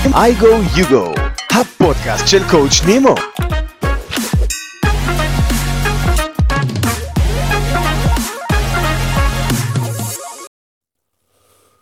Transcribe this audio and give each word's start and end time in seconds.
I 0.00 0.32
go 0.32 0.62
you 0.76 0.84
go, 0.90 1.20
הפודקאסט 1.50 2.28
של 2.28 2.48
קואוצ' 2.50 2.84
נימו. 2.86 3.14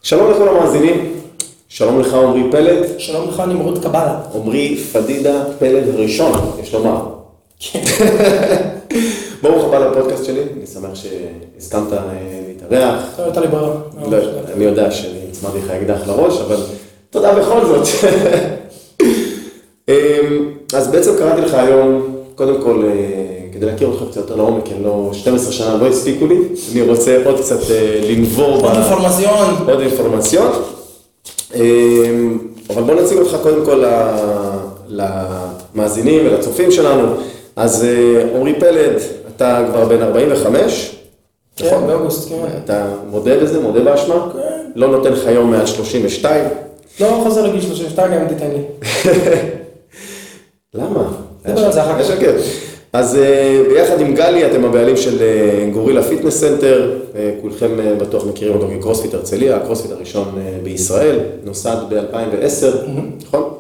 שלום 0.03 0.31
לכל 0.31 0.49
המאזינים, 0.49 1.21
שלום 1.69 2.01
לך 2.01 2.15
עמרי 2.15 2.51
פלד, 2.51 2.99
שלום 2.99 3.29
לך 3.29 3.41
נמרוד 3.41 3.83
קבלה. 3.83 4.21
עמרי 4.35 4.77
פדידה 4.77 5.45
פלד 5.59 5.95
הראשון, 5.95 6.51
יש 6.63 6.75
לומר. 6.75 7.07
כן. 7.61 7.83
ברוך 9.43 9.65
הבא 9.65 9.79
לפודקאסט 9.79 10.25
שלי, 10.25 10.43
אני 10.57 10.67
שמח 10.67 10.95
שהסכמת 10.95 11.93
אה, 11.93 11.99
להתארח. 12.49 13.19
לא 13.19 13.25
הייתה 13.25 13.41
לי 13.41 13.49
ברירה. 13.49 13.75
לא, 14.11 14.17
אני 14.55 14.65
יודע 14.65 14.91
שאני 14.91 15.19
הצמדתי 15.31 15.59
לך 15.59 15.71
אקדח 15.71 16.07
לראש, 16.07 16.41
אבל 16.41 16.57
תודה 17.11 17.35
בכל 17.35 17.61
זאת. 17.67 17.87
אמ, 19.89 19.95
אז 20.75 20.89
בעצם 20.89 21.17
קראתי 21.19 21.41
לך 21.41 21.55
היום, 21.55 22.17
קודם 22.35 22.63
כל, 22.63 22.85
אה, 22.87 22.93
כדי 23.53 23.67
להכיר 23.67 23.89
אותך 23.89 24.03
קצת 24.11 24.17
יותר 24.17 24.37
לעומק, 24.37 24.65
כי 24.65 24.75
לא, 24.83 25.11
12 25.13 25.53
שנה 25.53 25.77
לא 25.77 25.87
הספיקו 25.87 26.27
לי, 26.27 26.39
אני 26.73 26.83
רוצה 26.83 27.23
עוד 27.25 27.41
קצת 27.41 27.71
אה, 27.71 28.01
לנבור 28.11 28.67
עוד 28.67 28.77
אינפורמציון. 28.77 29.55
עוד 29.69 29.81
אינפורמציון. 29.81 30.53
אמ, 31.55 32.39
אבל 32.71 32.83
בוא 32.83 32.95
נציג 32.95 33.19
אותך 33.19 33.37
קודם 33.43 33.65
כל 33.65 33.85
למאזינים 34.89 36.27
ולצופים 36.27 36.71
שלנו. 36.71 37.15
אז 37.57 37.85
אה, 37.85 38.37
עמרי 38.37 38.55
פלד, 38.61 38.93
אתה 39.37 39.65
כבר 39.71 39.85
בן 39.85 40.03
45, 40.03 40.97
כן, 41.57 41.87
באוגוסט, 41.87 42.29
כן. 42.29 42.35
אתה 42.65 42.87
מודה 43.11 43.39
בזה, 43.39 43.61
מודה 43.61 43.81
באשמה? 43.81 44.27
כן. 44.33 44.39
לא 44.77 44.89
נותן 44.89 45.13
לך 45.13 45.27
יום 45.27 45.51
מעל 45.51 45.67
32? 45.67 46.45
לא 47.01 47.21
חוזר 47.25 47.47
לגיל 47.47 47.61
32 47.61 48.15
גם 48.15 48.21
אם 48.21 48.29
תיתן 48.29 48.51
לי. 48.51 48.63
למה? 50.75 51.13
נדבר 51.45 51.65
על 51.65 51.73
זה 51.73 51.83
אחר 51.83 51.95
כך. 51.95 52.01
יש 52.01 52.07
שקט. 52.07 52.35
אז 52.93 53.17
אה, 53.17 53.63
ביחד 53.69 54.01
עם 54.01 54.15
גלי 54.15 54.47
אתם 54.47 54.65
הבעלים 54.65 54.97
של 54.97 55.23
אה, 55.23 55.69
Gorilla 55.73 56.03
Fitness 56.03 56.41
Center, 56.41 56.99
אה, 57.17 57.31
כולכם 57.41 57.99
בטוח 57.99 58.27
מכירים 58.27 58.55
אותו 58.55 58.69
כקרוספיט 58.79 59.15
הרצליה, 59.15 59.57
הקרוספיט 59.57 59.91
הראשון 59.91 60.39
בישראל, 60.63 61.19
נוסד 61.45 61.77
ב-2010, 61.89 62.67
נכון? 63.27 63.55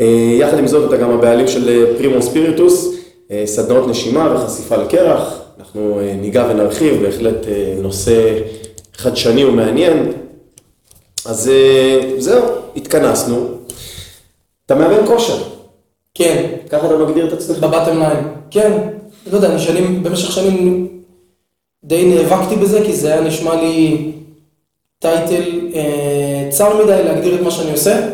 אה, 0.00 0.36
יחד 0.38 0.58
עם 0.58 0.66
זאת 0.66 0.88
אתה 0.88 0.96
גם 0.96 1.10
הבעלים 1.10 1.48
של 1.48 1.68
אה, 1.68 1.96
Primo 1.96 2.22
Spiritus, 2.22 2.94
סדנאות 3.44 3.88
נשימה 3.88 4.34
וחשיפה 4.34 4.76
לקרח, 4.76 5.40
אנחנו 5.60 6.00
ניגע 6.20 6.46
ונרחיב, 6.50 7.02
בהחלט 7.02 7.46
נושא 7.82 8.38
חדשני 8.96 9.44
ומעניין. 9.44 10.12
אז 11.26 11.48
אה, 11.48 12.14
זהו, 12.18 12.44
התכנסנו. 12.76 13.48
אתה 14.66 14.74
מאמן 14.74 15.06
כושר, 15.06 15.42
כן, 16.14 16.46
ככה 16.70 16.86
אתה 16.86 16.96
מגדיר 16.96 17.28
את 17.28 17.32
עצמך? 17.32 17.58
ב 17.58 17.64
bottom 17.64 17.98
line. 17.98 18.28
כן, 18.50 18.78
לא 19.32 19.36
יודע, 19.36 19.50
אני 19.50 19.58
שנים, 19.58 20.02
במשך 20.02 20.32
שנים 20.32 20.88
די 21.84 22.14
נאבקתי 22.14 22.56
בזה, 22.56 22.82
כי 22.86 22.96
זה 22.96 23.12
היה 23.12 23.20
נשמע 23.20 23.54
לי 23.54 24.12
title 24.98 25.42
אה, 25.74 26.48
צר 26.50 26.84
מדי 26.84 27.04
להגדיר 27.04 27.34
את 27.34 27.40
מה 27.40 27.50
שאני 27.50 27.72
עושה, 27.72 28.08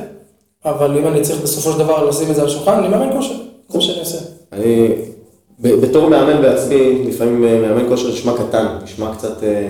אבל 0.65 0.99
אם 0.99 1.07
אני 1.07 1.21
צריך 1.21 1.41
בסופו 1.43 1.73
של 1.73 1.79
דבר 1.79 2.09
לשים 2.09 2.31
את 2.31 2.35
זה 2.35 2.41
על 2.41 2.47
השולחן, 2.47 2.73
אני 2.73 2.89
מאמן 2.89 3.13
כושר, 3.13 3.35
זה 3.69 3.79
מה 3.79 3.85
שאני 3.85 4.01
עושה. 4.01 4.19
אני, 4.53 4.89
בתור 5.59 6.09
מאמן 6.11 6.43
בעצמי, 6.43 7.03
לפעמים 7.09 7.45
אה, 7.45 7.61
מאמן 7.61 7.89
כושר 7.89 8.09
נשמע 8.09 8.33
קטן, 8.37 8.67
נשמע 8.85 9.15
קצת... 9.15 9.43
אה, 9.43 9.69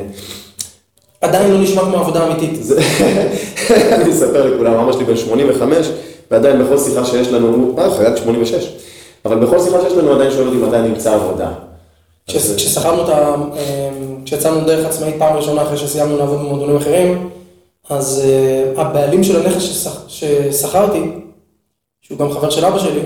עדיין 1.27 1.51
לא 1.53 1.59
נשמע 1.61 1.83
כמו 1.83 1.97
עבודה 1.97 2.27
אמיתית. 2.27 2.61
אני 3.93 4.11
אספר 4.11 4.55
לכולם, 4.55 4.75
אבא 4.75 4.93
שלי 4.93 5.05
בן 5.05 5.17
85, 5.17 5.87
ועדיין 6.31 6.65
בכל 6.65 6.79
שיחה 6.79 7.05
שיש 7.05 7.29
לנו, 7.29 7.75
אה, 7.79 7.91
חגג 7.91 8.17
86, 8.17 8.69
אבל 9.25 9.37
בכל 9.37 9.61
שיחה 9.61 9.77
שיש 9.83 9.93
לנו 9.93 10.13
עדיין 10.13 10.31
שואל 10.31 10.47
אותי 10.47 10.57
מתי 10.59 10.79
נמצא 10.89 11.15
עבודה. 11.15 11.49
כש- 12.27 12.37
אז, 12.37 12.51
אה, 12.51 12.57
את 13.05 13.09
ה... 13.09 13.13
אה, 13.57 13.91
כשיצאנו 14.25 14.61
דרך 14.61 14.87
עצמאית 14.87 15.15
פעם 15.19 15.37
ראשונה 15.37 15.63
אחרי 15.63 15.77
שסיימנו 15.77 16.17
לעבוד 16.19 16.39
במועדונים 16.41 16.77
אחרים, 16.77 17.29
אז 17.91 18.23
אה, 18.25 18.83
הבעלים 18.83 19.25
של 19.25 19.37
הנכס 19.47 19.63
ששכ- 19.63 20.09
ששכרתי, 20.09 21.03
שהוא 22.03 22.19
גם 22.19 22.33
חבר 22.33 22.51
של 22.51 22.65
אבא 22.65 22.79
שלי, 22.79 23.01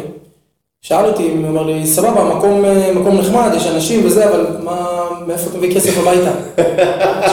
שאל 0.82 1.06
אותי, 1.06 1.22
הוא 1.22 1.46
אומר 1.48 1.62
לי, 1.62 1.86
סבבה, 1.86 2.24
מקום, 2.36 2.64
אה, 2.64 2.92
מקום 2.94 3.18
נחמד, 3.18 3.50
יש 3.56 3.66
אנשים 3.66 4.06
וזה, 4.06 4.28
אבל 4.28 4.46
מה, 4.64 5.08
מאיפה 5.26 5.50
אתה 5.50 5.58
מביא 5.58 5.74
כסף 5.74 5.98
הביתה? 5.98 6.30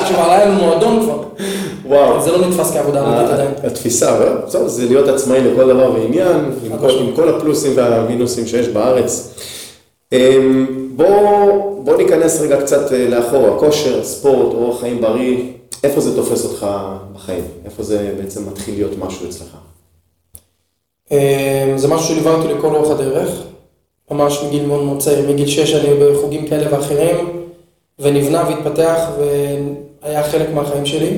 שכבר 0.07 0.31
היה 0.31 0.45
לנו 0.45 0.65
מועדון 0.65 0.99
כבר, 1.03 1.23
וואו. 1.85 2.21
זה 2.21 2.31
לא 2.31 2.47
נתפס 2.47 2.73
כעבודה 2.73 3.03
אמיתית 3.03 3.33
עדיין. 3.33 3.51
התפיסה, 3.63 4.19
בסדר, 4.47 4.67
זה 4.67 4.85
להיות 4.85 5.07
עצמאי 5.07 5.41
לכל 5.41 5.73
דבר 5.73 5.91
ועניין, 5.93 6.51
עם 6.63 6.71
חד 6.71 7.15
כל, 7.15 7.29
הפלוסים 7.29 7.71
והמינוסים 7.75 8.47
שיש 8.47 8.67
בארץ. 8.67 9.33
אמ, 10.13 10.65
בוא, 10.95 11.83
בוא 11.83 11.97
ניכנס 11.97 12.41
רגע 12.41 12.61
קצת 12.61 12.93
אה, 12.93 13.07
לאחורה, 13.09 13.59
כושר, 13.59 14.03
ספורט, 14.03 14.53
אורח 14.53 14.79
חיים 14.79 15.01
בריא, 15.01 15.37
איפה 15.83 16.01
זה 16.01 16.15
תופס 16.15 16.45
אותך 16.45 16.67
בחיים? 17.15 17.43
איפה 17.65 17.83
זה 17.83 18.13
בעצם 18.17 18.41
מתחיל 18.49 18.75
להיות 18.75 18.91
משהו 18.99 19.29
אצלך? 19.29 19.66
אה, 21.11 21.73
זה 21.75 21.87
משהו 21.87 22.07
שליווה 22.07 22.33
אותי 22.33 22.47
לכל 22.47 22.75
אורך 22.75 22.91
הדרך, 22.91 23.29
ממש 24.11 24.43
מגיל 24.47 24.65
מאוד 24.65 24.83
מאוד 24.83 24.99
צעיר, 24.99 25.29
מגיל 25.29 25.47
6 25.47 25.75
אני 25.75 25.89
בחוגים 25.99 26.47
כאלה 26.47 26.73
ואחרים, 26.73 27.43
ונבנה 27.99 28.43
והתפתח 28.47 29.09
והיה 30.03 30.23
חלק 30.23 30.47
מהחיים 30.53 30.85
שלי. 30.85 31.17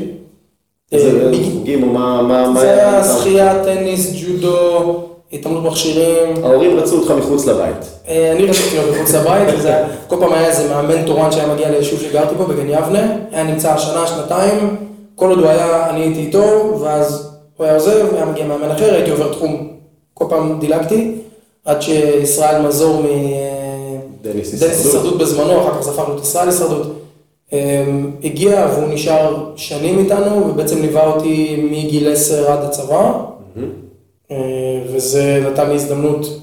איזה 0.91 1.21
אה, 1.25 1.31
חוגים 1.53 1.83
או 1.83 1.87
מה... 1.87 2.53
זה 2.59 2.71
היה? 2.71 3.03
שחייה, 3.03 3.63
טניס, 3.63 4.13
ג'ודו, 4.21 5.03
התעמלות 5.33 5.63
מכשירים. 5.63 6.43
ההורים 6.43 6.77
רצו 6.79 6.97
אותך 6.97 7.11
מחוץ 7.11 7.45
לבית. 7.45 7.89
אה, 8.07 8.31
אני 8.31 8.45
רציתי 8.45 8.77
להיות 8.77 8.95
מחוץ 8.95 9.13
לבית, 9.15 9.47
כל 10.07 10.15
פעם 10.19 10.33
היה 10.33 10.47
איזה 10.47 10.69
מאמן 10.69 11.05
תורן 11.05 11.31
שהיה 11.31 11.53
מגיע 11.53 11.69
ליישוב 11.69 11.99
שגרתי 11.99 12.35
בו, 12.35 12.43
בגן 12.43 12.69
יבנה, 12.69 13.15
היה 13.31 13.43
נמצא 13.43 13.77
שנה, 13.77 14.07
שנתיים, 14.07 14.75
כל 15.15 15.29
עוד 15.29 15.39
הוא 15.39 15.47
היה, 15.47 15.89
אני 15.89 15.99
הייתי 15.99 16.19
איתו, 16.19 16.77
ואז 16.81 17.31
הוא 17.57 17.65
היה 17.65 17.75
עוזב, 17.75 18.15
היה 18.15 18.25
מגיע 18.25 18.45
מאמן 18.45 18.71
אחר, 18.71 18.93
הייתי 18.93 19.11
עובר 19.11 19.33
תחום, 19.33 19.68
כל 20.19 20.25
פעם 20.29 20.59
דילגתי, 20.59 21.11
עד 21.65 21.81
שישראל 21.81 22.61
מזור 22.61 23.01
מ... 23.01 23.05
דניס 24.21 24.53
דניס 24.63 24.85
הישרדות. 24.85 25.17
בזמנו, 25.17 25.61
אחר 25.61 25.73
כך 25.77 25.81
זפרנו 25.81 26.17
את 26.17 26.21
ישראל 26.21 26.47
הישרדות, 26.47 26.87
אמ, 27.53 28.11
הגיע 28.23 28.67
והוא 28.73 28.93
נשאר 28.93 29.45
שנים 29.55 29.99
איתנו, 29.99 30.47
ובעצם 30.49 30.81
ליווה 30.81 31.07
אותי 31.07 31.67
מגיל 31.71 32.11
10 32.11 32.51
עד 32.51 32.63
הצבא, 32.63 33.11
אה, 34.31 34.37
וזה 34.93 35.43
נתן 35.51 35.69
לי 35.69 35.75
הזדמנות 35.75 36.39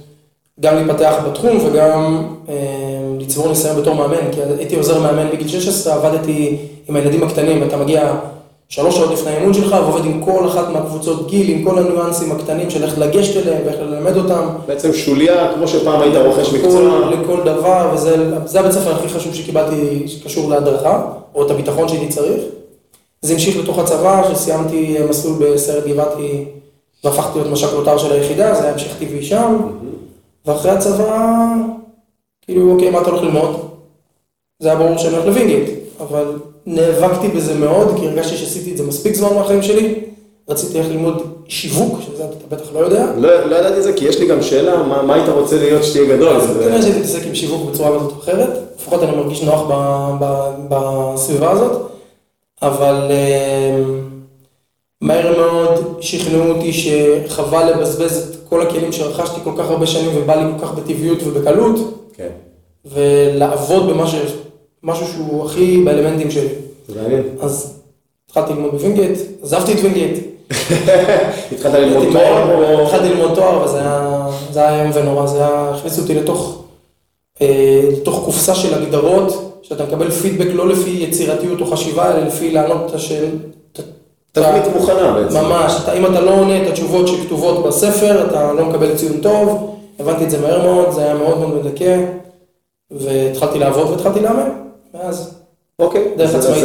גם 0.60 0.76
להתפתח 0.76 1.14
בתחום 1.28 1.58
וגם 1.66 2.26
אה, 2.48 2.54
לצבור 3.20 3.48
ניסיון 3.48 3.80
בתור 3.80 3.94
מאמן, 3.94 4.32
כי 4.32 4.40
הייתי 4.58 4.76
עוזר 4.76 5.00
מאמן 5.00 5.30
בגיל 5.30 5.48
16, 5.48 5.94
עבדתי 5.94 6.56
עם 6.88 6.96
הילדים 6.96 7.22
הקטנים, 7.22 7.62
אתה 7.62 7.76
מגיע 7.76 8.14
שלוש 8.68 8.96
שעות 8.96 9.10
לפני 9.10 9.30
האימון 9.30 9.54
שלך 9.54 9.72
ועובד 9.72 10.04
עם 10.04 10.24
כל 10.24 10.48
אחת 10.48 10.68
מהקבוצות 10.68 11.26
גיל, 11.26 11.48
עם 11.48 11.64
כל 11.64 11.78
הניואנסים 11.78 12.32
הקטנים 12.32 12.70
של 12.70 12.84
איך 12.84 12.98
לגשת 12.98 13.36
אליהם 13.36 13.62
ואיך 13.66 13.76
ללמד 13.80 14.16
אותם. 14.16 14.48
בעצם 14.66 14.92
שוליה, 14.92 15.52
כמו 15.54 15.68
שפעם 15.68 16.00
היית 16.00 16.14
רוכש 16.16 16.52
מקצוע. 16.52 17.10
לכל, 17.10 17.40
דבר, 17.44 17.90
וזה 17.94 18.40
זה 18.46 18.60
הבית 18.60 18.72
הספר 18.72 18.94
הכי 18.94 19.08
חשוב 19.08 19.34
שקיבלתי, 19.34 20.08
שקשור 20.08 20.50
להדרכה, 20.50 21.12
או 21.34 21.46
את 21.46 21.50
הביטחון 21.50 21.88
שהייתי 21.88 22.08
צריך. 22.08 22.42
זה 23.22 23.32
המשיך 23.32 23.56
לתוך 23.56 23.78
הצבא, 23.78 24.34
שסיימתי 24.34 24.96
מסלול 25.08 25.36
בסיירת 25.40 25.86
גבעתי, 25.86 26.44
והפכתי 27.04 27.38
להיות 27.38 27.52
מש"ק 27.52 27.72
לוט"ר 27.72 27.98
של 27.98 28.12
היחידה, 28.12 28.54
זה 28.54 28.62
היה 28.62 28.72
המשך 28.72 28.98
טבעי 28.98 29.22
שם, 29.22 29.56
ואחרי 30.46 30.70
הצבא, 30.70 31.44
כאילו, 32.42 32.72
אוקיי, 32.72 32.90
מה 32.90 33.00
אתה 33.00 33.10
הולך 33.10 33.22
ללמוד? 33.22 33.60
זה 34.58 34.68
היה 34.68 34.78
ברור 34.78 34.98
שאני 34.98 35.14
הולך 35.14 35.26
לווינגייט, 35.26 35.70
אבל 36.00 36.38
נאבקתי 36.66 37.28
בזה 37.28 37.54
מאוד, 37.54 37.96
כי 38.00 38.06
הרגשתי 38.06 38.36
שעשיתי 38.36 38.72
את 38.72 38.76
זה 38.76 38.84
מספיק 38.86 39.14
זמן 39.14 39.34
מהחיים 39.34 39.62
שלי. 39.62 39.94
רציתי 40.48 40.78
ללכת 40.78 40.90
ללמוד 40.90 41.22
שיווק, 41.48 42.00
שזה 42.00 42.24
אתה 42.24 42.56
בטח 42.56 42.72
לא 42.74 42.78
יודע. 42.78 43.06
לא, 43.16 43.44
לא 43.44 43.56
ידעתי 43.56 43.78
את 43.78 43.82
זה, 43.82 43.92
כי 43.92 44.04
יש 44.04 44.18
לי 44.20 44.26
גם 44.26 44.42
שאלה, 44.42 44.82
מה, 44.82 45.02
מה 45.02 45.14
היית 45.14 45.28
רוצה 45.28 45.56
להיות 45.56 45.84
שתהיה 45.84 46.16
גדול? 46.16 46.36
אז 46.36 46.56
כנראה 46.60 46.82
שהייתי 46.82 46.98
מתעסק 46.98 47.26
עם 47.26 47.34
שיווק 47.34 47.70
בצורה 47.70 47.98
כזאת 47.98 48.12
או 48.12 48.18
אחרת, 48.18 48.48
לפחות 48.78 49.02
אני 49.02 49.16
מרגיש 49.16 49.42
נוח 49.42 49.62
ב- 49.70 50.16
ב- 50.20 50.50
בסביבה 50.68 51.50
הזאת, 51.50 51.82
אבל 52.62 53.06
אה, 53.10 53.82
מהר 55.00 55.36
מאוד 55.38 55.96
שכנעו 56.00 56.48
אותי 56.48 56.72
שחבל 56.72 57.70
לבזבז 57.72 58.30
את 58.30 58.48
כל 58.48 58.62
הכלים 58.62 58.92
שרכשתי 58.92 59.40
כל 59.44 59.52
כך 59.58 59.70
הרבה 59.70 59.86
שנים 59.86 60.10
ובא 60.16 60.34
לי 60.34 60.52
כל 60.58 60.66
כך 60.66 60.74
בטבעיות 60.74 61.18
ובקלות, 61.24 61.78
כן, 62.14 62.30
ולעבוד 62.84 63.88
במשהו 63.90 64.18
משהו 64.82 65.06
שהוא 65.06 65.44
הכי 65.46 65.82
באלמנטים 65.84 66.30
שלי. 66.30 66.48
אז 67.40 67.80
התחלתי 68.26 68.52
ללמוד 68.52 68.70
בווינגייט, 68.70 69.18
עזבתי 69.42 69.72
את 69.72 69.78
ווינגייט. 69.78 70.18
התחלת 71.52 71.74
ללמוד 71.74 72.06
תואר? 72.12 72.82
התחלתי 72.82 73.08
ללמוד 73.08 73.34
תואר, 73.34 73.64
וזה 73.64 73.78
היה, 73.80 74.80
איום 74.80 74.90
ונורא, 74.94 75.26
זה 75.26 75.36
היה, 75.36 75.70
הכניסו 75.74 76.02
אותי 76.02 76.14
לתוך, 76.14 76.62
אה, 77.40 77.88
לתוך 77.92 78.24
קופסה 78.24 78.54
של 78.54 78.74
הגדרות, 78.74 79.58
שאתה 79.62 79.84
מקבל 79.84 80.10
פידבק 80.10 80.48
לא 80.54 80.68
לפי 80.68 80.90
יצירתיות 80.90 81.60
או 81.60 81.66
חשיבה, 81.66 82.10
אלא 82.10 82.26
לפי 82.26 82.50
לענות 82.50 82.90
את 82.90 82.94
השאל, 82.94 83.28
את 83.72 83.80
תבנית 84.32 84.64
מוכנה 84.74 85.12
בעצם. 85.12 85.36
ממש, 85.36 85.72
אם 85.98 86.06
אתה 86.06 86.20
לא 86.20 86.30
עונה 86.30 86.62
את 86.62 86.68
התשובות 86.68 87.08
שכתובות 87.08 87.66
בספר, 87.66 88.26
אתה 88.26 88.52
לא 88.52 88.66
מקבל 88.66 88.96
ציון 88.96 89.20
טוב, 89.20 89.76
הבנתי 89.98 90.24
את 90.24 90.30
זה 90.30 90.40
מהר 90.40 90.62
מאוד, 90.62 90.90
זה 90.90 91.04
היה 91.04 91.14
מאוד 91.14 91.38
מאוד 91.38 91.64
מדכא, 91.64 92.04
והתחלתי 92.90 93.58
לעבוד 93.58 93.90
והתחלתי 93.90 94.20
לאמן, 94.20 94.50
ואז 94.94 95.35
אוקיי. 95.78 96.04
דרך 96.16 96.34
עצמאית. 96.34 96.60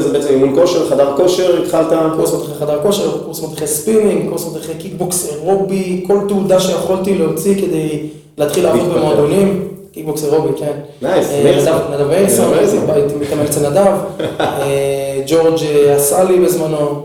זה 0.00 0.12
בעצם 0.12 0.28
אימון 0.28 0.54
כושר, 0.54 0.90
חדר 0.90 1.16
כושר, 1.16 1.62
התחלת... 1.62 1.86
קורס 2.16 2.32
מדריכי 2.34 2.54
חדר 2.54 2.82
כושר, 2.82 3.24
קורס 3.24 3.42
מדריכי 3.42 3.66
ספינינג, 3.66 4.28
קורס 4.28 4.46
מדריכי 4.46 4.74
קיקבוקס 4.74 5.28
אירובי, 5.32 6.04
כל 6.06 6.18
תעודה 6.28 6.60
שיכולתי 6.60 7.18
להוציא 7.18 7.54
כדי 7.54 8.06
להתחיל 8.38 8.64
לעבוד. 8.64 8.94
במועדונים, 8.96 9.68
קיקבוקס 9.92 10.24
אירובי, 10.24 10.48
כן. 10.58 10.72
nice, 11.02 11.30
אה. 11.30 11.42
נדב- 11.90 12.06
מאירסון. 12.08 12.52
הייתי 12.88 13.14
מתאמן 13.20 13.44
אצל 13.44 13.70
נדב, 13.70 13.86
אה, 14.40 15.20
ג'ורג' 15.26 15.62
אה, 15.62 15.94
עשה 15.96 16.24
לי 16.24 16.40
בזמנו, 16.40 17.02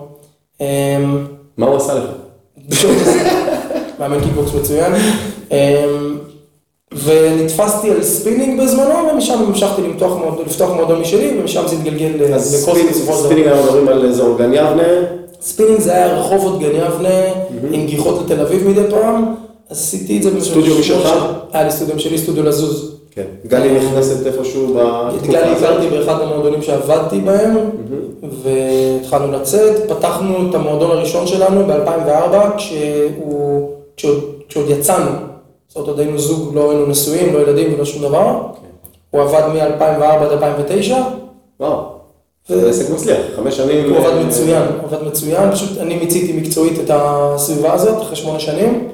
אה, 0.62 0.98
מה 1.58 1.66
הוא 1.68 1.75
עשה 1.75 1.94
לך? 1.94 2.04
מאמן 4.00 4.19
קיקבוקס 4.24 4.54
מצוין, 4.54 4.94
אה, 5.52 5.86
ונתפסתי 7.04 7.92
על 7.92 8.04
ספינינג 8.04 8.62
בזמנו, 8.62 8.94
ומשם 9.14 9.34
המשכתי 9.48 9.82
לפתוח 9.82 10.70
מועדון 10.76 11.00
משלי, 11.02 11.40
ומשם 11.40 11.64
זה 11.68 11.76
התגלגל 11.76 12.12
ל- 12.20 12.34
אז 12.34 12.62
לקורס 12.64 12.78
ספינינג- 12.78 13.48
אנחנו 13.48 13.64
מדברים 13.64 13.88
על 13.88 14.06
אזור 14.10 14.38
גן 14.38 14.54
יבנה. 14.54 14.84
ספינינג 15.42 15.80
זה 15.80 15.92
היה 15.94 16.20
רחובות 16.20 16.60
גן 16.60 16.70
יבנה, 16.76 17.20
עם 17.72 17.86
גיחות 17.86 18.22
לתל 18.26 18.40
אביב 18.42 18.68
מדי 18.68 18.82
פעם, 18.90 19.36
אז 19.70 19.78
עשיתי 19.78 20.18
את 20.18 20.24
זה. 20.24 20.42
סטודיו 20.42 20.80
משלך? 20.80 21.14
היה 21.54 21.64
לי 21.64 21.72
סטודיו 21.72 22.00
שלי, 22.00 22.18
סטודיו 22.18 22.44
לזוז. 22.44 22.92
כן. 23.16 23.24
גלי 23.48 23.80
נכנסת 23.80 24.28
איפשהו 24.28 24.66
את 24.66 24.76
בתקופה 25.14 25.28
גלי 25.32 25.38
הזאת? 25.38 25.64
הכרתי 25.64 25.88
באחד 25.88 26.22
המועדונים 26.22 26.62
שעבדתי 26.62 27.20
בהם, 27.20 27.58
והתחלנו 28.44 29.32
לצאת, 29.32 29.92
פתחנו 29.92 30.50
את 30.50 30.56
המועדון 30.56 30.92
הראשון 30.92 31.28
שלנו 31.28 31.64
ב-2004, 31.68 32.58
כשהוא, 32.58 33.70
כשעוד, 33.98 34.20
כשעוד 34.50 34.70
יצאנו. 34.70 35.12
זאת 35.72 35.76
אומרת, 35.76 35.90
עוד 35.90 36.00
היינו 36.00 36.20
זוג, 36.20 36.56
לא 36.56 36.72
היינו 36.72 36.86
נשואים, 36.86 37.34
לא 37.34 37.40
ילדים 37.40 37.74
ולא 37.74 37.86
שום 37.86 38.02
דבר. 38.02 38.42
הוא 39.10 39.22
עבד 39.22 39.42
מ-2004 39.48 40.04
עד 40.04 40.32
2009, 40.32 40.98
וואו. 41.60 41.84
זה 42.48 42.70
עסק 42.70 42.90
מצליח, 42.90 43.18
חמש 43.36 43.58
שנים. 43.58 43.90
הוא 43.90 43.98
עבד 43.98 44.18
אה, 44.18 44.24
מצוין, 44.24 44.64
עבד 44.84 45.08
מצוין, 45.08 45.52
פשוט 45.52 45.78
אני 45.78 45.96
מיציתי 45.96 46.34
מקצועית 46.34 46.80
את 46.80 46.90
הסביבה 46.94 47.74
הזאת 47.74 48.02
אחרי 48.02 48.16
שמונה 48.16 48.40
שנים, 48.40 48.90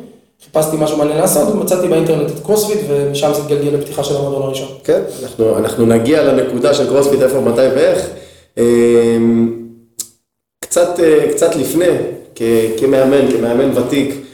חיפשתי 0.45 0.75
משהו 0.79 0.97
מעניין 0.97 1.17
לעשות 1.17 1.55
ומצאתי 1.55 1.87
באינטרנט 1.87 2.31
את 2.31 2.39
קרוספיט 2.45 2.79
ומשם 2.87 3.31
זה 3.33 3.41
התגלגל 3.41 3.77
לפתיחה 3.77 4.03
של 4.03 4.15
המועדון 4.15 4.41
הראשון. 4.41 4.67
כן, 4.83 5.01
אנחנו, 5.23 5.57
אנחנו 5.57 5.85
נגיע 5.85 6.23
לנקודה 6.23 6.73
של 6.73 6.87
קרוספיט, 6.87 7.21
איפה, 7.21 7.39
מתי 7.39 7.61
ואיך. 7.75 8.07
אמ, 8.57 9.67
קצת, 10.59 10.99
אה, 10.99 11.31
קצת 11.31 11.55
לפני, 11.55 11.89
כ, 12.35 12.41
כמאמן, 12.77 13.31
כמאמן 13.31 13.77
ותיק, 13.77 14.26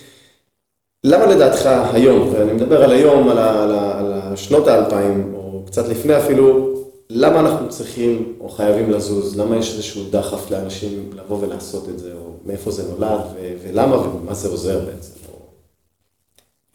למה 1.04 1.26
לדעתך 1.26 1.70
היום, 1.94 2.30
ואני 2.34 2.54
מדבר 2.54 2.84
על 2.84 2.92
היום, 2.92 3.30
על, 3.30 3.38
ה, 3.38 3.64
על, 3.64 3.72
ה, 3.76 4.00
על 4.00 4.14
השנות 4.14 4.68
האלפיים, 4.68 5.34
או 5.36 5.62
קצת 5.66 5.88
לפני 5.88 6.18
אפילו, 6.18 6.74
למה 7.10 7.40
אנחנו 7.40 7.70
צריכים 7.70 8.34
או 8.40 8.50
חייבים 8.50 8.92
לזוז? 8.92 9.40
למה 9.40 9.58
יש 9.58 9.74
איזשהו 9.74 10.04
דחף 10.10 10.52
לאנשים 10.52 11.10
לבוא 11.14 11.38
ולעשות 11.42 11.90
את 11.90 12.00
זה, 12.00 12.12
או 12.14 12.32
מאיפה 12.46 12.72
זה 12.72 12.84
נולד, 12.92 13.20
ו, 13.36 13.54
ולמה 13.64 13.98
ומה 13.98 14.34
זה 14.34 14.48
עוזר 14.48 14.80
בעצם? 14.80 15.14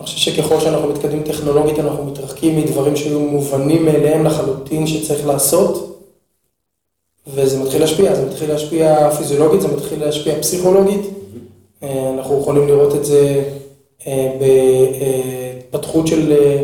אני 0.00 0.06
חושב 0.06 0.18
שככל 0.18 0.60
שאנחנו 0.60 0.88
מתקדמים 0.88 1.22
טכנולוגית 1.22 1.78
אנחנו 1.78 2.04
מתרחקים 2.04 2.58
מדברים 2.58 2.96
שהיו 2.96 3.20
מובנים 3.20 3.84
מאליהם 3.84 4.24
לחלוטין 4.24 4.86
שצריך 4.86 5.26
לעשות, 5.26 6.00
וזה 7.26 7.58
מתחיל 7.58 7.80
להשפיע, 7.80 8.14
זה 8.14 8.26
מתחיל 8.26 8.50
להשפיע 8.50 9.10
פיזיולוגית, 9.10 9.60
זה 9.60 9.68
מתחיל 9.68 10.00
להשפיע 10.00 10.40
פסיכולוגית, 10.40 11.00
אה, 11.82 12.10
אנחנו 12.14 12.40
יכולים 12.40 12.68
לראות 12.68 12.94
את 12.94 13.04
זה 13.04 13.44
בהתפתחות 14.06 16.06
של 16.06 16.32
אה, 16.32 16.62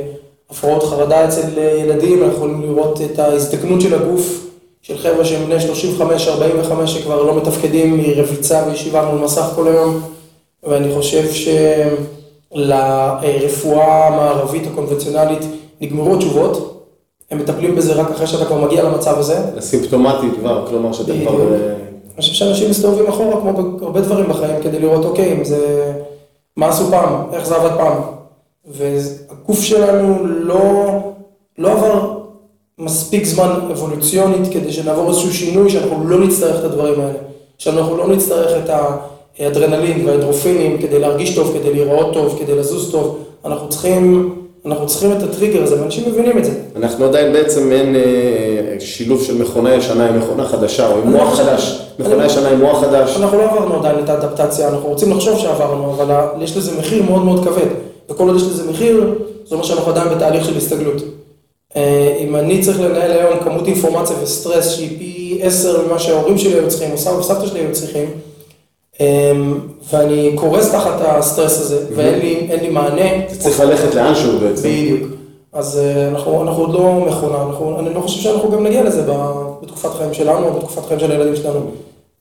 הפרעות 0.50 0.82
חרדה 0.82 1.28
אצל 1.28 1.58
אה, 1.58 1.62
ילדים, 1.62 2.22
אנחנו 2.22 2.36
יכולים 2.36 2.62
לראות 2.62 3.00
את 3.00 3.18
ההזדקנות 3.18 3.80
של 3.80 3.94
הגוף 3.94 4.46
של 4.82 4.98
חבר'ה 4.98 5.24
שהם 5.24 5.46
בני 5.46 5.56
35-45 6.82 6.86
שכבר 6.86 7.22
לא 7.22 7.36
מתפקדים 7.36 7.98
מרביצה 7.98 8.64
וישיבה 8.66 9.04
מול 9.04 9.24
מסך 9.24 9.52
כל 9.54 9.68
היום, 9.68 10.00
ואני 10.62 10.94
חושב 10.94 11.24
שלרפואה 12.52 14.08
המערבית 14.08 14.66
הקונבנציונלית 14.66 15.42
נגמרו 15.80 16.14
התשובות, 16.14 16.84
הם 17.30 17.38
מטפלים 17.38 17.74
בזה 17.74 17.92
רק 17.92 18.10
אחרי 18.10 18.26
שאתה 18.26 18.44
כבר 18.44 18.64
מגיע 18.64 18.82
למצב 18.82 19.18
הזה. 19.18 19.38
הסימפטומטי 19.56 20.26
כבר, 20.40 20.66
כלומר 20.66 20.90
בדיוק. 20.90 21.28
כבר... 21.28 21.52
אה, 21.52 21.74
אני 22.14 22.20
חושב 22.20 22.32
שאנשים 22.32 22.70
מסתובבים 22.70 23.06
אחורה 23.06 23.40
כמו 23.40 23.52
בהרבה 23.52 24.00
דברים 24.00 24.28
בחיים 24.28 24.62
כדי 24.62 24.78
לראות 24.78 25.04
אוקיי, 25.04 25.32
אם 25.32 25.44
זה... 25.44 25.92
מה 26.56 26.68
עשו 26.68 26.90
פעם, 26.90 27.14
איך 27.32 27.46
זה 27.46 27.56
עבד 27.56 27.76
פעם. 27.76 28.02
והגוף 28.66 29.60
שלנו 29.60 30.26
לא, 30.26 30.84
לא 31.58 31.72
עבר 31.72 32.18
מספיק 32.78 33.24
זמן 33.24 33.50
אבולוציונית 33.70 34.52
כדי 34.52 34.72
שנעבור 34.72 35.08
איזשהו 35.08 35.32
שינוי 35.32 35.70
שאנחנו 35.70 36.08
לא 36.08 36.20
נצטרך 36.26 36.58
את 36.58 36.64
הדברים 36.64 37.00
האלה. 37.00 37.18
שאנחנו 37.58 37.96
לא 37.96 38.08
נצטרך 38.08 38.64
את 38.64 38.70
האדרנלין 39.38 40.06
והאנדרופינים 40.08 40.78
כדי 40.78 40.98
להרגיש 40.98 41.34
טוב, 41.34 41.56
כדי 41.58 41.72
להיראות 41.72 42.14
טוב, 42.14 42.38
כדי 42.40 42.54
לזוז 42.54 42.92
טוב. 42.92 43.18
אנחנו 43.44 43.68
צריכים, 43.68 44.34
אנחנו 44.66 44.86
צריכים 44.86 45.12
את 45.12 45.22
הטריגר 45.22 45.62
הזה, 45.62 45.80
ואנשים 45.80 46.08
מבינים 46.08 46.38
את 46.38 46.44
זה. 46.44 46.52
אנחנו 46.76 47.04
עדיין 47.04 47.32
בעצם 47.32 47.72
אין 47.72 47.96
אה, 47.96 48.63
שילוב 48.80 49.22
של 49.22 49.42
מכונה 49.42 49.74
ישנה 49.74 50.08
עם 50.08 50.18
מכונה 50.18 50.48
חדשה, 50.48 50.92
או 50.92 50.98
עם 50.98 51.12
מוח 51.12 51.34
חדש. 51.34 51.80
מכונה 51.98 52.26
ישנה 52.26 52.48
עם 52.48 52.60
מוח 52.60 52.80
חדש. 52.80 53.16
אנחנו 53.16 53.38
לא 53.38 53.44
עברנו 53.44 53.74
עדיין 53.74 54.04
את 54.04 54.08
האדפטציה, 54.08 54.68
אנחנו 54.68 54.88
רוצים 54.88 55.10
לחשוב 55.10 55.38
שעברנו, 55.38 55.90
אבל 55.90 56.14
יש 56.40 56.56
לזה 56.56 56.78
מחיר 56.78 57.02
מאוד 57.02 57.24
מאוד 57.24 57.44
כבד. 57.44 57.66
וכל 58.10 58.28
עוד 58.28 58.36
יש 58.36 58.42
לזה 58.42 58.70
מחיר, 58.70 59.14
זה 59.46 59.54
אומר 59.54 59.64
שאנחנו 59.64 59.92
עדיין 59.92 60.08
בתהליך 60.08 60.44
של 60.44 60.56
הסתגלות. 60.56 61.02
אה, 61.76 62.16
אם 62.20 62.36
אני 62.36 62.60
צריך 62.60 62.80
לנהל 62.80 63.10
היום 63.10 63.40
כמות 63.44 63.66
אינפורמציה 63.66 64.16
וסטרס 64.22 64.70
שהיא 64.70 64.98
פי 64.98 65.38
עשר 65.42 65.86
ממה 65.86 65.98
שההורים 65.98 66.38
שלי 66.38 66.54
היו 66.54 66.68
צריכים, 66.68 66.92
או 66.92 66.98
סבא 66.98 67.18
וסבתא 67.18 67.46
שלי 67.46 67.60
היו 67.60 67.72
צריכים, 67.72 68.10
אה, 69.00 69.32
ואני 69.92 70.32
קורס 70.34 70.70
תחת 70.70 71.00
הסטרס 71.00 71.60
הזה, 71.60 71.78
ואין 71.94 72.18
לי, 72.18 72.46
אין 72.50 72.60
לי 72.60 72.68
מענה, 72.68 73.18
אתה 73.26 73.34
צריך 73.34 73.60
ללכת 73.60 73.94
לאנשהו 73.94 74.38
בעצם. 74.38 74.68
בדיוק. 74.68 75.23
אז 75.54 75.78
אה, 75.78 76.08
אנחנו, 76.08 76.42
אנחנו 76.42 76.62
עוד 76.62 76.72
לא 76.74 77.04
מכונה, 77.06 77.42
אנחנו, 77.42 77.78
אני 77.80 77.94
לא 77.94 78.00
חושב 78.00 78.20
שאנחנו 78.20 78.50
גם 78.50 78.64
נגיע 78.66 78.82
לזה 78.84 79.02
בתקופת 79.62 79.90
חיים 79.98 80.14
שלנו, 80.14 80.48
או 80.48 80.52
בתקופת 80.52 80.84
חיים 80.88 81.00
של 81.00 81.10
הילדים 81.12 81.36
שלנו. 81.36 81.60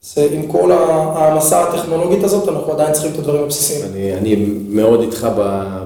זה, 0.01 0.27
עם 0.31 0.47
כל 0.47 0.71
ההעמסה 0.71 1.63
הטכנולוגית 1.63 2.23
הזאת, 2.23 2.49
אנחנו 2.49 2.71
עדיין 2.73 2.93
צריכים 2.93 3.11
את 3.13 3.19
הדברים 3.19 3.43
הבסיסיים. 3.43 3.85
אני, 3.93 4.13
אני 4.13 4.35
מאוד 4.69 5.01
איתך 5.01 5.27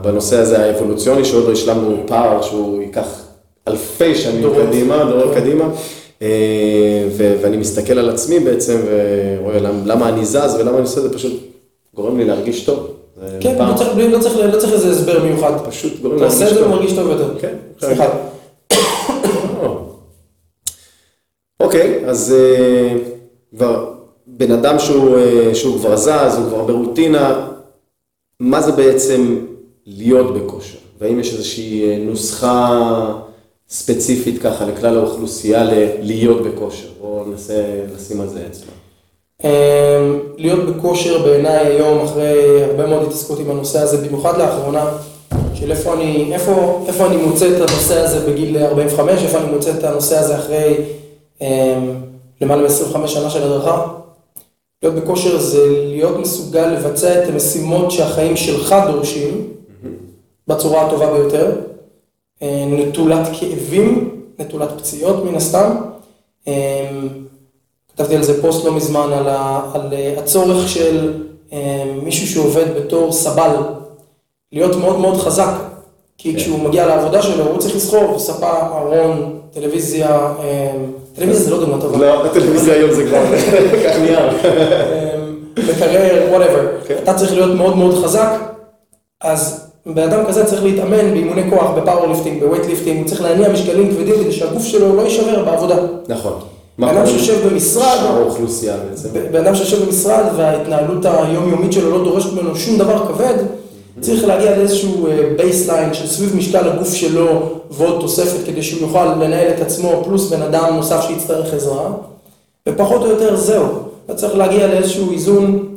בנושא 0.01 0.37
הזה 0.39 0.63
האבולוציוני, 0.65 1.25
שעוד 1.25 1.45
לא 1.45 1.51
השלמנו 1.51 1.95
פער 2.07 2.41
שהוא 2.41 2.81
ייקח 2.81 3.21
אלפי 3.67 4.15
שנים 4.15 4.41
דורות. 4.41 4.57
קדימה, 4.67 5.03
דורות 5.09 5.33
כן. 5.33 5.39
קדימה. 5.41 5.63
אה, 6.21 6.27
ו- 7.11 7.35
ואני 7.41 7.57
מסתכל 7.57 7.99
על 7.99 8.09
עצמי 8.09 8.39
בעצם, 8.39 8.79
ורואה 9.39 9.59
למ- 9.59 9.85
למה 9.85 10.09
אני 10.09 10.25
זז 10.25 10.55
ולמה 10.59 10.71
אני 10.71 10.81
עושה 10.81 10.97
את 10.97 11.03
זה, 11.03 11.13
פשוט 11.13 11.33
גורם 11.95 12.17
לי 12.17 12.25
להרגיש 12.25 12.65
טוב. 12.65 12.87
כן, 13.39 13.55
לא 13.59 13.73
צריך, 13.77 13.89
לא 13.97 14.19
צריך, 14.19 14.37
לא 14.53 14.59
צריך 14.59 14.73
איזה 14.73 14.89
הסבר 14.91 15.23
מיוחד. 15.23 15.67
פשוט 15.67 15.99
גורם 16.01 16.15
אתה 16.17 16.25
להרגיש 16.25 16.41
עושה 16.41 16.49
את 16.49 16.53
זה 16.55 16.59
טוב. 16.63 16.67
ומרגיש 16.71 16.93
טוב 16.93 17.07
יותר. 17.09 17.39
כן. 17.39 17.55
סליחה. 17.81 18.05
אוקיי, 21.59 22.03
אז 22.05 22.33
אה, 22.37 22.93
כבר 23.55 23.93
בן 24.27 24.51
אדם 24.51 24.79
שהוא, 24.79 25.17
אה, 25.17 25.55
שהוא 25.55 25.79
כבר 25.79 25.95
זז, 25.97 26.09
הוא 26.37 26.47
כבר 26.49 26.63
ברוטינה, 26.65 27.47
מה 28.39 28.61
זה 28.61 28.71
בעצם 28.71 29.35
להיות 29.85 30.33
בכושר? 30.33 30.77
והאם 30.99 31.19
יש 31.19 31.33
איזושהי 31.33 31.89
אה, 31.89 31.97
נוסחה 31.97 33.13
ספציפית 33.69 34.41
ככה 34.41 34.65
לכלל 34.65 34.97
האוכלוסייה 34.97 35.63
ל- 35.63 35.87
להיות 36.01 36.41
בכושר? 36.43 36.87
בואו 37.01 37.25
ננסה 37.25 37.53
לשים 37.95 38.21
על 38.21 38.27
זה 38.29 38.39
אצבע. 38.49 38.71
אמ, 39.43 39.49
להיות 40.37 40.65
בכושר 40.65 41.23
בעיניי 41.23 41.65
היום, 41.65 42.05
אחרי 42.05 42.63
הרבה 42.63 42.85
מאוד 42.87 43.03
התעסקות 43.03 43.39
עם 43.39 43.51
הנושא 43.51 43.79
הזה, 43.79 44.07
במיוחד 44.07 44.37
לאחרונה, 44.37 44.91
של 45.53 45.71
איפה 45.71 45.93
אני, 45.93 46.33
איפה, 46.33 46.83
איפה 46.87 47.05
אני 47.05 47.17
מוצא 47.17 47.47
את 47.47 47.69
הנושא 47.69 47.99
הזה 47.99 48.31
בגיל 48.31 48.57
45, 48.57 49.23
איפה 49.23 49.37
אני 49.37 49.51
מוצא 49.51 49.71
את 49.79 49.83
הנושא 49.83 50.17
הזה 50.17 50.37
אחרי 50.37 50.75
אמ, 51.41 51.47
למעלה 52.41 52.61
מ-25 52.63 53.07
שנה 53.07 53.29
של 53.29 53.43
הדרכה. 53.43 53.87
להיות 54.83 54.95
בכושר 54.95 55.37
זה 55.39 55.67
להיות 55.69 56.17
מסוגל 56.17 56.67
לבצע 56.67 57.23
את 57.23 57.29
המשימות 57.29 57.91
שהחיים 57.91 58.37
שלך 58.37 58.75
דורשים 58.91 59.47
בצורה 60.47 60.85
הטובה 60.85 61.13
ביותר, 61.13 61.51
אה, 62.41 62.65
נטולת 62.67 63.27
כאבים, 63.39 64.09
נטולת 64.39 64.69
פציעות 64.77 65.23
מן 65.25 65.35
הסתם. 65.35 65.75
כתבתי 67.97 68.15
על 68.15 68.23
זה 68.23 68.41
פוסט 68.41 68.65
לא 68.65 68.73
מזמן, 68.73 69.09
על, 69.13 69.27
ה, 69.27 69.61
על 69.73 69.93
אה, 69.93 70.13
הצורך 70.17 70.69
של 70.69 71.13
אה, 71.53 71.83
מישהו 72.03 72.27
שעובד 72.27 72.65
בתור 72.75 73.11
סבל, 73.11 73.55
להיות 74.51 74.75
מאוד 74.75 74.99
מאוד 74.99 75.17
חזק. 75.17 75.53
כי 76.17 76.33
כן. 76.33 76.39
כשהוא 76.39 76.59
מגיע 76.59 76.85
לעבודה 76.85 77.21
שלו, 77.21 77.43
הוא 77.43 77.57
צריך 77.57 77.75
לסחוב 77.75 78.17
ספה, 78.17 78.51
ארון, 78.51 79.39
טלוויזיה, 79.53 80.09
אה, 80.39 80.71
טלוויזיה 81.15 81.43
זה 81.43 81.51
לא 81.51 81.59
דוגמא 81.59 81.81
טובה. 81.81 81.97
לא, 81.97 82.25
הטלוויזיה 82.25 82.73
היום 82.73 82.91
זה 82.91 83.05
כבר, 83.05 83.23
נייר. 84.01 84.29
אמ, 84.29 85.35
מקרר, 85.69 86.27
whatever. 86.31 86.67
כן. 86.87 86.95
אתה 87.03 87.13
צריך 87.13 87.33
להיות 87.33 87.55
מאוד 87.55 87.77
מאוד 87.77 88.03
חזק, 88.03 88.29
אז 89.21 89.67
בן 89.85 90.03
אדם 90.03 90.25
כזה 90.25 90.45
צריך 90.45 90.63
להתאמן 90.63 91.11
באימוני 91.13 91.49
כוח, 91.49 91.71
ב 91.77 91.82
powerlifting, 91.82 92.43
ב 92.43 92.47
weightlifting, 92.47 92.99
הוא 92.99 93.07
צריך 93.07 93.21
להניע 93.21 93.49
משקלים 93.49 93.91
כבדים 93.91 94.15
כדי 94.15 94.31
שהגוף 94.31 94.63
שלו 94.63 94.95
לא 94.95 95.01
יישבר 95.01 95.45
בעבודה. 95.45 95.75
נכון. 96.07 96.56
בן 96.79 96.87
אדם 96.87 97.07
שיושב 97.07 97.47
במשרד, 97.47 97.97
האוכלוסייה 98.01 98.77
בעצם. 98.89 99.09
בן 99.31 99.45
אדם 99.45 99.55
שיושב 99.55 99.85
במשרד 99.85 100.25
וההתנהלות 100.37 101.05
היומיומית 101.05 101.73
שלו 101.73 101.91
לא 101.91 102.03
דורשת 102.03 102.33
ממנו 102.33 102.55
שום 102.55 102.77
דבר 102.77 103.07
כבד, 103.07 103.33
צריך 104.01 104.25
להגיע 104.25 104.57
לאיזשהו 104.57 105.07
baseline 105.37 105.93
של 105.93 106.07
סביב 106.07 106.35
משקל 106.35 106.69
הגוף 106.69 106.93
שלו 106.93 107.59
ועוד 107.71 108.01
תוספת 108.01 108.45
כדי 108.45 108.63
שהוא 108.63 108.81
יוכל 108.81 109.05
לנהל 109.05 109.47
את 109.49 109.61
עצמו 109.61 110.01
פלוס 110.05 110.29
בן 110.29 110.41
אדם 110.41 110.75
נוסף 110.75 111.01
שיצטרך 111.07 111.53
עזרה, 111.53 111.91
ופחות 112.69 113.01
או 113.01 113.07
יותר 113.07 113.35
זהו. 113.35 113.65
אתה 114.05 114.15
צריך 114.15 114.35
להגיע 114.35 114.67
לאיזשהו 114.67 115.11
איזון, 115.11 115.75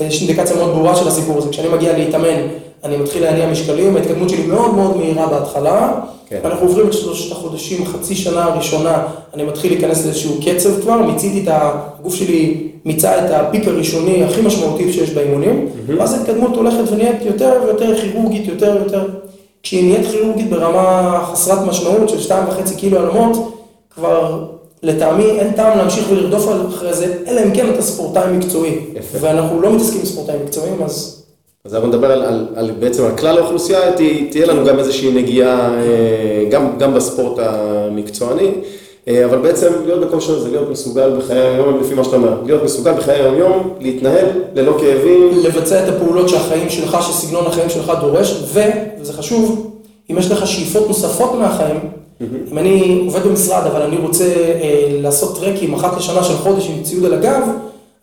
ויש 0.00 0.20
אינדיקציה 0.20 0.56
מאוד 0.56 0.70
ברורה 0.70 0.96
של 0.96 1.08
הסיפור 1.08 1.38
הזה. 1.38 1.48
כשאני 1.50 1.68
מגיע 1.68 1.98
להתאמן, 1.98 2.48
אני 2.84 2.96
מתחיל 2.96 3.22
להניע 3.22 3.46
משקלים, 3.50 3.96
ההתקדמות 3.96 4.28
שלי 4.28 4.46
מאוד 4.46 4.74
מאוד 4.74 4.96
מהירה 4.96 5.26
בהתחלה. 5.26 6.00
כן. 6.28 6.40
אנחנו 6.44 6.66
עוברים 6.66 6.86
את 6.86 6.92
שלושת 6.92 7.32
החודשים, 7.32 7.86
חצי 7.86 8.14
שנה 8.14 8.44
הראשונה, 8.44 9.02
אני 9.34 9.44
מתחיל 9.44 9.72
להיכנס 9.72 10.04
לאיזשהו 10.04 10.34
קצב 10.46 10.80
כבר, 10.80 10.96
מיציתי 10.96 11.42
את 11.42 11.48
ה... 11.48 11.70
הגוף 12.00 12.14
שלי 12.14 12.68
מיצה 12.84 13.18
את 13.18 13.30
הפיק 13.30 13.68
הראשוני 13.68 14.24
הכי 14.24 14.40
משמעותי 14.40 14.92
שיש 14.92 15.10
באימונים, 15.10 15.68
ואז 15.86 16.14
ההתקדמות 16.14 16.56
הולכת 16.56 16.92
ונהיית 16.92 17.22
יותר 17.24 17.52
ויותר 17.64 18.00
כירורגית, 18.00 18.48
יותר 18.48 18.76
ויותר... 18.80 19.08
כשהיא 19.62 19.84
נהיית 19.84 20.06
כירורגית 20.10 20.50
ברמה 20.50 21.20
חסרת 21.32 21.66
משמעות 21.66 22.08
של 22.08 22.20
שתיים 22.20 22.48
וחצי 22.48 22.74
קילו 22.74 22.98
אלמות, 22.98 23.54
כבר 23.94 24.44
לטעמי 24.82 25.24
אין 25.24 25.52
טעם 25.52 25.78
להמשיך 25.78 26.06
ולרדוף 26.10 26.48
אחרי 26.68 26.94
זה, 26.94 27.14
אלא 27.26 27.40
אם 27.40 27.50
כן 27.54 27.70
אתה 27.74 27.82
ספורטאי 27.82 28.36
מקצועי. 28.36 28.78
יפה. 28.94 29.18
ואנחנו 29.20 29.60
לא 29.60 29.72
מתעסקים 29.72 30.00
עם 30.00 30.06
ספורטאים 30.06 30.38
מקצועיים, 30.44 30.82
אז 30.82 31.23
אז 31.66 31.74
אנחנו 31.74 31.88
נדבר 31.88 32.12
על, 32.56 32.70
בעצם 32.78 33.04
על 33.04 33.16
כלל 33.16 33.38
האוכלוסייה, 33.38 33.92
תה, 33.92 34.02
תהיה 34.30 34.46
לנו 34.46 34.64
גם 34.64 34.78
איזושהי 34.78 35.12
נגיעה 35.12 35.74
אה, 35.74 36.44
גם, 36.50 36.78
גם 36.78 36.94
בספורט 36.94 37.38
המקצועני, 37.38 38.50
אה, 39.08 39.24
אבל 39.24 39.38
בעצם 39.38 39.72
להיות 39.86 40.00
בכושר 40.00 40.40
זה 40.40 40.50
להיות 40.50 40.70
מסוגל 40.70 41.16
בחיי 41.18 41.38
היום, 41.40 41.80
לפי 41.80 41.94
מה 41.94 42.04
שאתה 42.04 42.16
אומר, 42.16 42.42
להיות 42.46 42.64
מסוגל 42.64 42.92
בחיי 42.92 43.14
היום-יום, 43.14 43.74
להתנהל 43.80 44.26
ללא 44.54 44.76
כאבים, 44.80 45.30
לבצע 45.44 45.84
את 45.84 45.88
הפעולות 45.88 46.28
שהחיים 46.28 46.70
שלך, 46.70 46.98
שסגנון 47.02 47.46
החיים 47.46 47.70
שלך 47.70 47.92
דורש, 48.00 48.42
ו, 48.46 48.60
וזה 49.00 49.12
חשוב, 49.12 49.70
אם 50.10 50.18
יש 50.18 50.30
לך 50.30 50.46
שאיפות 50.46 50.88
נוספות 50.88 51.34
מהחיים, 51.34 51.80
אם 52.52 52.58
אני 52.58 53.02
עובד 53.06 53.26
במשרד, 53.26 53.66
אבל 53.66 53.82
אני 53.82 53.96
רוצה 53.96 54.24
אה, 54.24 54.88
לעשות 54.90 55.38
טרקים 55.40 55.74
אחת 55.74 55.96
לשנה 55.96 56.24
של 56.24 56.34
חודש 56.34 56.68
עם 56.68 56.82
ציוד 56.82 57.04
על 57.04 57.14
הגב, 57.14 57.42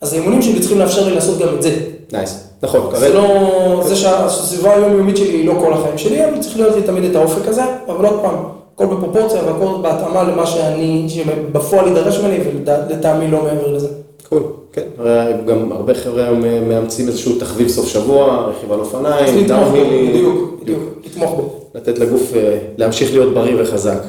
אז 0.00 0.12
האימונים 0.12 0.42
שלי 0.42 0.60
צריכים 0.60 0.78
לאפשר 0.78 1.08
לי 1.08 1.14
לעשות 1.14 1.38
גם 1.38 1.54
את 1.54 1.62
זה. 1.62 1.76
Nice, 2.12 2.51
נכון, 2.62 2.90
זה 2.96 3.14
לא, 3.14 3.82
זה 3.86 3.96
שהסביבה 3.96 4.74
היומיומית 4.74 5.16
שלי 5.16 5.28
היא 5.28 5.46
לא 5.46 5.54
כל 5.60 5.72
החיים 5.72 5.98
שלי, 5.98 6.24
אבל 6.24 6.38
צריך 6.40 6.56
להיות 6.56 6.76
לי 6.76 6.82
תמיד 6.82 7.04
את 7.04 7.16
האופק 7.16 7.48
הזה, 7.48 7.62
אבל 7.88 8.06
עוד 8.06 8.20
פעם, 8.22 8.34
הכל 8.74 8.86
בפרופורציה 8.86 9.42
והכל 9.46 9.82
בהתאמה 9.82 10.22
למה 10.22 10.46
שאני, 10.46 11.06
שבפועל 11.08 11.86
יידרש 11.88 12.18
ממני, 12.18 12.38
ולטעמי 12.64 13.28
לא 13.28 13.42
מעבר 13.44 13.72
לזה. 13.72 13.88
Cool, 14.28 14.42
כן, 14.72 14.82
הרי 14.98 15.32
גם 15.46 15.72
הרבה 15.72 15.94
חבר'ה 15.94 16.24
היום 16.24 16.40
מאמצים 16.68 17.08
איזשהו 17.08 17.38
תחביב 17.38 17.68
סוף 17.68 17.88
שבוע, 17.88 18.46
רכיב 18.48 18.72
על 18.72 18.80
אופניים, 18.80 19.46
דאונהילים, 19.46 20.08
בדיוק, 20.12 20.60
בדיוק, 20.62 20.80
לתמוך 21.04 21.30
בו. 21.30 21.60
לתת 21.74 21.98
לגוף 21.98 22.22
אה, 22.36 22.58
להמשיך 22.76 23.12
להיות 23.12 23.34
בריא 23.34 23.54
וחזק. 23.58 24.02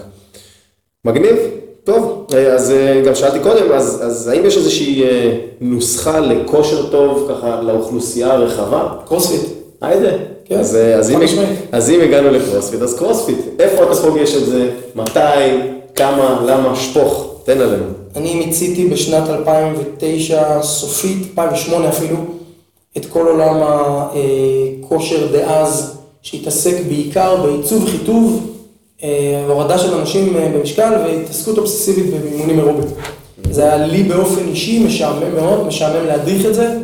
מגניב, 1.06 1.36
טוב, 1.84 2.28
אה, 2.34 2.54
אז 2.54 2.72
אה, 2.72 3.02
גם 3.06 3.16
שאלתי 3.16 3.40
קודם, 3.40 3.72
אז, 3.72 4.00
אז 4.04 4.28
האם 4.28 4.46
יש 4.46 4.58
איזושהי 4.58 5.04
אה, 5.04 5.38
נוסחה 5.62 6.20
לכושר 6.20 6.90
טוב 6.90 7.30
ככה 7.30 7.62
לאוכלוסייה 7.62 8.32
הרחבה? 8.32 8.90
קרוספיט. 9.08 9.42
היידה. 9.82 10.12
כן, 10.46 10.60
אז, 10.60 10.76
אז, 10.76 11.12
אם. 11.12 11.20
אז 11.72 11.90
אם 11.90 12.02
הגענו 12.02 12.30
לקרוספיט, 12.30 12.82
אז 12.82 12.98
קרוספיט, 12.98 13.38
איפה 13.60 13.84
אתה 13.84 13.96
פוגש 13.96 14.36
את 14.36 14.46
זה, 14.46 14.70
מתי, 14.96 15.20
כמה, 15.96 16.46
למה, 16.48 16.76
שפוך, 16.76 17.36
תן 17.44 17.62
עלינו. 17.62 17.86
אני 18.16 18.36
מיציתי 18.36 18.88
בשנת 18.88 19.30
2009, 19.30 20.62
סופית, 20.62 21.18
2008 21.40 21.90
אפילו, 21.90 22.18
את 22.98 23.06
כל 23.06 23.28
עולם 23.28 23.56
הכושר 23.64 25.28
דאז, 25.32 25.98
שהתעסק 26.22 26.76
בעיקר 26.88 27.36
בעיצוב 27.44 27.90
חיטוב, 27.90 28.53
הורדה 29.48 29.78
של 29.78 29.94
אנשים 29.94 30.38
אה, 30.38 30.50
במשקל 30.58 30.92
והתעסקות 31.06 31.58
אובססיבית 31.58 32.06
באימונים 32.06 32.60
אירובית. 32.60 32.88
זה 33.52 33.64
היה 33.64 33.78
לי 33.88 34.04
באופן 34.04 34.48
אישי 34.48 34.84
משעמם 34.86 35.36
מאוד, 35.36 35.68
משעמם 35.68 36.06
להדריך 36.08 36.46
את 36.46 36.54
זה, 36.54 36.78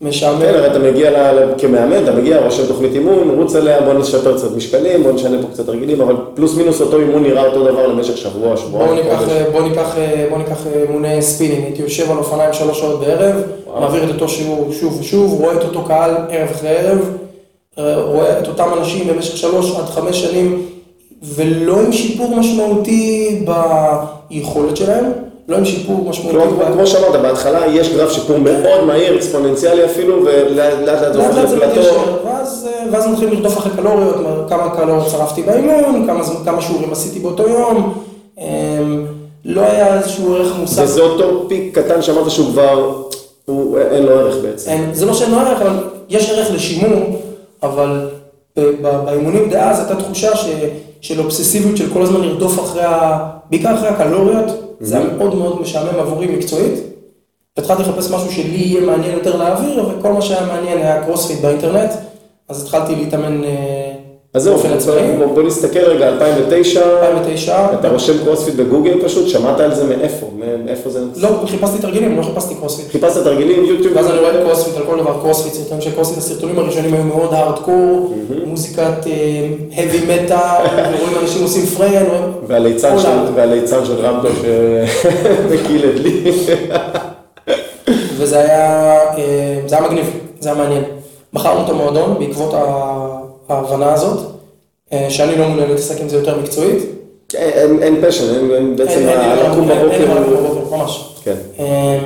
משעמם. 0.00 0.40
כן, 0.40 0.54
הרי 0.54 0.66
אתה 0.66 0.78
מגיע 0.78 1.10
כמאמן, 1.58 2.02
אתה 2.02 2.12
מגיע, 2.12 2.44
רושם 2.44 2.66
תוכנית 2.66 2.92
אימון, 2.94 3.30
רוץ 3.38 3.54
עליה, 3.54 3.80
בוא 3.80 3.94
נשפר 3.94 4.36
קצת 4.36 4.56
משקלים, 4.56 5.02
בוא 5.02 5.12
נשנה 5.12 5.42
פה 5.42 5.48
קצת 5.52 5.68
רגילים, 5.68 6.00
אבל 6.00 6.16
פלוס 6.34 6.56
מינוס 6.56 6.80
אותו 6.80 6.98
אימון 6.98 7.22
נראה 7.22 7.46
אותו 7.46 7.64
דבר 7.64 7.86
למשך 7.86 8.16
שבוע, 8.16 8.56
שבועיים. 8.56 9.04
בוא 9.52 9.62
ניקח, 9.62 9.96
ניקח 10.38 10.66
אימוני 10.88 11.22
ספינינג, 11.22 11.64
הייתי 11.64 11.82
יושב 11.82 12.10
על 12.10 12.18
אופניים 12.18 12.52
שלוש 12.52 12.80
שעות 12.80 13.00
בערב. 13.00 13.36
מעביר 13.80 14.04
את 14.04 14.08
אותו 14.08 14.28
שיעור 14.28 14.72
שוב 14.72 15.00
ושוב, 15.00 15.40
רואה 15.40 15.54
את 15.54 15.62
אותו 15.62 15.84
קהל 15.84 16.10
ערב 16.30 16.48
אחרי 16.50 16.68
ערב, 16.68 16.98
אה, 17.78 18.02
רואה 18.02 18.38
את 18.38 18.48
אותם 18.48 18.68
אנשים 18.78 19.06
במשך 19.06 19.36
שלוש 19.36 19.76
עד 19.76 19.84
חמש 19.84 20.22
שנים, 20.22 20.66
ולא 21.22 21.80
עם 21.80 21.92
שיפור 21.92 22.36
משמעותי 22.36 23.44
ביכולת 24.30 24.76
שלהם, 24.76 25.04
לא 25.48 25.56
עם 25.56 25.64
שיפור 25.64 26.04
משמעותי. 26.10 26.38
כמו- 26.72 26.86
שאמרת, 26.86 27.20
בהתחלה 27.22 27.66
יש 27.66 27.88
גרף 27.88 28.12
שיפור 28.12 28.38
מאוד 28.38 28.84
מהיר, 28.86 29.16
אקספוננציאלי 29.16 29.84
אפילו, 29.84 30.24
ולאט 30.24 30.72
לאט 30.86 30.98
זה 31.14 31.26
הופך 31.26 31.38
לפלטו. 31.38 31.80
ואז, 32.24 32.68
אה, 32.70 32.84
ואז 32.92 33.06
מתחילים 33.06 33.34
לרדוף 33.34 33.58
אחרי 33.58 33.72
קלוריות, 33.76 34.16
מה- 34.16 34.48
כמה 34.48 34.76
קלוריות 34.76 35.08
שרפתי 35.10 35.42
באימון, 35.42 36.08
כמה, 36.44 36.60
שיעורים 36.60 36.92
עשיתי 36.92 37.18
באותו 37.18 37.48
יום, 37.48 37.94
אה, 38.38 38.44
לא 39.44 39.60
היה 39.60 39.98
איזשהו 39.98 40.34
ערך 40.34 40.52
מוסף. 40.60 40.82
וזה 40.82 41.00
אותו 41.00 41.48
פיק 41.48 41.78
קטן 41.78 42.02
שאמרת 42.02 42.30
שהוא 42.30 42.46
כבר, 42.52 43.02
הוא, 43.44 43.78
אין 43.78 44.02
לו 44.02 44.10
ערך 44.12 44.34
בעצם. 44.42 44.70
אין, 44.70 44.90
זה 44.94 45.06
לא 45.06 45.14
שאין 45.14 45.30
לו 45.30 45.38
ערך, 45.38 45.60
אבל 45.62 45.76
יש 46.08 46.30
ערך 46.30 46.50
לשימור, 46.54 47.20
אבל 47.62 48.08
באימונים 48.82 49.50
דאז 49.50 49.78
הייתה 49.78 49.96
תחושה 49.96 50.36
ש, 50.36 50.46
של 51.04 51.20
אובססיביות 51.20 51.76
של 51.76 51.92
כל 51.92 52.02
הזמן 52.02 52.20
לרדוף 52.20 52.60
אחרי, 52.60 52.82
ה, 52.82 53.18
בעיקר 53.50 53.74
אחרי 53.74 53.88
הקלוריות, 53.88 54.76
זה 54.80 54.98
היה 54.98 55.06
מאוד 55.06 55.34
מאוד 55.34 55.60
משעמם 55.60 56.00
עבורי 56.00 56.26
מקצועית. 56.26 56.74
והתחלתי 57.56 57.82
לחפש 57.82 58.10
משהו 58.10 58.32
שלי 58.32 58.56
יהיה 58.56 58.80
מעניין 58.80 59.12
יותר 59.12 59.36
להעביר, 59.36 59.88
וכל 59.88 60.12
מה 60.12 60.22
שהיה 60.22 60.46
מעניין 60.46 60.78
היה 60.78 61.04
קרוספיט 61.04 61.40
באינטרנט, 61.40 61.90
אז 62.48 62.62
התחלתי 62.62 62.96
להתאמן 62.96 63.44
אה, 63.44 63.93
אז 64.34 64.42
זהו, 64.42 64.56
עצמאי. 64.76 64.94
בוא, 65.34 65.42
נסתכל 65.42 65.78
רגע, 65.78 66.08
2009, 66.08 66.80
2009, 66.80 67.66
אתה 67.80 67.88
רושם 67.88 68.24
קרוספיט 68.24 68.54
בגוגל 68.54 69.04
פשוט, 69.04 69.28
שמעת 69.28 69.60
על 69.60 69.74
זה 69.74 69.84
מאיפה? 69.84 70.26
מאיפה 70.64 70.90
זה? 70.90 71.00
לא, 71.16 71.28
חיפשתי 71.46 71.78
תרגילים, 71.78 72.16
לא 72.16 72.22
חיפשתי 72.22 72.54
קרוספיט. 72.54 72.90
חיפשת 72.90 73.24
תרגילים, 73.24 73.64
יוטיוב? 73.64 73.96
ואז 73.96 74.06
אני 74.10 74.18
רואה 74.18 74.32
קרוספיט 74.44 74.76
על 74.76 74.82
כל 74.86 74.98
דבר, 75.00 75.20
קרוספיט, 75.20 75.52
סרטונים 75.54 75.80
של 75.80 75.90
קרוספיט, 75.94 76.18
הסרטונים 76.18 76.58
הראשונים 76.58 76.94
היו 76.94 77.02
מאוד 77.02 77.34
הארדקור, 77.34 78.14
מוזיקת 78.46 79.04
heavy 79.70 80.08
metal, 80.30 80.34
ורואים 80.94 81.18
אנשים 81.22 81.42
עושים 81.42 81.66
פראן, 81.66 82.06
רואים... 82.06 82.32
והליצן 82.46 82.98
של, 83.84 83.86
של 83.86 84.06
רמדו 84.06 84.28
שמקיא 84.28 85.98
לי. 86.04 86.32
וזה 88.16 88.38
היה, 88.40 88.92
אה, 89.18 89.60
זה 89.66 89.76
היה 89.78 89.84
מגניב, 89.88 90.06
זה 90.40 90.48
היה 90.52 90.58
מעניין. 90.58 90.82
מכרנו 91.32 91.64
את 91.64 91.70
המועדון 91.70 92.16
בעקבות 92.18 92.54
ה- 92.54 93.13
ההבנה 93.48 93.92
הזאת, 93.92 94.18
אה, 94.92 95.06
שאני 95.10 95.36
לא 95.38 95.46
מעוניין 95.48 95.68
להתעסק 95.68 96.00
עם 96.00 96.08
זה 96.08 96.16
יותר 96.16 96.38
מקצועית. 96.40 96.82
אין, 97.34 97.82
אין 97.82 97.96
פשן, 98.06 98.24
אין, 98.54 98.76
בעצם 98.76 99.00
לקום- 99.44 99.68
בבוקר. 99.68 100.76
ממש. 100.76 101.14
כן. 101.24 101.34
אה, 101.58 101.98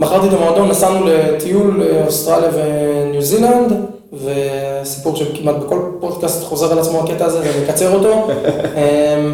מכרתי 0.00 0.28
את 0.28 0.32
המועדון, 0.32 0.68
נסענו 0.68 1.06
לטיול 1.06 1.82
לאוסטרליה 1.84 2.50
וניו 2.54 3.22
זילנד, 3.22 3.72
וסיפור 4.12 5.16
שכמעט 5.16 5.56
בכל 5.56 5.80
פודקאסט 6.00 6.44
חוזר 6.44 6.72
על 6.72 6.78
עצמו 6.78 7.00
הקטע 7.00 7.24
הזה, 7.24 7.38
ואני 7.40 7.64
אקצר 7.64 7.94
אותו. 7.94 8.28
אה, 8.76 9.26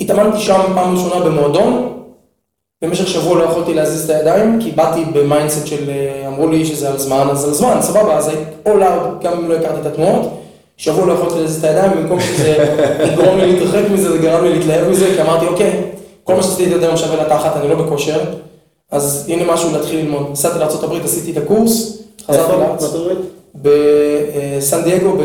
התאמנתי 0.00 0.38
שם 0.38 0.60
פעם 0.74 0.96
ראשונה 0.96 1.24
במועדון, 1.24 1.92
במשך 2.82 3.06
שבוע 3.06 3.38
לא 3.38 3.44
יכולתי 3.44 3.74
להזיז 3.74 4.04
את 4.04 4.10
הידיים, 4.10 4.58
כי 4.62 4.70
באתי 4.70 5.04
ב 5.12 5.19
mindset 5.19 5.66
של, 5.66 5.90
אה, 5.90 6.28
אמרו 6.28 6.48
לי 6.48 6.64
שזה 6.64 6.88
על 6.88 6.98
זמן, 6.98 7.28
אז 7.30 7.44
על 7.44 7.54
זמן, 7.54 7.78
סבבה, 7.80 8.16
אז 8.16 8.28
הייתי 8.28 8.44
all 8.66 8.82
out, 8.82 9.24
גם 9.24 9.32
אם 9.32 9.48
לא 9.48 9.54
הכרתי 9.54 9.80
את 9.80 9.86
התנועות. 9.86 10.40
שבוע 10.76 11.06
לא 11.06 11.12
יכולתי 11.12 11.40
להזיז 11.40 11.58
את 11.58 11.64
הידיים, 11.64 11.92
במקום 11.92 12.20
שזה 12.20 12.56
יגרום 13.12 13.38
לי 13.38 13.52
להתרחק 13.52 13.82
מזה, 13.92 14.12
זה 14.12 14.18
גרם 14.18 14.44
לי 14.44 14.58
להתלהב 14.58 14.88
מזה, 14.88 15.12
כי 15.14 15.22
אמרתי, 15.22 15.46
אוקיי, 15.46 15.82
כל 16.24 16.34
מה 16.34 16.42
שעשיתי 16.42 16.74
עד 16.74 16.82
היום 16.82 16.96
שווה 16.96 17.22
לתחת, 17.24 17.56
אני 17.56 17.68
לא 17.68 17.74
בכושר, 17.74 18.20
אז 18.90 19.24
הנה 19.28 19.52
משהו 19.52 19.72
להתחיל 19.72 20.00
ללמוד. 20.00 20.28
נסעתי 20.32 20.58
לארה"ב, 20.58 21.04
עשיתי 21.04 21.30
את 21.30 21.36
הקורס, 21.36 21.98
חזרתי? 22.26 22.52
לארץ? 22.52 22.84
בסן 23.54 24.82
דייגו, 24.84 25.16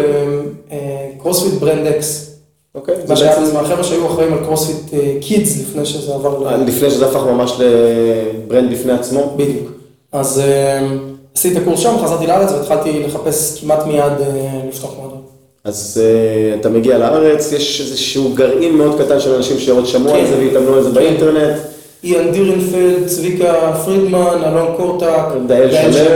בקרוספיט 1.17 1.53
ברנד 1.53 1.87
אקס. 1.87 2.30
אוקיי. 2.75 2.95
מה 3.07 3.15
זה 3.15 3.25
בעצם- 3.25 3.43
בזמן, 3.43 3.59
החבר'ה 3.59 3.83
שהיו 3.83 4.07
אחראים 4.07 4.33
על 4.33 4.39
קרוספיט 4.45 4.77
קידס 5.21 5.61
לפני 5.61 5.85
שזה 5.85 6.13
עבר 6.13 6.39
ל... 6.39 6.63
לפני 6.67 6.89
שזה 6.91 7.05
הפך 7.05 7.23
ממש 7.25 7.53
ל 7.59 7.78
brand 7.78 8.71
בפני 8.71 8.91
עצמו. 8.93 9.33
בדיוק. 9.37 9.71
אז 10.11 10.39
אה, 10.39 10.87
עשיתי 11.35 11.57
את 11.57 11.61
הקורס 11.61 11.79
שם, 11.79 11.95
חזרתי 12.03 12.27
לארץ 12.27 12.51
והתחלתי 12.51 13.03
לחפש 13.03 13.61
כמעט 13.61 13.85
מיד 13.87 14.03
אה, 14.03 14.61
לפתוח 14.69 14.91
מועדון. 14.97 15.21
אז 15.63 16.01
אה, 16.03 16.59
אתה 16.59 16.69
מגיע 16.69 16.97
לארץ, 16.97 17.51
יש 17.51 17.81
איזשהו 17.81 18.33
גרעין 18.33 18.75
מאוד 18.75 19.01
קטן 19.01 19.19
של 19.19 19.35
אנשים 19.35 19.59
שעוד 19.59 19.85
שמעו 19.85 20.13
על 20.13 20.21
כן. 20.21 20.27
זה 20.27 20.37
והתאמנו 20.37 20.73
על 20.73 20.83
זה 20.83 20.89
כן. 20.89 20.95
באינטרנט. 20.95 21.55
איאן 22.03 22.31
דירנפלד, 22.31 23.05
צביקה 23.05 23.73
פרידמן, 23.85 24.43
אלון 24.45 24.77
קורטק, 24.77 25.07
דאל 25.47 25.71
שלו. 25.71 26.13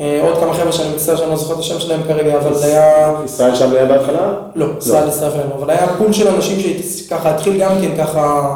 אה, 0.00 0.20
עוד 0.22 0.38
כמה 0.38 0.54
חבר'ה 0.54 0.72
שאני 0.72 0.94
מצטער 0.94 1.16
שאני 1.16 1.30
לא 1.30 1.36
זוכר 1.36 1.54
את 1.54 1.58
השם 1.58 1.80
שלהם 1.80 2.00
כרגע, 2.02 2.38
אבל 2.38 2.54
זה 2.54 2.66
היה... 2.66 3.14
ישראל 3.24 3.54
שם 3.54 3.72
היה 3.72 3.84
בהתחלה? 3.84 4.34
לא, 4.54 4.66
ישראל 4.78 5.08
הצטרף 5.08 5.34
אלינו, 5.34 5.54
אבל 5.54 5.70
היה 5.70 5.86
פול 5.98 6.12
של 6.12 6.28
אנשים 6.28 6.82
שככה 6.82 7.30
התחיל 7.34 7.58
גם 7.60 7.70
כן 7.80 7.96
ככה 8.04 8.54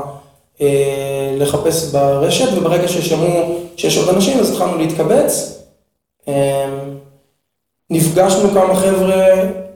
אה, 0.61 1.35
לחפש 1.39 1.93
ברשת, 1.93 2.59
וברגע 2.59 2.89
ששמעו 2.89 3.59
שיש 3.77 3.99
עוד 3.99 4.09
אנשים 4.15 4.41
אז 4.41 4.51
התחלנו 4.51 4.79
להתקבץ. 4.79 5.63
אה, 6.29 6.69
נפגשנו 7.91 8.51
כמה 8.51 8.75
חבר'ה 8.75 9.25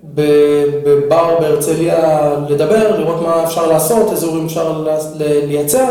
בבר 0.04 1.40
בהרצליה 1.40 2.30
לדבר, 2.48 2.98
לראות 2.98 3.22
מה 3.22 3.44
אפשר 3.44 3.66
לעשות, 3.66 4.12
איזה 4.12 4.26
אורים 4.26 4.44
אפשר 4.46 4.84
לייצר. 5.18 5.86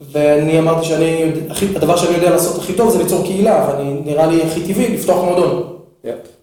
ואני 0.00 0.58
אמרתי 0.58 0.84
שאני, 0.86 1.32
הדבר 1.76 1.96
שאני 1.96 2.14
יודע 2.16 2.30
לעשות 2.30 2.58
הכי 2.58 2.72
טוב 2.72 2.90
זה 2.90 2.98
ליצור 2.98 3.22
קהילה, 3.22 3.68
ואני 3.68 4.00
נראה 4.04 4.26
לי 4.26 4.42
הכי 4.42 4.60
טבעי 4.60 4.94
לפתוח 4.94 5.24
מועדון. 5.24 5.62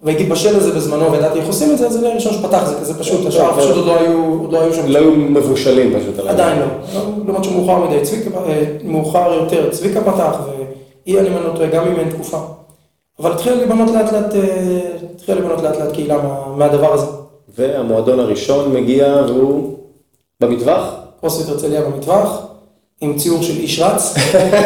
והייתי 0.01 0.23
בשל 0.23 0.57
לזה 0.57 0.71
בזמנו, 0.71 1.11
וידעתי 1.11 1.39
איך 1.39 1.47
עושים 1.47 1.71
את 1.71 1.77
זה, 1.77 1.87
אז 1.87 1.93
זה 1.93 2.11
הראשון 2.11 2.33
שפתח, 2.33 2.63
זה 2.69 2.75
כזה 2.75 2.99
פשוט, 2.99 3.25
השאר 3.25 3.57
פשוט 3.57 3.75
עוד 3.75 3.85
לא 3.85 3.99
היו, 3.99 4.39
עוד 4.41 4.51
לא 4.53 4.61
היו 4.61 4.73
שם. 4.73 4.87
לא 4.87 4.99
היו 4.99 5.11
מבושלים 5.15 5.93
פשוט 5.99 6.19
על 6.19 6.27
עדיין 6.27 6.59
לא, 6.59 6.65
למרות 7.27 7.43
שמאוחר 7.43 7.77
מדי, 7.85 8.01
צביקה, 8.01 8.29
אה, 8.45 8.63
מאוחר 8.83 9.33
יותר, 9.33 9.69
צביקה 9.69 10.01
פתח, 10.01 10.37
אם 11.07 11.17
אני 11.17 11.29
לא 11.29 11.51
טועה, 11.55 11.67
גם 11.69 11.87
אם 11.87 11.99
אין 11.99 12.09
תקופה. 12.09 12.37
אבל 13.19 13.31
התחילה 13.31 13.55
להיבנות 13.55 13.89
לאט 13.91 14.13
לאט, 14.13 14.35
אה, 14.35 14.79
התחילה 15.15 15.39
להיבנות 15.39 15.63
לאט 15.63 15.77
לאט 15.77 15.91
קהילה 15.93 16.17
מה- 16.17 16.55
מהדבר 16.57 16.93
הזה. 16.93 17.05
והמועדון 17.57 18.19
הראשון 18.19 18.73
מגיע 18.73 19.21
והוא 19.27 19.77
במטווח? 20.41 20.83
קרוספיט 21.19 21.49
הרצליה 21.49 21.81
במטווח, 21.81 22.41
עם 23.01 23.17
ציור 23.17 23.43
של 23.43 23.57
איש 23.59 23.79
רץ, 23.79 24.15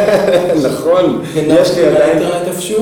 נכון, 0.68 1.22
יש 1.46 1.76
לי 1.76 1.86
עדיין. 1.86 2.18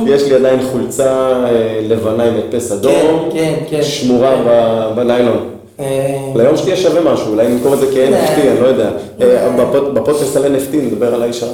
יש 0.06 0.22
לי 0.22 0.34
עדיין 0.34 0.60
חולצה 0.72 1.12
אה, 1.46 1.80
לבנה 1.88 2.24
עם 2.24 2.34
הדפס 2.36 2.68
כן, 2.72 2.76
אדום, 2.78 3.28
כן, 3.32 3.54
כן. 3.70 3.82
שמורה 3.82 4.36
ב- 4.46 4.96
בניילון. 4.96 5.48
אה, 5.80 6.16
ליום 6.36 6.56
שתהיה 6.56 6.76
שווה 6.76 7.12
משהו, 7.12 7.28
אולי 7.32 7.48
נמכור 7.48 7.74
את 7.74 7.78
זה 7.78 7.86
כ-NFT, 7.86 8.40
אני 8.40 8.60
לא 8.60 8.66
יודע. 8.66 8.90
אה, 9.20 9.48
בפוד- 9.58 9.94
בפודקאסט 9.94 10.36
על 10.36 10.44
NFT 10.56 10.76
נדבר 10.76 11.14
על 11.14 11.22
האיש 11.22 11.42
הרע. 11.42 11.52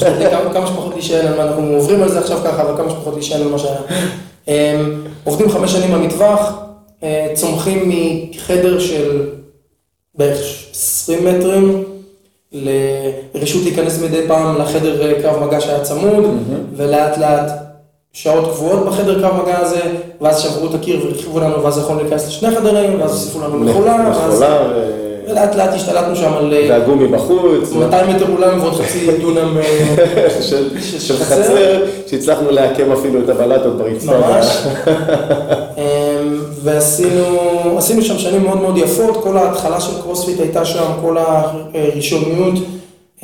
לא, 0.00 0.50
כמה- 0.52 0.66
שפחות 0.66 0.92
להישען 0.94 1.26
על 1.26 1.36
מה, 1.36 1.42
אנחנו 1.42 1.74
עוברים 1.74 2.02
על 2.02 2.08
זה 2.08 2.18
עכשיו 2.18 2.38
ככה, 2.44 2.62
אבל 2.62 2.76
כמה 2.76 2.90
שפחות 2.90 3.14
להישען 3.14 3.40
על 3.42 3.48
מה 3.48 3.56
שהיה. 3.58 3.80
עובדים 5.24 5.50
חמש 5.50 5.72
שנים 5.72 5.92
במטווח, 5.92 6.52
אה, 7.02 7.26
צומחים 7.34 7.92
מחדר 8.34 8.78
של 8.78 9.20
בערך 10.14 10.38
20 10.74 11.24
מטרים, 11.24 11.84
לרשות 12.52 13.62
להיכנס 13.64 14.02
מדי 14.02 14.20
פעם 14.28 14.58
לחדר 14.58 15.02
אה, 15.02 15.22
קרב 15.22 15.44
מגע 15.46 15.60
שהיה 15.60 15.80
צמוד, 15.80 16.24
ולאט 16.76 17.18
לאט 17.18 17.50
שעות 18.12 18.50
קבועות 18.52 18.86
בחדר 18.86 19.20
קרב 19.22 19.42
מגע 19.42 19.58
הזה, 19.58 19.80
ואז 20.20 20.38
שברו 20.40 20.66
את 20.68 20.74
הקיר 20.74 21.04
והרחיבו 21.04 21.40
לנו, 21.40 21.62
ואז 21.62 21.78
יכולנו 21.78 22.00
להיכנס 22.02 22.28
לשני 22.28 22.50
חדרים, 22.50 23.00
ואז 23.00 23.10
הוסיפו 23.10 23.40
לנו 23.40 23.58
מכולה, 23.58 23.96
ואז- 24.20 24.40
ו- 24.42 24.90
ולאט 25.30 25.54
לאט 25.54 25.74
השתלטנו 25.74 26.16
שם 26.16 26.32
על 26.34 26.52
אה, 26.54 26.66
והגומי 26.70 27.06
בחוץ. 27.08 27.72
200 27.72 28.10
מטר 28.16 28.26
אולם 28.32 28.60
ועוד 28.60 28.74
חצי 28.74 29.10
דונם 29.22 29.58
אה, 29.58 30.30
של. 30.40 31.16
חצר, 31.16 31.76
שהצלחנו 32.06 32.50
לעקם 32.50 32.92
אפילו 32.92 33.20
את 33.24 33.28
הבלטות 33.28 33.76
ברצפה. 33.78 34.12
ממש. 34.18 34.46
ועשינו 36.64 37.24
עשינו 37.76 38.02
שם 38.02 38.18
שנים 38.18 38.44
מאוד 38.44 38.60
מאוד 38.60 38.78
יפות, 38.78 39.16
כל 39.22 39.36
ההתחלה 39.36 39.80
של 39.80 40.02
קרוספיט 40.02 40.40
הייתה 40.40 40.64
שם, 40.64 40.92
כל 41.02 41.16
הראשוניות, 41.18 42.54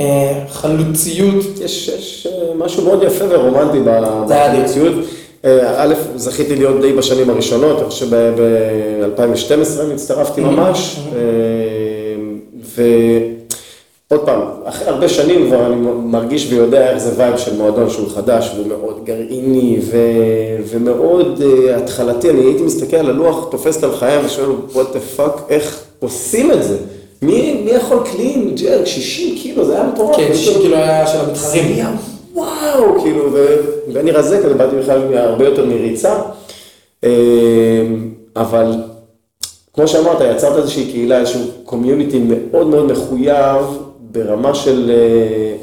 אה, 0.01 0.43
חלוציות. 0.49 1.45
יש, 1.65 1.89
יש 1.89 2.27
אה, 2.31 2.55
משהו 2.59 2.85
מאוד 2.85 3.03
יפה 3.03 3.25
ורומנטי 3.29 3.81
ב- 3.81 4.25
זה 4.29 4.35
היה 4.35 4.51
אדיר. 4.53 4.61
במציאות. 4.61 4.93
אה, 5.45 5.83
א', 5.85 5.95
זכיתי 6.17 6.57
להיות 6.57 6.81
די 6.81 6.93
בשנים 6.93 7.31
הראשונות, 7.31 7.79
אני 7.81 7.91
חושב 7.91 8.07
ב-2012 8.11 9.81
אני 9.81 9.95
הצטרפתי 9.95 10.41
ממש. 10.41 10.97
אה, 11.17 13.36
ועוד 14.11 14.27
פעם, 14.27 14.41
אחרי 14.65 14.89
הרבה 14.89 15.09
שנים 15.09 15.47
כבר 15.47 15.67
אני 15.67 15.75
מרגיש 16.05 16.53
ויודע 16.53 16.91
איך 16.91 16.99
זה 16.99 17.11
vibe 17.17 17.37
של 17.37 17.57
מועדון 17.57 17.91
שהוא 17.91 18.09
חדש 18.09 18.53
והוא 18.55 18.67
מאוד 18.67 19.05
גרעיני 19.05 19.79
ו... 19.83 19.97
ומאוד 20.67 21.43
uh, 21.43 21.77
התחלתי, 21.77 22.31
אני 22.31 22.41
הייתי 22.41 22.63
מסתכל 22.63 22.97
על 22.97 23.11
הלוח, 23.11 23.49
תופס 23.51 23.79
את 23.79 23.85
הלחיים 23.85 24.27
ושואל, 24.27 24.51
what 24.73 24.77
the 24.77 25.21
fuck, 25.21 25.41
איך 25.49 25.83
עושים 25.99 26.53
את 26.53 26.63
זה? 26.63 26.77
מי, 27.23 27.63
מי 27.65 27.71
יכול 27.71 27.99
clean, 28.13 28.55
jerk, 28.55 28.87
60 28.87 29.37
קילו, 29.37 29.65
זה 29.65 29.75
היה 29.75 29.91
מטורף. 29.93 30.17
כן, 30.17 30.35
60 30.35 30.63
קילו 30.63 30.77
היה 30.77 31.07
של 31.07 31.19
המתחרים. 31.19 31.85
וואו, 32.35 33.01
כאילו, 33.03 33.33
ו- 33.33 33.57
ואני 33.93 34.11
רזה 34.11 34.43
כזה, 34.45 34.55
באתי 34.55 34.77
בכלל 34.77 35.15
הרבה 35.15 35.45
יותר 35.45 35.67
מריצה. 35.67 36.15
אה, 37.05 37.11
אבל 38.37 38.73
כמו 39.75 39.89
שאמרת, 39.89 40.19
יצרת 40.37 40.57
איזושהי 40.57 40.85
קהילה, 40.93 41.21
איזשהו 41.21 41.41
קומיוניטי 41.65 42.19
מאוד 42.19 42.67
מאוד 42.67 42.93
מחויב 42.93 43.86
ברמה 44.17 44.55
של 44.55 44.91
אה, 44.91 45.57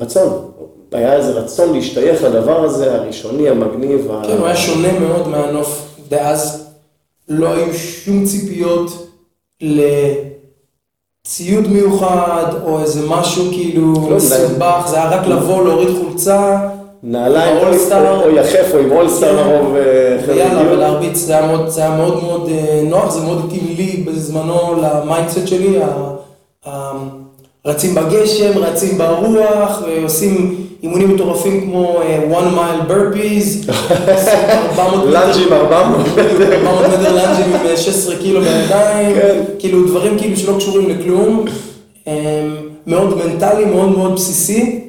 רצון. 0.00 0.50
היה 0.92 1.16
איזה 1.16 1.30
רצון 1.30 1.72
להשתייך 1.72 2.24
לדבר 2.24 2.64
הזה, 2.64 2.94
הראשוני, 2.94 3.48
המגניב. 3.48 4.08
כן, 4.26 4.38
הוא 4.38 4.46
היה 4.46 4.56
שונה 4.56 4.98
מאוד 4.98 5.28
מהנוף 5.28 5.86
דאז. 6.08 6.66
לא 7.28 7.48
היו 7.52 7.74
שום 7.74 8.24
ציפיות 8.24 9.06
לציוד 11.26 11.68
מיוחד, 11.68 12.44
או 12.64 12.80
איזה 12.80 13.00
משהו 13.08 13.44
כאילו 13.52 13.92
לא, 14.10 14.16
מסובך, 14.16 14.86
זה 14.90 14.96
היה 14.96 15.08
רק 15.10 15.26
לבוא, 15.26 15.64
להוריד 15.64 15.88
חולצה, 16.04 16.68
נעליים. 17.02 17.56
או- 17.56 18.30
יחף, 18.36 18.74
או 18.74 18.78
עם 18.78 18.92
אולסטאר 18.92 19.36
לרוב. 19.36 19.76
אה, 19.76 20.18
הגיעו. 20.46 20.70
ולהרביץ, 20.72 21.16
זה 21.18 21.32
היה 21.38 21.46
מאוד, 21.46 21.70
מאוד 21.96 22.22
מאוד 22.22 22.48
אה, 22.48 22.82
נוח, 22.84 23.10
זה 23.10 23.20
מאוד 23.20 23.42
התאים 23.46 23.74
לי 23.76 24.04
בזמנו 24.06 24.82
ל 24.82 24.90
mindset 24.90 25.46
שלי, 25.46 25.78
רצים 27.64 27.94
בגשם, 27.94 28.58
רצים 28.58 28.98
ברוח, 28.98 29.82
ועושים 29.86 30.54
אימונים 30.82 31.14
מטורפים 31.14 31.60
כמו 31.60 32.00
אה, 32.02 32.18
one 32.30 32.54
mile 32.56 32.90
burpees, 32.90 33.70
400 34.78 34.98
מטר- 34.98 35.10
לאנג'ים 35.10 35.52
400. 35.52 36.00
400 36.18 36.86
מטר. 37.00 37.12
לאנג'ים 37.14 37.44
עם 37.54 37.66
אה, 37.66 37.76
16 37.76 38.16
קילו 38.16 38.40
בידיים, 38.40 39.14
כן. 39.14 39.40
כאילו 39.58 39.86
דברים 39.88 40.18
כאילו 40.18 40.36
שלא 40.36 40.56
קשורים 40.56 40.90
לכלום, 40.90 41.44
אה, 42.08 42.46
מאוד 42.86 43.18
מנטלי, 43.26 43.64
מאוד 43.64 43.88
מאוד 43.98 44.14
בסיסי, 44.14 44.80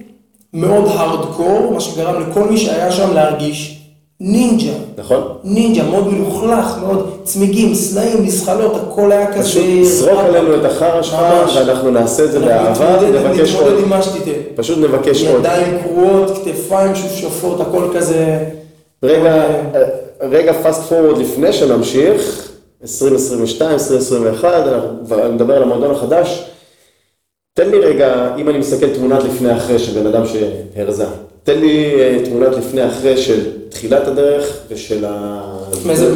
מאוד 0.54 0.86
הארדקור, 0.88 1.72
מה 1.74 1.80
שגרם 1.80 2.30
לכל 2.30 2.44
מי 2.50 2.58
שהיה 2.58 2.92
שם 2.92 3.14
להרגיש 3.14 3.81
נינג'ה. 4.24 4.72
נכון? 4.98 5.22
נינג'ה, 5.44 5.84
מאוד 5.84 6.14
מלוכלך, 6.14 6.78
מאוד 6.82 7.18
צמיגים, 7.24 7.76
סלעים, 7.76 8.24
מזחלות, 8.24 8.76
הכל 8.76 9.12
היה 9.12 9.34
כזה... 9.34 9.44
פשוט 9.44 9.84
זרוק 9.84 10.20
עלינו 10.20 10.56
את 10.56 10.66
החרא 10.66 11.02
שלך. 11.02 11.18
ואנחנו 11.56 11.92
נעשה 11.92 12.24
את 12.24 12.32
זה 12.32 12.40
באהבה, 12.40 12.98
נבקש 13.10 13.56
עוד. 13.56 13.64
נתמודד 13.64 13.84
עם 13.84 13.90
מה 13.90 14.02
שתיתן. 14.02 14.32
פשוט 14.56 14.78
נבקש 14.78 15.24
עוד. 15.24 15.40
ידיים 15.40 15.78
קרועות, 15.84 16.32
כתפיים 16.46 16.96
משופשפות, 16.96 17.62
הכל 17.62 17.88
כזה... 17.96 18.40
רגע, 19.04 19.46
רגע 20.22 20.54
fast 20.54 20.82
forward 20.82 21.18
לפני 21.18 21.54
שנמשיך, 21.54 22.52
2022, 22.82 23.72
2021, 23.72 24.68
אנחנו 24.68 24.88
כבר 25.06 25.32
נדבר 25.32 25.56
על 25.56 25.64
המועדון 25.64 25.92
החדש. 25.92 26.46
תן 27.54 27.70
לי 27.70 27.80
רגע, 27.80 28.36
אם 28.38 28.50
אני 28.50 28.58
מסתכל 28.58 28.90
תמונת 28.90 29.24
לפני 29.24 29.58
אחרי 29.58 29.80
של 29.80 30.00
בן 30.00 30.08
אדם 30.08 30.24
שהרזה, 30.26 31.06
תן 31.44 31.60
לי 31.60 31.96
אה, 32.00 32.18
תמונת 32.26 32.58
לפני 32.58 32.88
אחרי 32.88 33.18
של 33.18 33.61
תחילת 33.72 34.08
הדרך 34.08 34.58
ושל 34.70 35.06
ה... 35.06 35.42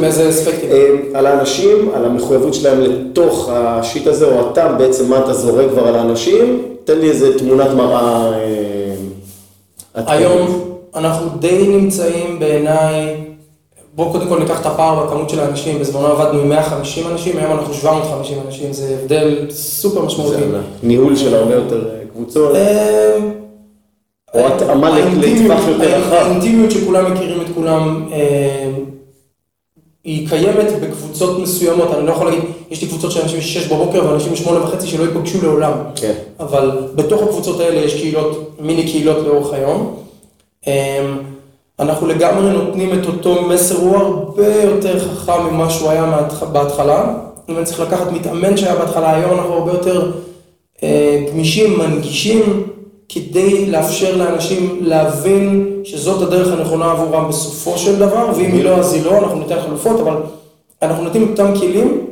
מאיזה 0.00 0.28
אספקטים? 0.28 0.70
אה, 0.70 1.18
על 1.18 1.26
האנשים, 1.26 1.90
על 1.94 2.04
המחויבות 2.04 2.54
שלהם 2.54 2.80
לתוך 2.80 3.48
השיט 3.52 4.06
הזה, 4.06 4.26
או 4.26 4.50
אתה 4.50 4.68
בעצם 4.68 5.10
מה 5.10 5.18
אתה 5.18 5.32
זורק 5.32 5.70
כבר 5.70 5.88
על 5.88 5.94
האנשים, 5.94 6.62
תן 6.84 6.98
לי 6.98 7.10
איזה 7.10 7.38
תמונת 7.38 7.70
מראה. 7.70 8.32
אה. 9.96 10.02
היום 10.06 10.70
אנחנו 10.94 11.28
די 11.38 11.68
נמצאים 11.68 12.38
בעיניי, 12.38 13.16
בואו 13.94 14.12
קודם 14.12 14.28
כל 14.28 14.38
ניקח 14.38 14.60
את 14.60 14.66
הפער 14.66 15.06
בכמות 15.06 15.30
של 15.30 15.40
האנשים, 15.40 15.78
בזמנו 15.78 16.06
עבדנו 16.06 16.40
עם 16.40 16.48
150 16.48 17.06
אנשים, 17.06 17.38
היום 17.38 17.52
אנחנו 17.52 17.74
750 17.74 18.38
אנשים, 18.46 18.72
זה 18.72 18.96
הבדל 19.02 19.46
סופר 19.50 20.02
משמעותי. 20.04 20.36
ניהול 20.82 21.16
של 21.16 21.34
הרבה 21.34 21.54
יותר 21.54 21.88
אה, 21.88 21.98
קבוצות. 22.12 22.56
אה, 24.36 24.48
או 24.48 24.54
התאמה 24.54 24.98
לטווח 24.98 25.68
יותר 25.68 26.00
רחב. 26.00 26.12
האינטימיות 26.12 26.70
שכולם 26.70 27.12
מכירים 27.12 27.40
את 27.40 27.46
כולם, 27.54 28.08
אה, 28.12 28.70
היא 30.04 30.28
קיימת 30.28 30.80
בקבוצות 30.82 31.38
מסוימות, 31.38 31.94
אני 31.94 32.06
לא 32.06 32.12
יכול 32.12 32.26
להגיד, 32.26 32.44
יש 32.70 32.82
לי 32.82 32.88
קבוצות 32.88 33.12
של 33.12 33.20
אנשים 33.22 33.40
שש 33.40 33.66
בבוקר 33.66 34.06
ואנשים 34.06 34.36
שמונה 34.36 34.64
וחצי 34.64 34.86
שלא 34.86 35.04
ייפגשו 35.04 35.42
לעולם. 35.42 35.72
כן. 35.96 36.12
אבל 36.40 36.70
בתוך 36.94 37.22
הקבוצות 37.22 37.60
האלה 37.60 37.80
יש 37.80 37.94
קהילות, 37.94 38.56
מיני 38.60 38.82
קהילות 38.82 39.16
לאורך 39.26 39.52
היום. 39.52 39.96
אנחנו 41.80 42.06
לגמרי 42.06 42.52
נותנים 42.52 43.00
את 43.00 43.06
אותו 43.06 43.42
מסר, 43.42 43.76
הוא 43.76 43.96
הרבה 43.96 44.54
יותר 44.62 44.98
חכם 45.00 45.46
ממה 45.50 45.70
שהוא 45.70 45.90
היה 45.90 46.26
בהתחלה. 46.52 47.14
אם 47.48 47.56
אני 47.56 47.64
צריך 47.64 47.80
לקחת 47.80 48.12
מתאמן 48.12 48.56
שהיה 48.56 48.76
בהתחלה, 48.76 49.16
היום 49.16 49.30
אנחנו 49.32 49.54
הרבה 49.54 49.72
יותר 49.72 50.12
אה, 50.82 51.24
גמישים, 51.32 51.78
מנגישים, 51.78 52.62
כדי 53.08 53.66
לאפשר 53.66 54.16
לאנשים 54.16 54.78
להבין 54.80 55.80
שזאת 55.84 56.22
הדרך 56.22 56.52
הנכונה 56.52 56.92
עבורם 56.92 57.28
בסופו 57.28 57.78
של 57.78 57.98
דבר, 57.98 58.30
ואם 58.36 58.52
היא 58.52 58.64
לא 58.64 58.70
אז 58.70 58.92
היא 58.92 59.04
לא, 59.04 59.18
אנחנו 59.18 59.38
ניתן 59.38 59.60
חלופות, 59.60 60.00
אבל 60.00 60.16
אנחנו 60.82 61.04
נותנים 61.04 61.28
אותם 61.30 61.52
כלים 61.58 62.06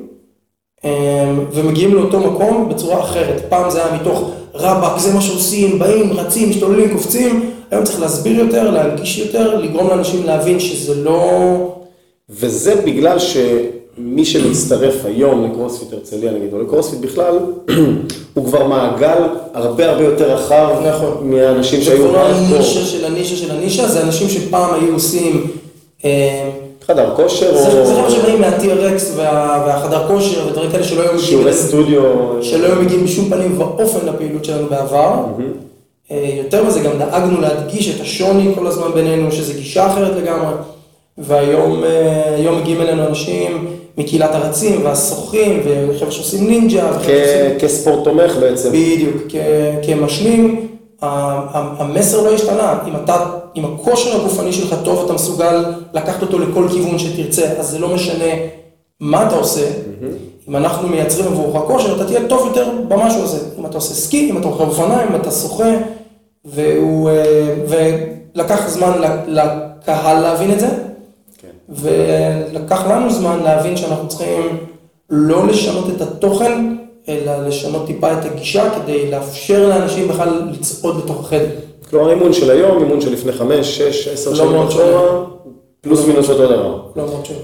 אה, 0.84 1.32
ומגיעים 1.52 1.94
לאותו 1.94 2.20
מקום 2.20 2.68
בצורה 2.68 3.00
אחרת. 3.00 3.42
פעם 3.48 3.70
זה 3.70 3.84
היה 3.84 4.00
מתוך 4.00 4.30
רבאק, 4.54 4.98
זה 4.98 5.14
מה 5.14 5.20
שעושים, 5.20 5.78
באים, 5.78 6.12
רצים, 6.12 6.50
משתוללים, 6.50 6.92
קופצים, 6.92 7.50
היום 7.70 7.84
צריך 7.84 8.00
להסביר 8.00 8.38
יותר, 8.38 8.70
להנגיש 8.70 9.18
יותר, 9.18 9.58
לגרום 9.58 9.88
לאנשים 9.88 10.26
להבין 10.26 10.60
שזה 10.60 10.94
לא... 10.94 11.14
וזה 12.30 12.74
בגלל 12.86 13.18
שמי 13.96 14.24
שמצטרף 14.24 14.94
היום 15.04 15.44
לקרוספיט 15.44 15.92
הרצליה 15.92 16.32
נגיד, 16.32 16.52
או 16.52 16.62
לקרוספיט 16.62 17.00
בכלל, 17.00 17.38
הוא 18.34 18.44
כבר 18.46 18.66
מעגל 18.66 19.22
הרבה 19.54 19.90
הרבה 19.90 20.04
יותר 20.04 20.34
רחב 20.34 20.68
נכון. 20.86 21.30
מהאנשים 21.30 21.78
זה 21.78 21.84
שהיו 21.84 21.98
כבר 21.98 22.12
לא 22.12 22.18
רק 22.18 22.32
פה. 22.50 22.54
הנישה 22.56 22.84
של 22.84 23.04
הנישה 23.04 23.36
של 23.36 23.50
הנישה, 23.50 23.88
זה 23.88 24.02
אנשים 24.02 24.28
שפעם 24.28 24.74
היו 24.74 24.92
עושים... 24.94 25.46
אה, 26.04 26.50
חדר 26.86 27.14
כושר 27.16 27.56
זה 27.56 27.62
זה 27.62 27.70
חבר'ה 27.70 28.06
או 28.06 28.10
שבאים 28.10 28.40
מה-TRX 28.40 29.02
וה- 29.16 29.64
והחדר 29.66 30.08
כושר 30.08 30.46
ודברים 30.46 30.70
כאלה 30.70 30.84
שלא 30.84 31.00
היו 31.02 31.12
מגיעים... 31.12 31.26
שיעורי 31.28 31.52
סטודיו. 31.52 32.02
שלא 32.42 32.66
היו 32.66 32.82
מגיעים 32.82 33.04
בשום 33.04 33.28
פנים 33.30 33.60
ואופן 33.60 34.06
לפעילות 34.06 34.44
שלנו 34.44 34.66
בעבר. 34.66 35.14
אה, 36.10 36.34
יותר 36.44 36.64
מזה, 36.64 36.80
גם 36.80 36.98
דאגנו 36.98 37.40
להדגיש 37.40 37.96
את 37.96 38.00
השוני 38.00 38.52
כל 38.54 38.66
הזמן 38.66 38.92
בינינו, 38.94 39.32
שזו 39.32 39.52
גישה 39.52 39.86
אחרת 39.86 40.16
לגמרי. 40.16 40.54
והיום 41.18 41.84
אה, 41.84 42.50
מגיעים 42.60 42.80
אלינו 42.80 43.06
אנשים 43.06 43.66
מקהילת 43.98 44.34
הרצים 44.34 44.84
והשוחים, 44.84 45.60
וחבר'ה 45.64 46.10
שעושים 46.10 46.48
נינג'ה, 46.48 46.90
כספורט 47.58 48.04
תומך 48.04 48.36
בעצם. 48.40 48.68
בדיוק, 48.68 49.16
כמשלים, 49.86 50.68
המסר 51.02 52.22
לא 52.22 52.34
השתנה. 52.34 52.78
אם 52.88 52.92
אתה, 53.04 53.26
אם 53.56 53.64
הכושר 53.64 54.20
הגופני 54.20 54.52
שלך 54.52 54.74
טוב, 54.84 55.04
אתה 55.04 55.12
מסוגל 55.12 55.64
לקחת 55.94 56.22
אותו 56.22 56.38
לכל 56.38 56.68
כיוון 56.72 56.98
שתרצה, 56.98 57.46
אז 57.58 57.70
זה 57.70 57.78
לא 57.78 57.88
משנה 57.94 58.34
מה 59.00 59.26
אתה 59.26 59.36
עושה. 59.36 59.66
אם 60.48 60.56
אנחנו 60.56 60.88
מייצרים 60.88 61.26
עבורך 61.26 61.62
כושר, 61.66 61.96
אתה 61.96 62.04
תהיה 62.04 62.28
טוב 62.28 62.46
יותר 62.46 62.68
במה 62.88 63.10
שהוא 63.10 63.24
עושה. 63.24 63.38
אם 63.58 63.66
אתה 63.66 63.76
עושה 63.76 63.94
סקי, 63.94 64.30
אם 64.30 64.38
אתה 64.38 64.48
רוכב 64.48 64.68
אופניים, 64.68 65.08
אם 65.08 65.16
אתה 65.16 65.30
שוחה, 65.30 65.70
והוא, 66.44 67.10
אה, 67.10 67.54
ולקח 67.68 68.68
זמן 68.68 68.92
לקהל 69.26 70.20
להבין 70.20 70.52
את 70.52 70.60
זה. 70.60 70.68
ולקח 71.68 72.86
לנו 72.90 73.10
זמן 73.10 73.40
להבין 73.44 73.76
שאנחנו 73.76 74.08
צריכים 74.08 74.58
לא 75.10 75.46
לשנות 75.46 75.84
את 75.96 76.00
התוכן, 76.00 76.76
אלא 77.08 77.46
לשנות 77.46 77.86
טיפה 77.86 78.12
את 78.12 78.24
הגישה 78.24 78.70
כדי 78.70 79.10
לאפשר 79.10 79.68
לאנשים 79.68 80.08
בכלל 80.08 80.42
לצעוד 80.52 80.96
לתוך 81.04 81.20
החדר. 81.20 81.46
כלומר 81.90 82.10
אימון 82.10 82.32
של 82.32 82.50
היום, 82.50 82.82
אימון 82.82 83.00
של 83.00 83.12
לפני 83.12 83.32
חמש, 83.32 83.78
שש, 83.78 84.08
עשר 84.08 84.30
לא 84.30 84.36
שנים. 84.36 84.56
אחורה, 84.56 85.24
פלוס 85.80 86.06
מינוס 86.06 86.30
אותו 86.30 86.46
דבר. 86.46 86.80
לא 86.96 87.06
מאוד 87.06 87.24
שונה. 87.24 87.38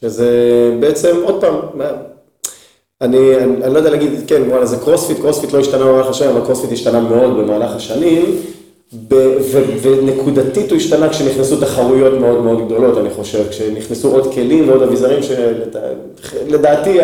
שזה 0.00 0.30
בעצם, 0.80 1.16
עוד 1.24 1.40
פעם, 1.40 1.54
אני, 3.00 3.36
אני, 3.36 3.64
אני 3.64 3.72
לא 3.72 3.78
יודע 3.78 3.90
להגיד, 3.90 4.10
כן, 4.26 4.42
וואלה, 4.48 4.66
זה 4.66 4.76
קרוספיט, 4.76 5.20
קרוספיט 5.20 5.52
לא 5.52 5.58
השתנה 5.58 5.84
במהלך 5.84 6.06
השנים, 6.06 6.36
אבל 6.36 6.44
קרוספיט 6.46 6.72
השתנה 6.72 7.00
מאוד 7.00 7.36
במהלך 7.36 7.76
השנים, 7.76 8.36
ונקודתית 9.82 10.70
הוא 10.70 10.76
השתנה 10.76 11.08
כשנכנסו 11.08 11.60
תחרויות 11.60 12.20
מאוד 12.20 12.42
מאוד 12.42 12.66
גדולות, 12.66 12.98
אני 12.98 13.10
חושב, 13.10 13.48
כשנכנסו 13.50 14.12
עוד 14.12 14.34
כלים 14.34 14.68
ועוד 14.68 14.82
אביזרים 14.82 15.20
שלדעתי 15.22 16.98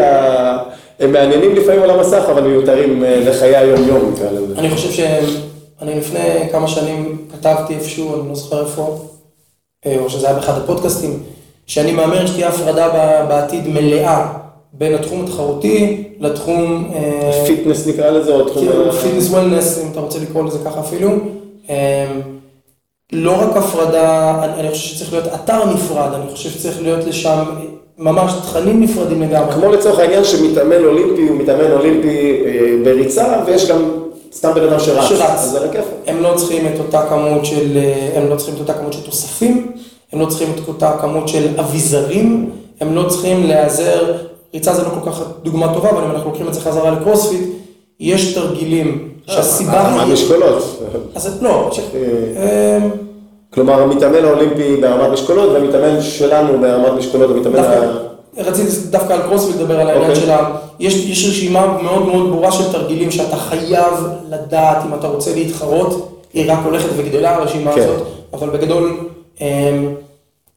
הם 1.00 1.12
מעניינים 1.12 1.54
לפעמים 1.54 1.82
על 1.82 1.90
המסך, 1.90 2.24
אבל 2.32 2.42
מיותרים 2.42 3.04
אה, 3.04 3.20
לחיי 3.26 3.56
היום-יום. 3.56 4.14
אני 4.58 4.70
חושב 4.70 4.90
שאני 4.90 5.98
לפני 5.98 6.48
כמה 6.52 6.68
שנים 6.68 7.18
כתבתי 7.32 7.74
איפשהו, 7.74 8.20
אני 8.20 8.28
לא 8.28 8.34
זוכר 8.34 8.64
איפה, 8.64 8.98
אה, 9.86 9.96
או 9.98 10.10
שזה 10.10 10.26
היה 10.26 10.36
באחד 10.36 10.58
הפודקאסטים, 10.58 11.22
שאני 11.66 11.92
מהמר 11.92 12.26
שתהיה 12.26 12.48
הפרדה 12.48 12.88
בעתיד 13.28 13.68
מלאה 13.68 14.32
בין 14.72 14.94
התחום 14.94 15.24
התחרותי 15.24 16.04
לתחום... 16.20 16.90
אה, 16.94 17.44
fitness 17.46 17.86
נקרא 17.86 18.10
לזה, 18.10 18.34
או 18.34 18.44
תחום... 18.44 18.68
כאילו 18.68 18.92
fitness 18.92 19.28
wellness, 19.28 19.78
אם 19.82 19.88
אתה 19.92 20.00
רוצה 20.00 20.18
לקרוא 20.18 20.44
לזה 20.44 20.58
ככה 20.64 20.80
אפילו. 20.80 21.10
אמ, 21.68 21.74
לא 23.12 23.40
רק 23.42 23.56
הפרדה, 23.56 24.34
אני, 24.44 24.60
אני 24.60 24.70
חושב 24.70 24.94
שצריך 24.94 25.12
להיות 25.12 25.26
אתר 25.34 25.64
נפרד, 25.74 26.14
אני 26.14 26.32
חושב 26.32 26.50
שצריך 26.50 26.82
להיות 26.82 27.04
לשם 27.04 27.44
ממש 27.98 28.32
תכנים 28.42 28.80
נפרדים 28.80 29.22
לגמרי. 29.22 29.52
כמו 29.52 29.72
לצורך 29.72 29.98
העניין 29.98 30.24
שמתאמן 30.24 30.84
אולימפי 30.84 31.28
הוא 31.28 31.38
מתאמן 31.38 31.72
אולימפי 31.72 32.42
אה, 32.46 32.76
בריצה, 32.84 33.42
ויש 33.46 33.70
גם 33.70 33.90
סתם 34.32 34.54
בן 34.54 34.62
אדם 34.68 34.80
שרץ. 34.80 35.04
שרץ. 35.04 35.20
אז 35.20 35.50
זה 35.50 35.60
על 35.60 35.68
הכיף. 35.68 35.84
הם 36.06 36.22
לא 36.22 36.34
צריכים 36.36 36.66
את 36.66 36.78
אותה 36.78 37.06
כמות 37.08 37.44
של, 37.44 37.76
אה, 37.76 38.10
הם 38.16 38.28
לא 38.30 38.36
צריכים 38.36 38.54
את 38.54 38.60
אותה 38.60 38.74
כמות 38.74 38.92
של 38.92 39.02
תוספים, 39.02 39.72
הם 40.12 40.20
לא 40.20 40.26
צריכים 40.26 40.48
את 40.54 40.68
אותה 40.68 40.92
כמות 41.00 41.28
של 41.28 41.48
אביזרים, 41.60 42.50
הם 42.80 42.94
לא 42.94 43.08
צריכים 43.08 43.46
להיעזר, 43.46 44.16
ריצה 44.54 44.74
זה 44.74 44.82
לא 44.82 44.88
כל 44.88 45.10
כך 45.10 45.22
דוגמה 45.42 45.74
טובה, 45.74 45.90
אבל 45.90 46.04
אם 46.04 46.10
אנחנו 46.10 46.30
לוקחים 46.30 46.48
את 46.48 46.54
זה 46.54 46.60
חזרה 46.60 46.90
לקרוספיט, 46.90 47.40
יש 48.00 48.34
תרגילים 48.34 49.11
שהסיבה 49.26 49.80
הרמת 49.80 50.02
היא... 50.04 50.12
משקולות. 50.12 50.78
אז 51.14 51.42
לא, 51.42 51.70
אה, 51.94 52.76
אמ, 52.76 52.90
כלומר, 53.54 53.82
המתאמן 53.82 54.24
האולימפי 54.24 54.76
ברמת 54.76 55.12
משקולות, 55.12 55.50
והמתאמן 55.50 56.02
שלנו 56.02 56.60
ברמת 56.60 56.92
משקולות, 56.98 57.30
המתאמן 57.30 57.58
ה... 57.58 58.12
רציתי 58.38 58.70
דווקא 58.90 59.12
על 59.12 59.22
קרוספיט 59.22 59.56
לדבר 59.56 59.80
על 59.80 59.88
העניין 59.90 60.10
אוקיי. 60.10 60.24
שלה, 60.24 60.56
יש, 60.80 60.94
יש 60.94 61.28
רשימה 61.28 61.78
מאוד 61.82 62.06
מאוד 62.06 62.30
ברורה 62.30 62.52
של 62.52 62.72
תרגילים 62.72 63.10
שאתה 63.10 63.36
חייב 63.36 63.94
לדעת 64.30 64.76
אם 64.86 64.94
אתה 64.94 65.08
רוצה 65.08 65.34
להתחרות, 65.34 66.08
היא 66.32 66.52
רק 66.52 66.58
הולכת 66.64 66.88
וגדלה 66.96 67.34
הרשימה 67.34 67.72
כן. 67.74 67.80
הזאת, 67.80 68.06
אבל 68.32 68.50
בגדול 68.50 69.08
אמ, 69.40 69.46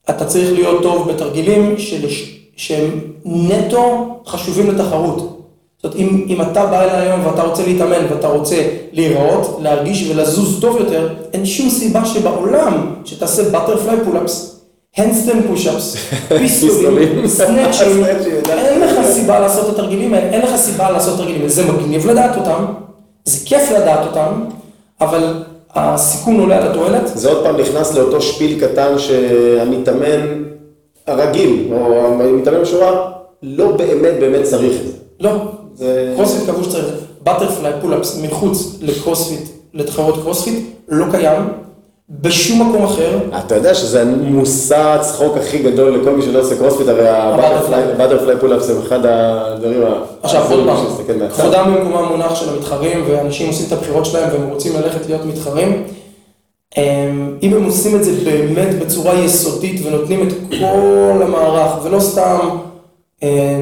אתה 0.10 0.26
צריך 0.26 0.54
להיות 0.54 0.82
טוב 0.82 1.12
בתרגילים 1.12 1.78
של, 1.78 2.08
שהם 2.56 3.00
נטו 3.26 4.16
חשובים 4.28 4.72
לתחרות. 4.72 5.35
זאת 5.86 5.94
אומרת, 5.94 6.10
אם, 6.12 6.26
אם 6.28 6.42
אתה 6.42 6.66
בא 6.66 6.82
אליי 6.82 7.08
היום 7.08 7.26
ואתה 7.26 7.42
רוצה 7.42 7.64
להתאמן 7.66 8.06
ואתה 8.10 8.28
רוצה 8.28 8.56
להיראות, 8.92 9.60
להרגיש 9.62 10.10
ולזוז 10.10 10.62
טוב 10.62 10.78
יותר, 10.78 11.10
אין 11.34 11.46
שום 11.46 11.70
סיבה 11.70 12.06
שבעולם 12.06 12.96
שתעשה 13.06 13.44
butterfly 13.50 13.98
pull-ups, 14.06 14.62
handstand 14.98 15.44
push-ups, 15.48 15.96
פיסטולים. 16.38 17.28
סנאצ'ים. 17.28 18.04
אין 18.50 18.82
לך 18.82 19.06
סיבה 19.12 19.40
לעשות 19.40 19.70
את 19.70 19.74
התרגילים 19.74 20.14
האלה, 20.14 20.30
אין 20.30 20.42
לך 20.42 20.56
סיבה 20.56 20.92
לעשות 20.92 21.20
האלה, 21.20 21.50
זה 21.50 21.64
מגניב 21.72 22.08
לדעת 22.08 22.38
אותם, 22.38 22.66
זה 23.26 23.46
כיף 23.46 23.72
לדעת 23.72 24.08
אותם, 24.08 24.32
אבל 25.02 25.44
הסיכון 25.76 26.40
עולה 26.40 26.58
על 26.58 26.72
התועלת, 26.72 27.08
זה 27.08 27.30
עוד 27.30 27.44
פעם 27.44 27.58
נכנס 27.58 27.96
לאותו 27.96 28.22
שפיל 28.22 28.68
קטן 28.68 29.00
שהמתאמן 29.00 30.44
הרגיל, 31.08 31.68
או 31.72 32.06
המתאמן 32.06 32.62
בשורה, 32.62 33.12
לא 33.44 33.72
באמת 33.72 34.14
באמת 34.20 34.44
צריך 34.44 34.82
את 34.82 34.88
זה. 34.88 34.94
לא, 35.20 35.32
זה... 35.76 36.14
קרוספיט 36.16 36.50
קבעו 36.50 36.64
שצריך, 36.64 36.86
butterfly 37.24 37.74
pull-ups 37.82 38.22
מחוץ 38.22 38.76
לקרוספיט, 38.82 39.50
לתחרות 39.74 40.22
קרוספיט, 40.22 40.66
לא 40.90 41.06
קיים, 41.12 41.42
בשום 42.10 42.70
מקום 42.70 42.84
אחר, 42.84 43.18
אתה 43.38 43.56
יודע 43.56 43.74
שזה 43.74 44.02
המושא 44.02 44.78
הצחוק 44.78 45.38
הכי 45.38 45.58
גדול 45.58 45.98
לכל 45.98 46.12
מי 46.12 46.22
שלא 46.22 46.40
עושה 46.40 46.58
קרוספיט, 46.58 46.88
הרי 46.88 47.10
ה 47.10 47.22
butterfly 47.22 48.38
pull-ups 48.40 48.70
הם 48.70 48.78
אחד 48.88 49.00
הדברים 49.06 49.84
עכשיו 50.24 50.52
עוד 50.52 50.66
פעם. 50.66 51.30
כבודם 51.30 51.74
במקומם 51.76 52.08
מונח 52.10 52.36
של 52.36 52.50
המתחרים, 52.50 53.04
ואנשים 53.08 53.48
עושים 53.48 53.66
את 53.68 53.72
הבחירות 53.72 54.06
שלהם 54.06 54.30
והם 54.32 54.50
רוצים 54.50 54.76
ללכת 54.76 55.06
להיות 55.06 55.26
מתחרים. 55.26 55.84
אמ, 56.78 57.38
אם 57.44 57.54
הם 57.54 57.64
עושים 57.64 57.96
את 57.96 58.04
זה 58.04 58.12
באמת 58.24 58.80
בצורה 58.80 59.14
יסודית 59.14 59.82
ונותנים 59.86 60.28
את 60.28 60.34
כל 60.60 61.22
המערך, 61.24 61.86
ולא 61.86 62.00
סתם 62.00 62.40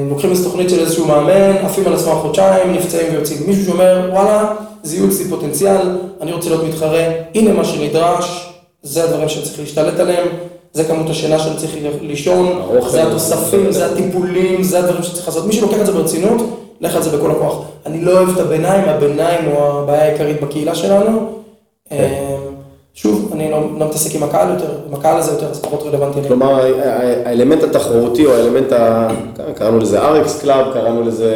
לוקחים 0.10 0.30
איזו 0.30 0.50
תוכנית 0.50 0.70
של 0.70 0.80
איזשהו 0.80 1.08
מאמן, 1.08 1.58
עפים 1.66 1.88
על 1.88 1.94
עצמם 1.94 2.14
חודשיים, 2.22 2.74
נפצעים 2.74 3.14
ויוצאים. 3.14 3.40
מישהו 3.48 3.66
שאומר, 3.66 4.10
וואלה, 4.14 4.54
זיהו 4.84 5.08
אצלי 5.08 5.26
פוטנציאל, 5.26 5.98
אני 6.22 6.32
רוצה 6.32 6.50
להיות 6.50 6.64
מתחרה, 6.64 7.04
הנה 7.36 7.54
מה 7.54 7.66
שנדרש, 7.66 8.54
זה 8.84 9.04
הדברים 9.04 9.30
שצריך 9.30 9.60
להשתלט 9.60 10.00
עליהם, 10.00 10.28
זה 10.74 10.84
כמות 10.84 11.10
השינה 11.10 11.40
שאני 11.40 11.56
צריך 11.56 11.72
לישון, 12.02 12.62
האוכל. 12.62 12.90
זה 12.90 13.04
התוספים, 13.04 13.72
זה 13.72 13.86
הטיפולים, 13.86 14.64
זה 14.64 14.80
הדברים 14.80 15.04
שצריך 15.04 15.28
לעשות. 15.28 15.46
מי 15.48 15.54
שלוקח 15.54 15.78
את 15.82 15.86
זה 15.86 15.92
ברצינות, 15.92 16.42
לך 16.82 16.96
על 16.96 17.02
זה 17.02 17.18
בכל 17.18 17.32
הכוח. 17.32 17.62
אני 17.86 18.06
לא 18.06 18.12
אוהב 18.12 18.30
את 18.30 18.40
הביניים, 18.40 18.90
הביניים 18.90 19.46
הוא 19.46 19.64
הבעיה 19.64 20.04
העיקרית 20.04 20.42
בקהילה 20.42 20.76
שלנו. 20.76 21.30
שוב, 22.94 23.30
אני 23.34 23.52
לא, 23.52 23.80
לא 23.80 23.88
מתעסק 23.88 24.16
עם 24.16 24.24
הקהל 24.24 24.50
יותר, 24.50 24.78
עם 24.88 24.94
הקהל 24.94 25.18
הזה 25.18 25.32
יותר, 25.32 25.50
אז 25.50 25.62
פחות 25.62 25.84
רלוונטי. 25.84 26.28
כלומר, 26.28 26.60
האלמנט 27.26 27.64
התחרותי, 27.64 28.26
או 28.26 28.32
האלמנט, 28.32 28.72
ה... 28.72 29.08
קראנו 29.56 29.80
לזה 29.80 30.02
RX 30.02 30.44
Club, 30.44 30.74
קראנו 30.74 31.04
לזה 31.04 31.36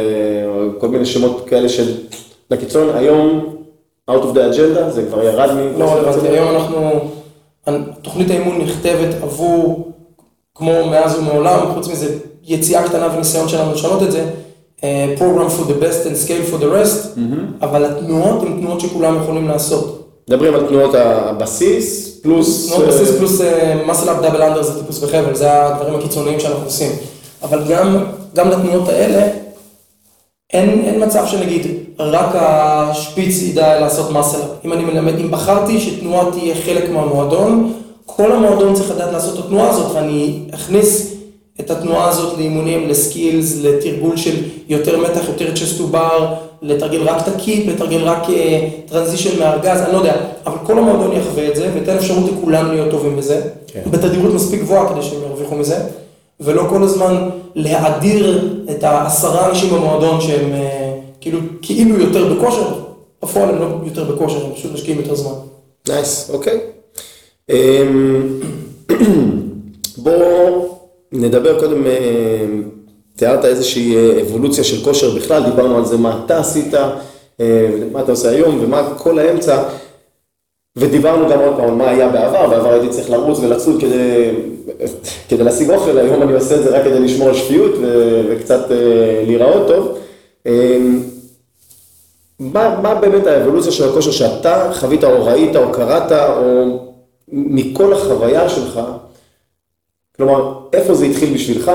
כל 0.78 0.88
מיני 0.88 1.06
שמות 1.06 1.44
כאלה 1.46 1.68
של... 1.68 1.94
לקיצון, 2.50 2.96
היום, 2.96 3.56
out 4.10 4.22
of 4.22 4.34
the 4.34 4.54
agenda, 4.54 4.88
זה 4.88 5.06
כבר 5.08 5.24
ירד 5.24 5.50
מ... 5.54 5.80
לא 5.80 5.84
רלוונטי. 5.92 6.28
היום 6.28 6.48
אנחנו, 6.56 6.90
תוכנית 8.02 8.30
האימון 8.30 8.58
נכתבת 8.60 9.22
עבור, 9.22 9.92
כמו 10.54 10.72
מאז 10.90 11.18
ומעולם, 11.18 11.58
חוץ 11.74 11.88
מזה 11.88 12.18
יציאה 12.44 12.88
קטנה 12.88 13.08
וניסיון 13.14 13.48
שלנו 13.48 13.72
לשנות 13.72 14.02
את 14.02 14.12
זה, 14.12 14.24
אה, 14.84 15.14
program 15.18 15.50
for 15.60 15.70
the 15.70 15.82
best 15.84 16.06
and 16.06 16.26
scale 16.26 16.52
for 16.52 16.62
the 16.62 16.66
rest, 16.66 17.18
אבל 17.62 17.84
התנועות 17.84 18.42
הן 18.42 18.60
תנועות 18.60 18.80
שכולם 18.80 19.16
יכולים 19.22 19.48
לעשות. 19.48 20.07
מדברים 20.28 20.54
על 20.54 20.66
תנועות 20.66 20.94
הבסיס, 20.94 22.18
פלוס... 22.22 22.66
תנועות 22.66 22.84
אה, 22.84 22.88
בסיס 22.88 23.16
פלוס 23.16 23.40
מסל 23.86 24.10
אפ 24.10 24.22
דאבל 24.22 24.42
אנדר 24.42 24.62
זה 24.62 24.80
טיפוס 24.80 24.98
בחבל, 24.98 25.34
זה 25.34 25.66
הדברים 25.66 25.94
הקיצוניים 25.94 26.40
שאנחנו 26.40 26.64
עושים. 26.64 26.90
אבל 27.42 27.64
גם, 27.68 28.04
גם 28.34 28.48
לתנועות 28.48 28.88
האלה, 28.88 29.28
אין, 30.52 30.68
אין 30.84 31.04
מצב 31.04 31.26
שנגיד 31.26 31.66
רק 31.98 32.28
השפיץ 32.34 33.42
ידע 33.42 33.80
לעשות 33.80 34.10
מסל 34.10 34.38
אפ. 34.38 34.64
אם 34.64 34.72
אני 34.72 34.84
מלמד, 34.84 35.18
אם 35.18 35.30
בחרתי 35.30 35.80
שתנועה 35.80 36.30
תהיה 36.32 36.54
חלק 36.54 36.90
מהמועדון, 36.90 37.72
כל 38.06 38.32
המועדון 38.32 38.74
צריך 38.74 38.90
לדעת 38.90 39.12
לעשות 39.12 39.38
את 39.38 39.44
התנועה 39.44 39.70
הזאת, 39.70 39.94
ואני 39.94 40.40
אכניס 40.54 41.14
את 41.60 41.70
התנועה 41.70 42.08
הזאת 42.08 42.38
לאימונים, 42.38 42.88
לסקילס, 42.88 43.56
לתרגול 43.62 44.16
של 44.16 44.36
יותר 44.68 45.00
מתח, 45.00 45.28
יותר 45.28 45.54
chest 45.54 45.80
bar, 45.80 46.34
לתרגל 46.62 47.02
רק 47.02 47.22
את 47.22 47.34
ה 47.34 47.40
kip, 47.40 47.66
לתרגל 47.66 48.02
רק 48.02 48.26
transition 48.86 49.38
מהארגז, 49.38 49.80
אני 49.80 49.92
לא 49.92 49.98
יודע, 49.98 50.16
אבל 50.46 50.56
כל 50.66 50.78
המועדון 50.78 51.12
יחווה 51.12 51.48
את 51.48 51.56
זה, 51.56 51.70
ויתן 51.74 51.96
אפשרות 51.96 52.30
לכולם 52.32 52.70
להיות 52.72 52.90
טובים 52.90 53.16
בזה, 53.16 53.42
כן. 53.66 53.82
בתדירות 53.90 54.34
מספיק 54.34 54.60
גבוהה 54.60 54.92
כדי 54.92 55.02
שהם 55.02 55.22
ירוויחו 55.22 55.54
מזה, 55.54 55.76
ולא 56.40 56.66
כל 56.68 56.82
הזמן 56.82 57.28
להאדיר 57.54 58.54
את 58.70 58.84
העשרה 58.84 59.50
אנשים 59.50 59.70
במועדון 59.70 60.20
שהם 60.20 60.52
אה, 60.52 60.98
כאילו, 61.20 61.38
כאילו 61.62 62.00
יותר 62.00 62.34
בכושר, 62.34 62.74
בפועל 63.22 63.48
הם 63.48 63.58
לא 63.58 63.66
יותר 63.84 64.04
בכושר, 64.04 64.46
הם 64.46 64.52
פשוט 64.52 64.72
משקיעים 64.72 65.00
יותר 65.00 65.14
זמן. 65.14 65.32
nice, 65.88 66.30
אוקיי. 66.32 66.60
אמ, 67.50 68.40
בואו 69.96 70.78
נדבר 71.12 71.60
קודם, 71.60 71.86
אה, 71.86 72.46
תיארת 73.18 73.44
איזושהי 73.44 73.96
אה, 73.96 74.22
אבולוציה 74.22 74.64
של 74.64 74.84
כושר 74.84 75.16
בכלל, 75.16 75.44
דיברנו 75.44 75.76
על 75.76 75.84
זה, 75.84 75.96
מה 75.96 76.20
אתה 76.24 76.38
עשית, 76.38 76.74
אה, 77.40 77.68
מה 77.92 78.00
אתה 78.00 78.10
עושה 78.10 78.30
היום 78.30 78.58
ומה 78.64 78.94
כל 78.98 79.18
האמצע, 79.18 79.62
ודיברנו 80.76 81.28
גם 81.28 81.38
עוד 81.38 81.56
פעם 81.56 81.64
על 81.64 81.74
מה 81.74 81.90
היה 81.90 82.08
בעבר, 82.08 82.48
בעבר 82.48 82.72
הייתי 82.72 82.88
צריך 82.88 83.10
לרוץ 83.10 83.38
ולצוד 83.38 83.80
כדי, 83.80 84.30
כדי 85.28 85.44
להשיג 85.44 85.70
אוכל, 85.70 85.98
היום 85.98 86.22
אני 86.22 86.32
עושה 86.32 86.54
את 86.54 86.62
זה 86.62 86.78
רק 86.78 86.84
כדי 86.84 87.00
לשמור 87.00 87.28
על 87.28 87.34
שפיות 87.34 87.74
ו- 87.80 88.22
וקצת 88.30 88.60
להיראות 89.26 89.68
טוב. 89.68 89.98
אמ, 90.46 91.02
מה, 92.40 92.80
מה 92.82 92.94
באמת 92.94 93.26
האבולוציה 93.26 93.72
של 93.72 93.88
הכושר 93.88 94.10
שאתה 94.10 94.70
חווית 94.74 95.04
או 95.04 95.24
ראית 95.24 95.56
או 95.56 95.72
קראת 95.72 96.12
או 96.12 96.78
מכל 97.28 97.92
החוויה 97.92 98.48
שלך, 98.48 98.80
כלומר, 100.16 100.58
איפה 100.72 100.94
זה 100.94 101.04
התחיל 101.04 101.34
בשבילך, 101.34 101.70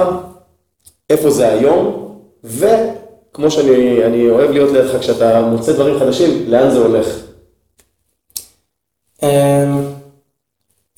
איפה 1.13 1.29
זה 1.29 1.49
היום, 1.49 2.09
וכמו 2.43 3.51
שאני 3.51 4.05
אני 4.05 4.29
אוהב 4.29 4.51
להיות 4.51 4.71
לידך 4.71 4.99
כשאתה 4.99 5.41
מוצא 5.41 5.73
דברים 5.73 5.99
חדשים, 5.99 6.43
לאן 6.47 6.71
זה 6.71 6.77
הולך? 6.77 7.07
אמ, 9.23 9.83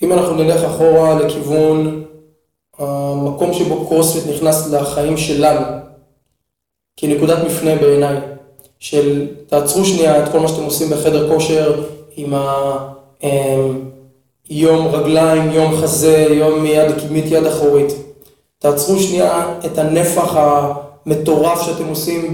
אם 0.02 0.14
אנחנו 0.14 0.36
נלך 0.36 0.64
אחורה 0.64 1.20
לכיוון 1.20 2.04
המקום 2.78 3.54
שבו 3.54 3.88
קרוספיט 3.88 4.24
נכנס 4.36 4.72
לחיים 4.72 5.18
שלנו, 5.18 5.66
כנקודת 6.98 7.38
מפנה 7.46 7.76
בעיניי, 7.76 8.18
של 8.80 9.28
תעצרו 9.48 9.86
שנייה 9.86 10.24
את 10.24 10.32
כל 10.32 10.40
מה 10.40 10.48
שאתם 10.48 10.64
עושים 10.64 10.90
בחדר 10.90 11.34
כושר 11.34 11.84
עם 12.16 12.34
היום 14.50 14.88
רגליים, 14.88 15.52
יום 15.52 15.76
חזה, 15.76 16.28
יום 16.30 16.66
יד 16.66 16.92
קדמית, 16.92 17.26
יד 17.28 17.46
אחורית. 17.46 18.05
תעצרו 18.66 19.00
שנייה 19.00 19.46
את 19.66 19.78
הנפח 19.78 20.36
המטורף 20.36 21.62
שאתם 21.62 21.88
עושים 21.88 22.34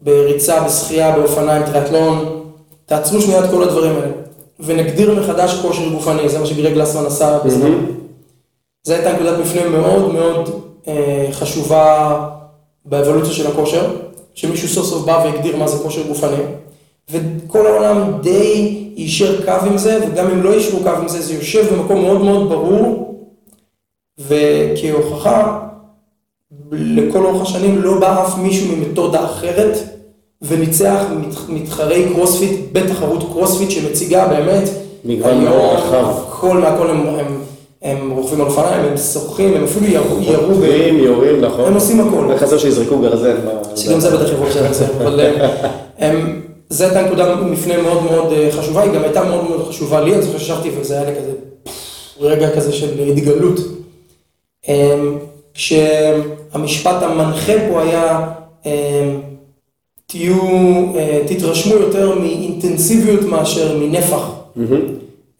בריצה, 0.00 0.60
בשחייה, 0.64 1.18
באופניים, 1.18 1.66
טריאטלון. 1.66 2.42
תעצרו 2.86 3.20
שנייה 3.20 3.44
את 3.44 3.50
כל 3.50 3.62
הדברים 3.62 3.92
האלה. 3.92 4.12
ונגדיר 4.60 5.14
מחדש 5.20 5.54
כושר 5.62 5.88
גופני, 5.88 6.28
זה 6.28 6.38
מה 6.38 6.46
שגרג 6.46 6.74
גלסמן 6.74 7.06
עשה 7.06 7.38
בזמן. 7.44 7.84
זו 8.82 8.92
הייתה 8.92 9.12
נקודת 9.12 9.38
מפנה 9.38 9.68
מאוד 9.68 10.12
מאוד 10.12 10.50
אה, 10.88 11.28
חשובה 11.32 12.18
באבולוציה 12.84 13.32
של 13.32 13.46
הכושר, 13.46 13.90
שמישהו 14.34 14.68
סוף 14.68 14.86
סוף 14.86 15.04
בא 15.04 15.22
והגדיר 15.24 15.56
מה 15.56 15.68
זה 15.68 15.82
כושר 15.82 16.02
גופני, 16.08 16.42
וכל 17.10 17.66
העולם 17.66 18.12
די 18.22 18.84
יישר 18.96 19.44
קו 19.44 19.66
עם 19.66 19.78
זה, 19.78 19.98
וגם 20.06 20.30
אם 20.30 20.42
לא 20.42 20.50
יישרו 20.50 20.80
קו 20.82 20.90
עם 20.90 21.08
זה, 21.08 21.22
זה 21.22 21.34
יושב 21.34 21.74
במקום 21.74 22.02
מאוד 22.02 22.22
מאוד 22.22 22.48
ברור, 22.48 23.13
וכהוכחה, 24.18 25.60
לכל 26.72 27.24
אורך 27.24 27.42
השנים 27.42 27.82
לא 27.82 27.98
בא 27.98 28.22
אף 28.26 28.38
מישהו 28.38 28.76
ממתודה 28.76 29.24
אחרת, 29.24 29.78
וניצח 30.42 31.02
מתחרי 31.48 32.08
קרוספיט 32.14 32.60
בתחרות 32.72 33.22
קרוספיט 33.32 33.70
שמציגה 33.70 34.28
באמת, 34.28 34.68
מגוון 35.04 35.44
מאוד 35.44 35.76
רחב. 35.78 36.04
הכל 36.28 36.56
מהכל 36.58 36.90
הם, 36.90 37.06
הם, 37.06 37.40
הם 37.82 38.10
רוכבים 38.10 38.40
על 38.40 38.46
אופניים, 38.46 38.84
הם 38.84 38.96
שוחים, 38.96 39.54
הם 39.54 39.64
אפילו 39.64 39.86
ירו, 39.86 40.16
ירו, 40.20 40.54
ב- 40.54 40.64
יורים, 40.98 41.40
נכון. 41.40 41.64
הם 41.64 41.74
עושים 41.74 42.08
הכל. 42.08 42.30
רק 42.30 42.38
חסר 42.40 42.58
שיזרקו 42.58 42.98
גרזן. 42.98 43.36
שגם 43.76 44.00
זה 44.00 44.16
בטח 44.16 44.32
יבוא 44.32 44.46
כשאני 44.48 44.68
אעשה, 44.68 44.86
אבל 45.02 45.20
אה, 45.20 45.48
הם, 45.98 46.40
זו 46.70 46.84
הייתה 46.84 47.02
נקודה 47.02 47.34
מפנה 47.34 47.82
מאוד 47.82 48.02
מאוד 48.02 48.32
אה, 48.32 48.48
חשובה, 48.52 48.82
היא 48.82 48.92
גם 48.92 49.02
הייתה 49.02 49.24
מאוד 49.24 49.44
מאוד 49.44 49.68
חשובה 49.68 50.00
לי, 50.00 50.14
אני 50.14 50.22
זוכר 50.22 50.38
שישבתי 50.38 50.70
וזה 50.80 50.94
היה 50.94 51.10
לי 51.10 51.16
כזה 51.16 51.32
רגע 52.20 52.56
כזה 52.56 52.72
של 52.72 52.88
התגלות. 53.16 53.60
אה, 54.68 54.94
כשהמשפט 55.54 57.02
המנחה 57.02 57.52
פה 57.70 57.80
היה, 57.82 58.26
אה, 58.66 59.10
תהיו, 60.06 60.36
אה, 60.96 61.20
תתרשמו 61.26 61.74
יותר 61.74 62.18
מאינטנסיביות 62.18 63.20
מאשר 63.22 63.76
מנפח. 63.78 64.30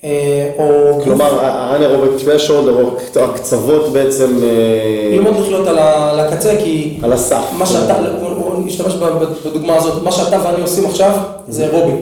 אה, 0.04 0.50
או 0.58 1.00
כלומר, 1.04 1.44
האנרוביק 1.44 2.10
threshold, 2.28 2.68
או 2.68 2.90
הקצוות 3.24 3.92
בעצם 3.92 4.38
אה, 4.42 5.10
ללמוד 5.12 5.36
לחיות 5.36 5.66
על 5.66 5.78
הקצה, 6.20 6.56
כי 6.64 6.98
על 7.02 7.12
הסף. 7.12 7.42
מה 7.58 7.66
שאתה, 7.66 7.96
הוא- 8.20 8.66
השתמש 8.66 8.94
בדוגמה 9.46 9.76
הזאת, 9.76 10.02
מה 10.02 10.12
שאתה 10.12 10.38
ואני 10.44 10.62
עושים 10.62 10.86
עכשיו 10.86 11.10
זה 11.48 11.64
אירובי. 11.64 11.92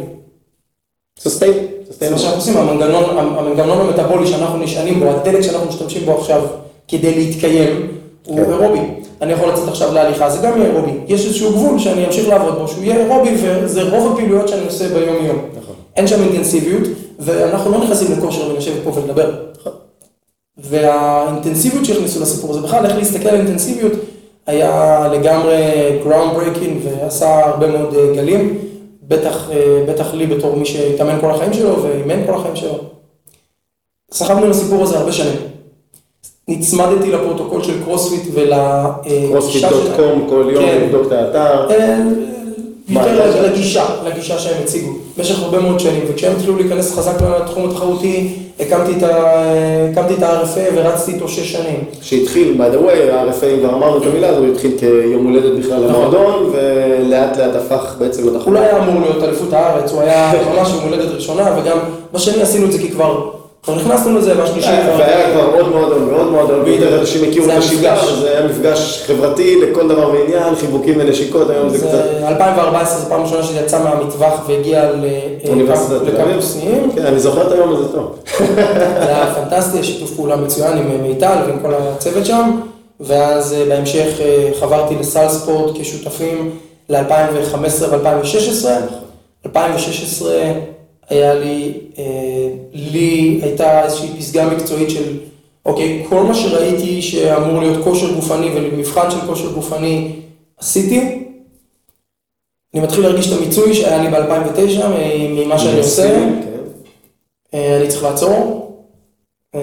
סוסטיין. 1.18 1.52
זה 1.90 2.10
מה 2.10 2.18
שאנחנו 2.18 2.36
עושים, 2.38 2.56
המנגנון 2.56 3.78
המטאבולי 3.80 4.26
שאנחנו 4.26 4.58
נשענים 4.58 5.00
בו, 5.00 5.06
הדלק 5.10 5.40
שאנחנו 5.40 5.68
משתמשים 5.68 6.04
בו 6.06 6.12
עכשיו 6.18 6.42
כדי 6.92 7.14
להתקיים, 7.14 7.88
הוא 8.26 8.36
כן. 8.36 8.52
אירובי. 8.52 8.80
אני 9.22 9.32
יכול 9.32 9.48
לצאת 9.48 9.68
עכשיו 9.68 9.94
להליכה, 9.94 10.30
זה 10.30 10.46
גם 10.46 10.58
יהיה 10.58 10.70
אירובי. 10.70 10.90
יש 11.08 11.26
איזשהו 11.26 11.50
גבול 11.50 11.78
שאני 11.78 12.06
אמשיך 12.06 12.28
לעבוד 12.28 12.54
בו, 12.58 12.68
שהוא 12.68 12.84
יהיה 12.84 12.96
אירובי, 12.96 13.30
וזה 13.62 13.82
רוב 13.82 14.12
הפעילויות 14.12 14.48
שאני 14.48 14.64
עושה 14.64 14.88
ביום-יום. 14.88 15.38
נכון. 15.60 15.74
אין 15.96 16.06
שם 16.06 16.22
אינטנסיביות, 16.22 16.82
ואנחנו 17.18 17.70
לא 17.70 17.78
נכנסים 17.78 18.18
לכושר 18.18 18.50
ונשב 18.50 18.72
פה 18.84 18.90
ולדבר. 18.90 19.30
והאינטנסיביות 20.58 21.84
שהכניסו 21.84 22.20
לסיפור 22.20 22.50
הזה, 22.50 22.60
בכלל 22.60 22.86
איך 22.86 22.96
להסתכל 22.96 23.28
על 23.28 23.36
אינטנסיביות, 23.36 23.92
היה 24.46 25.08
לגמרי 25.12 25.62
ground 26.04 26.36
breaking 26.36 26.88
ועשה 26.88 27.46
הרבה 27.46 27.66
מאוד 27.66 27.94
אה, 27.94 28.14
גלים, 28.14 28.58
בטח, 29.08 29.50
אה, 29.50 29.84
בטח 29.88 30.14
לי 30.14 30.26
בתור 30.26 30.56
מי 30.56 30.64
שהתאמן 30.66 31.18
כל 31.20 31.30
החיים 31.30 31.52
שלו 31.52 31.82
ואימן 31.82 32.26
כל 32.26 32.34
החיים 32.34 32.56
שלו. 32.56 32.78
סחבנו 34.12 34.46
לסיפור 34.48 34.82
הזה 34.82 34.98
הרבה 34.98 35.12
שנים. 35.12 35.51
נצמדתי 36.48 37.12
לפרוטוקול 37.12 37.62
של 37.62 37.84
קרוספיט 37.84 38.22
ולגישה 38.34 39.68
CrossFit.com, 39.68 40.26
כל 40.28 40.44
יום 40.52 40.64
כן. 40.64 40.80
לבדוק 40.82 41.06
את 41.06 41.12
האתר. 41.12 41.70
אה, 41.70 41.98
מה, 42.88 43.06
יותר 43.08 43.28
יש? 43.28 43.50
לגישה, 43.50 43.84
לגישה 44.06 44.38
שהם 44.38 44.62
הציגו, 44.62 44.90
במשך 45.18 45.42
הרבה 45.42 45.60
מאוד 45.60 45.80
שנים, 45.80 46.00
וכשהם 46.08 46.32
התחילו 46.36 46.56
להיכנס 46.56 46.98
חזק 46.98 47.12
לתחום 47.22 47.70
התחרותי, 47.70 48.28
הקמתי 48.60 48.92
את 48.98 49.02
ה- 49.02 49.42
הקמתי 49.92 50.14
את 50.14 50.22
ה-RFA 50.22 50.60
ורצתי 50.74 51.12
איתו 51.12 51.28
שש 51.28 51.52
שנים. 51.52 51.84
שהתחיל, 52.02 52.56
by 52.58 52.74
the 52.74 52.88
way, 52.88 53.12
ה-RFA, 53.12 53.44
אם 53.46 53.58
כבר 53.60 53.74
אמרנו 53.74 53.96
את 53.96 54.06
המילה 54.06 54.28
הזו, 54.28 54.44
התחיל 54.44 54.70
כיום 54.78 55.26
הולדת 55.26 55.58
בכלל 55.58 55.84
נכון. 55.88 56.04
למועדון, 56.04 56.52
ולאט 56.52 57.36
לאט 57.38 57.56
הפך 57.56 57.94
בעצם 57.98 58.22
לתחרות. 58.26 58.44
הוא 58.46 58.54
לא 58.54 58.58
היה 58.58 58.78
אמור 58.84 59.00
להיות 59.00 59.22
אליפות 59.22 59.52
הארץ, 59.52 59.92
הוא 59.92 60.00
היה 60.00 60.32
ממש 60.56 60.68
יום 60.74 60.84
הולדת 60.84 61.10
ראשונה, 61.14 61.56
וגם 61.62 61.78
בשני 62.14 62.42
עשינו 62.42 62.66
את 62.66 62.72
זה 62.72 62.78
כי 62.78 62.90
כבר, 62.90 63.30
כבר 63.62 63.74
נכנסנו 63.74 64.18
לזה, 64.18 64.38
והשלישי. 64.38 64.68
והיה 64.98 65.30
כבר 65.32 65.44
עוד 65.44 65.68
מועדון 65.68 66.08
ועוד 66.08 66.30
מועדון, 66.30 66.60
ויותר 66.64 67.00
אנשים 67.00 67.28
הכירו 67.28 67.46
את 67.46 67.58
השיטה, 67.58 67.92
המפגש. 67.92 68.12
זה 68.12 68.30
היה 68.30 68.46
מפגש 68.48 69.02
חברתי 69.06 69.60
לכל 69.60 69.88
דבר 69.88 70.10
ועניין, 70.10 70.54
חיבוקים 70.54 70.94
ונשיקות, 70.98 71.50
היום 71.50 71.68
זה 71.68 71.78
קצת... 71.78 71.88
זה 71.90 72.28
2014 72.28 72.98
זו 72.98 73.08
פעם 73.08 73.22
ראשונה 73.22 73.42
שזה 73.42 73.60
יצא 73.60 73.78
מהמטווח 73.84 74.40
והגיע 74.46 74.90
ל- 74.92 75.06
אוניברסיטת 75.48 75.88
תל 75.90 76.20
אביב. 76.20 76.20
לקמפוסים. 76.20 76.90
כן, 76.94 77.06
אני 77.06 77.20
זוכר 77.20 77.46
את 77.46 77.52
היום 77.52 77.72
הזה 77.76 77.88
טוב. 77.92 78.16
זה 78.48 78.64
היה 79.08 79.34
פנטסטי, 79.34 79.84
שיתוף 79.84 80.10
פעולה 80.14 80.36
מצוין 80.36 80.76
עם 80.78 81.02
מיטל 81.02 81.36
ועם 81.46 81.58
כל 81.62 81.72
הצוות 81.74 82.26
שם, 82.26 82.50
ואז 83.00 83.52
אה, 83.52 83.64
בהמשך 83.68 84.06
אה, 84.20 84.48
חברתי 84.60 84.94
לסל 85.00 85.28
ספורט 85.28 85.76
כשותפים 85.80 86.50
ל-2015 86.88 87.56
ו-2016. 87.90 88.66
2016 89.46 90.32
היה 91.12 91.34
לי, 91.34 91.72
אה, 91.98 92.04
לי 92.72 93.40
הייתה 93.42 93.84
איזושהי 93.84 94.08
פסגה 94.18 94.46
מקצועית 94.50 94.90
של, 94.90 95.18
אוקיי, 95.66 96.04
כל 96.08 96.22
מה 96.22 96.34
שראיתי 96.34 97.02
שאמור 97.02 97.60
להיות 97.62 97.84
כושר 97.84 98.14
גופני 98.14 98.50
ומבחן 98.54 99.10
של 99.10 99.20
כושר 99.26 99.52
גופני 99.52 100.12
עשיתי. 100.58 101.18
אני 102.74 102.82
מתחיל 102.82 103.02
להרגיש 103.04 103.32
את 103.32 103.38
המיצוי 103.38 103.74
שהיה 103.74 104.02
לי 104.02 104.08
ב-2009 104.10 104.84
ממה 105.28 105.58
שאני 105.58 105.78
עושה. 105.78 106.08
כן. 106.08 106.32
אה, 107.54 107.76
אני 107.76 107.88
צריך 107.88 108.02
לעצור. 108.04 108.58
אה, 109.54 109.60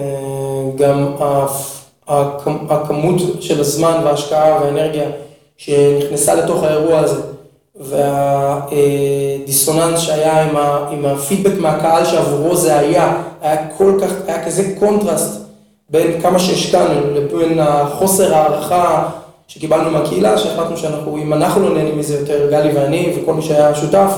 גם 0.76 1.14
הכ- 1.18 1.80
הכ- 2.08 2.50
הכמות 2.72 3.14
של 3.40 3.60
הזמן 3.60 4.00
וההשקעה 4.04 4.60
והאנרגיה 4.62 5.10
שנכנסה 5.56 6.34
לתוך 6.34 6.62
האירוע 6.62 6.98
הזה, 6.98 7.20
והדיסוננס 8.70 10.00
שהיה 10.00 10.42
עם, 10.42 10.56
ה, 10.56 10.88
עם 10.90 11.04
הפידבק 11.04 11.58
מהקהל 11.58 12.04
שעבורו 12.04 12.56
זה 12.56 12.78
היה, 12.78 13.22
היה 13.40 13.68
כל 13.78 13.98
כך, 14.00 14.12
היה 14.26 14.44
כזה 14.44 14.74
קונטרסט 14.78 15.40
בין 15.90 16.20
כמה 16.20 16.38
שהשקענו 16.38 17.00
לבין 17.14 17.58
החוסר 17.60 18.34
הערכה 18.34 19.08
שקיבלנו 19.48 19.90
מהקהילה, 19.90 20.38
שהחלטנו 20.38 20.76
שאנחנו, 20.76 21.16
אם 21.16 21.32
אנחנו 21.32 21.68
לא 21.68 21.74
נהנים 21.74 21.98
מזה 21.98 22.18
יותר, 22.18 22.50
גלי 22.50 22.72
ואני 22.72 23.16
וכל 23.16 23.34
מי 23.34 23.42
שהיה 23.42 23.74
שותף, 23.74 24.12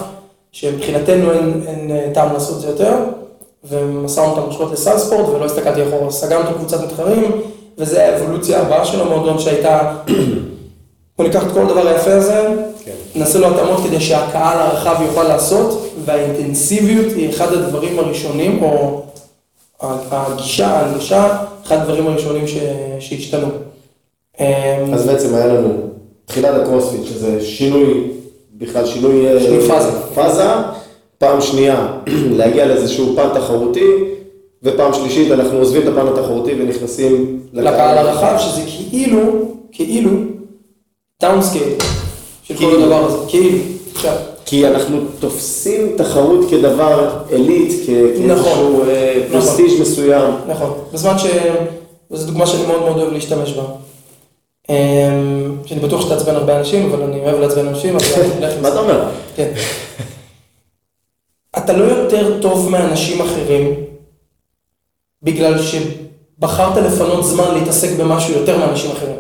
שמבחינתנו 0.53 1.33
אין, 1.33 1.63
אין 1.67 1.91
אה, 1.91 2.11
טעם 2.15 2.33
לעשות 2.33 2.57
את 2.57 2.61
זה 2.61 2.69
יותר, 2.69 2.95
ומסרנו 3.65 4.33
את 4.33 4.39
המושכות 4.39 4.73
לסל 4.73 4.99
ספורט 4.99 5.29
ולא 5.29 5.45
הסתכלתי 5.45 5.89
אחורה, 5.89 6.11
סגרנו 6.11 6.51
את 6.51 6.55
קבוצת 6.57 6.85
מתחרים, 6.85 7.31
וזה 7.79 8.07
האבולוציה 8.07 8.61
הבאה 8.61 8.85
של 8.85 9.01
המועדון 9.01 9.39
שהייתה, 9.39 9.95
בוא 11.19 11.25
ניקח 11.25 11.47
את 11.47 11.53
כל 11.53 11.61
הדבר 11.61 11.89
היפה 11.89 12.13
הזה. 12.13 12.72
נעשה 13.15 13.39
לו 13.39 13.47
התאמות 13.47 13.81
כדי 13.85 14.01
שהקהל 14.01 14.59
הרחב 14.59 15.03
יוכל 15.03 15.23
לעשות, 15.23 15.93
והאינטנסיביות 16.05 17.13
היא 17.17 17.31
אחד 17.31 17.53
הדברים 17.53 17.99
הראשונים, 17.99 18.63
או 18.63 19.03
הגישה, 20.11 20.67
ההנגשה, 20.67 21.37
אחד 21.67 21.77
הדברים 21.77 22.07
הראשונים 22.07 22.47
ש... 22.47 22.57
שהשתנו. 23.01 23.49
אמ, 24.41 24.47
אז 24.95 25.07
בעצם 25.07 25.35
היה 25.35 25.47
לנו 25.47 25.69
תחילת 26.27 26.61
הקרוספיט, 26.61 27.05
שזה 27.05 27.45
שינוי, 27.45 28.11
בכלל 28.55 28.87
שינוי... 28.87 29.29
אה, 29.29 29.41
שינוי 29.41 29.69
פאזה. 29.69 29.91
פאזה. 30.15 30.45
פעם 31.19 31.41
שנייה, 31.41 31.87
להגיע 32.39 32.67
לאיזשהו 32.67 33.17
פן 33.17 33.29
תחרותי, 33.35 33.87
ופעם 34.63 34.95
שלישית 34.95 35.33
אנחנו 35.33 35.59
עוזבים 35.59 35.83
את 35.83 35.87
הפן 35.89 36.07
התחרותי 36.07 36.53
ונכנסים 36.59 37.41
לקהל 37.53 37.99
הרחב, 37.99 38.37
שזה 38.39 38.63
כאילו, 38.91 39.21
כאילו, 39.73 40.11
downscale 41.23 41.73
של 42.43 42.55
כל 42.55 42.61
כאילו. 42.61 42.83
הדבר 42.83 43.05
הזה, 43.05 43.17
כאילו, 43.29 43.59
עכשיו, 43.95 44.17
כי 44.45 44.67
אנחנו 44.67 44.99
תופסים 45.21 45.95
תחרות 45.97 46.51
כדבר 46.51 47.11
עילית, 47.31 47.73
נכון. 48.27 48.45
כאיזשהו 48.45 48.83
אה, 48.89 49.15
נכון. 49.29 49.41
פרסטיג' 49.41 49.81
מסוים. 49.81 50.35
נכון, 50.49 50.71
בזמן 50.93 51.19
ש... 51.19 51.27
וזו 52.11 52.27
דוגמה 52.27 52.47
שאני 52.47 52.67
מאוד 52.67 52.81
מאוד 52.81 52.99
אוהב 52.99 53.13
להשתמש 53.13 53.53
בה. 53.53 53.63
אמ, 54.69 55.57
שאני 55.67 55.81
בטוח 55.81 56.01
שתעצבן 56.01 56.35
הרבה 56.35 56.59
אנשים, 56.59 56.93
אבל 56.93 57.03
אני 57.03 57.21
אוהב 57.21 57.41
לעצבן 57.41 57.67
אנשים, 57.67 57.97
אז 57.97 58.03
מה. 58.63 58.69
אתה 58.69 58.79
אומר? 58.79 59.09
כן. 59.37 59.53
אתה 61.59 61.73
לא 61.73 61.85
יותר 61.85 62.41
טוב 62.43 62.71
מאנשים 62.71 63.21
אחרים, 63.21 63.75
בגלל 65.23 65.55
שבחרת 65.63 66.77
לפנות 66.77 67.25
זמן 67.25 67.55
להתעסק 67.55 67.91
במשהו 67.99 68.33
יותר 68.35 68.59
מאנשים 68.59 68.91
אחרים. 68.91 69.17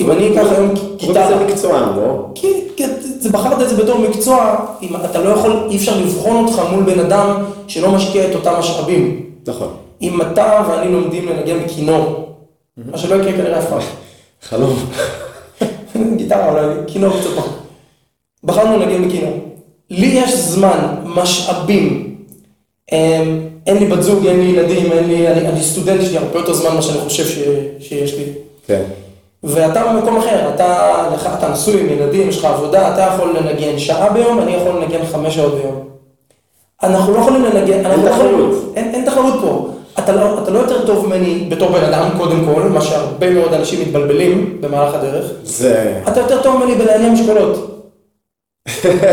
אם 0.00 0.10
אני 0.10 0.32
אקח 0.32 0.52
היום 0.52 0.68
קוראים 0.76 0.96
גיטרה, 0.98 1.30
לזה 1.30 1.44
מקצוען, 1.44 1.96
לא? 1.96 2.26
כי, 2.34 2.46
כי 2.76 2.84
זה 3.20 3.30
בחרת 3.30 3.62
את 3.62 3.68
זה 3.68 3.76
בתור 3.76 3.98
מקצוע, 3.98 4.56
אם 4.82 4.96
אתה 4.96 5.22
לא 5.22 5.28
יכול, 5.28 5.66
אי 5.70 5.76
אפשר 5.76 6.00
לבחון 6.00 6.44
אותך 6.44 6.62
מול 6.70 6.84
בן 6.84 7.00
אדם 7.00 7.44
שלא 7.68 7.92
משקיע 7.92 8.30
את 8.30 8.34
אותם 8.34 8.54
משאבים. 8.58 9.30
נכון. 9.46 9.68
אם 10.02 10.22
אתה 10.22 10.62
ואני 10.68 10.92
לומדים 10.92 11.28
לנגן 11.28 11.64
בכינור, 11.64 12.28
מה 12.76 12.98
שלא 12.98 13.14
יקרה 13.14 13.32
כנראה 13.32 13.58
אף 13.58 13.68
פעם. 13.70 13.80
חלום. 14.48 14.76
גיטרה 16.16 16.50
אולי, 16.50 16.74
כינור 16.86 17.20
קצת 17.20 17.30
פחות. 17.36 17.58
בחרנו 18.44 18.78
לנגן 18.78 19.08
בכינור. 19.08 19.38
לי 19.90 20.06
יש 20.06 20.36
זמן, 20.36 20.94
משאבים. 21.04 22.16
אמ, 22.92 23.48
אין 23.66 23.76
לי 23.76 23.86
בת 23.86 24.02
זוג, 24.02 24.26
אין 24.26 24.40
לי 24.40 24.46
ילדים, 24.46 24.92
אין 24.92 25.08
לי, 25.08 25.28
אני, 25.28 25.62
סטודנט, 25.62 26.00
יש 26.00 26.10
לי 26.10 26.18
הרבה 26.18 26.38
יותר 26.38 26.52
זמן 26.52 26.70
ממה 26.72 26.82
שאני 26.82 26.98
חושב 27.00 27.24
שיש 27.80 28.14
לי. 28.14 28.24
כן. 28.66 28.82
ואתה 29.46 29.84
במקום 29.84 30.16
אחר, 30.16 30.50
אתה, 30.54 30.92
אתה 31.38 31.48
נשוי 31.48 31.80
עם 31.80 31.86
ילדים, 31.88 32.28
יש 32.28 32.38
לך 32.38 32.44
עבודה, 32.44 32.94
אתה 32.94 33.00
יכול 33.00 33.36
לנגן 33.38 33.78
שעה 33.78 34.10
ביום, 34.10 34.40
אני 34.40 34.52
יכול 34.52 34.72
לנגן 34.80 35.06
חמש 35.06 35.34
שעות 35.34 35.54
ביום. 35.54 35.88
אנחנו 36.82 37.14
לא 37.14 37.18
יכולים 37.18 37.44
לנגן, 37.44 37.82
לא 37.84 37.88
יכולים, 37.88 38.06
תחרות. 38.06 38.72
אין, 38.76 38.94
אין 38.94 39.04
תחרות 39.04 39.34
פה. 39.40 39.68
אתה 39.98 40.12
לא, 40.12 40.42
אתה 40.42 40.50
לא 40.50 40.58
יותר 40.58 40.86
טוב 40.86 41.06
ממני 41.06 41.46
בתור 41.48 41.68
בן 41.68 41.84
אדם, 41.84 42.08
קודם 42.18 42.44
כל, 42.44 42.62
מה 42.62 42.80
שהרבה 42.80 43.30
מאוד 43.30 43.52
אנשים 43.54 43.80
מתבלבלים 43.80 44.58
במהלך 44.60 44.94
הדרך. 44.94 45.24
זה... 45.44 46.00
אתה 46.08 46.20
יותר 46.20 46.42
טוב 46.42 46.56
ממני 46.56 46.74
בלעניין 46.74 47.12
משקולות. 47.12 47.72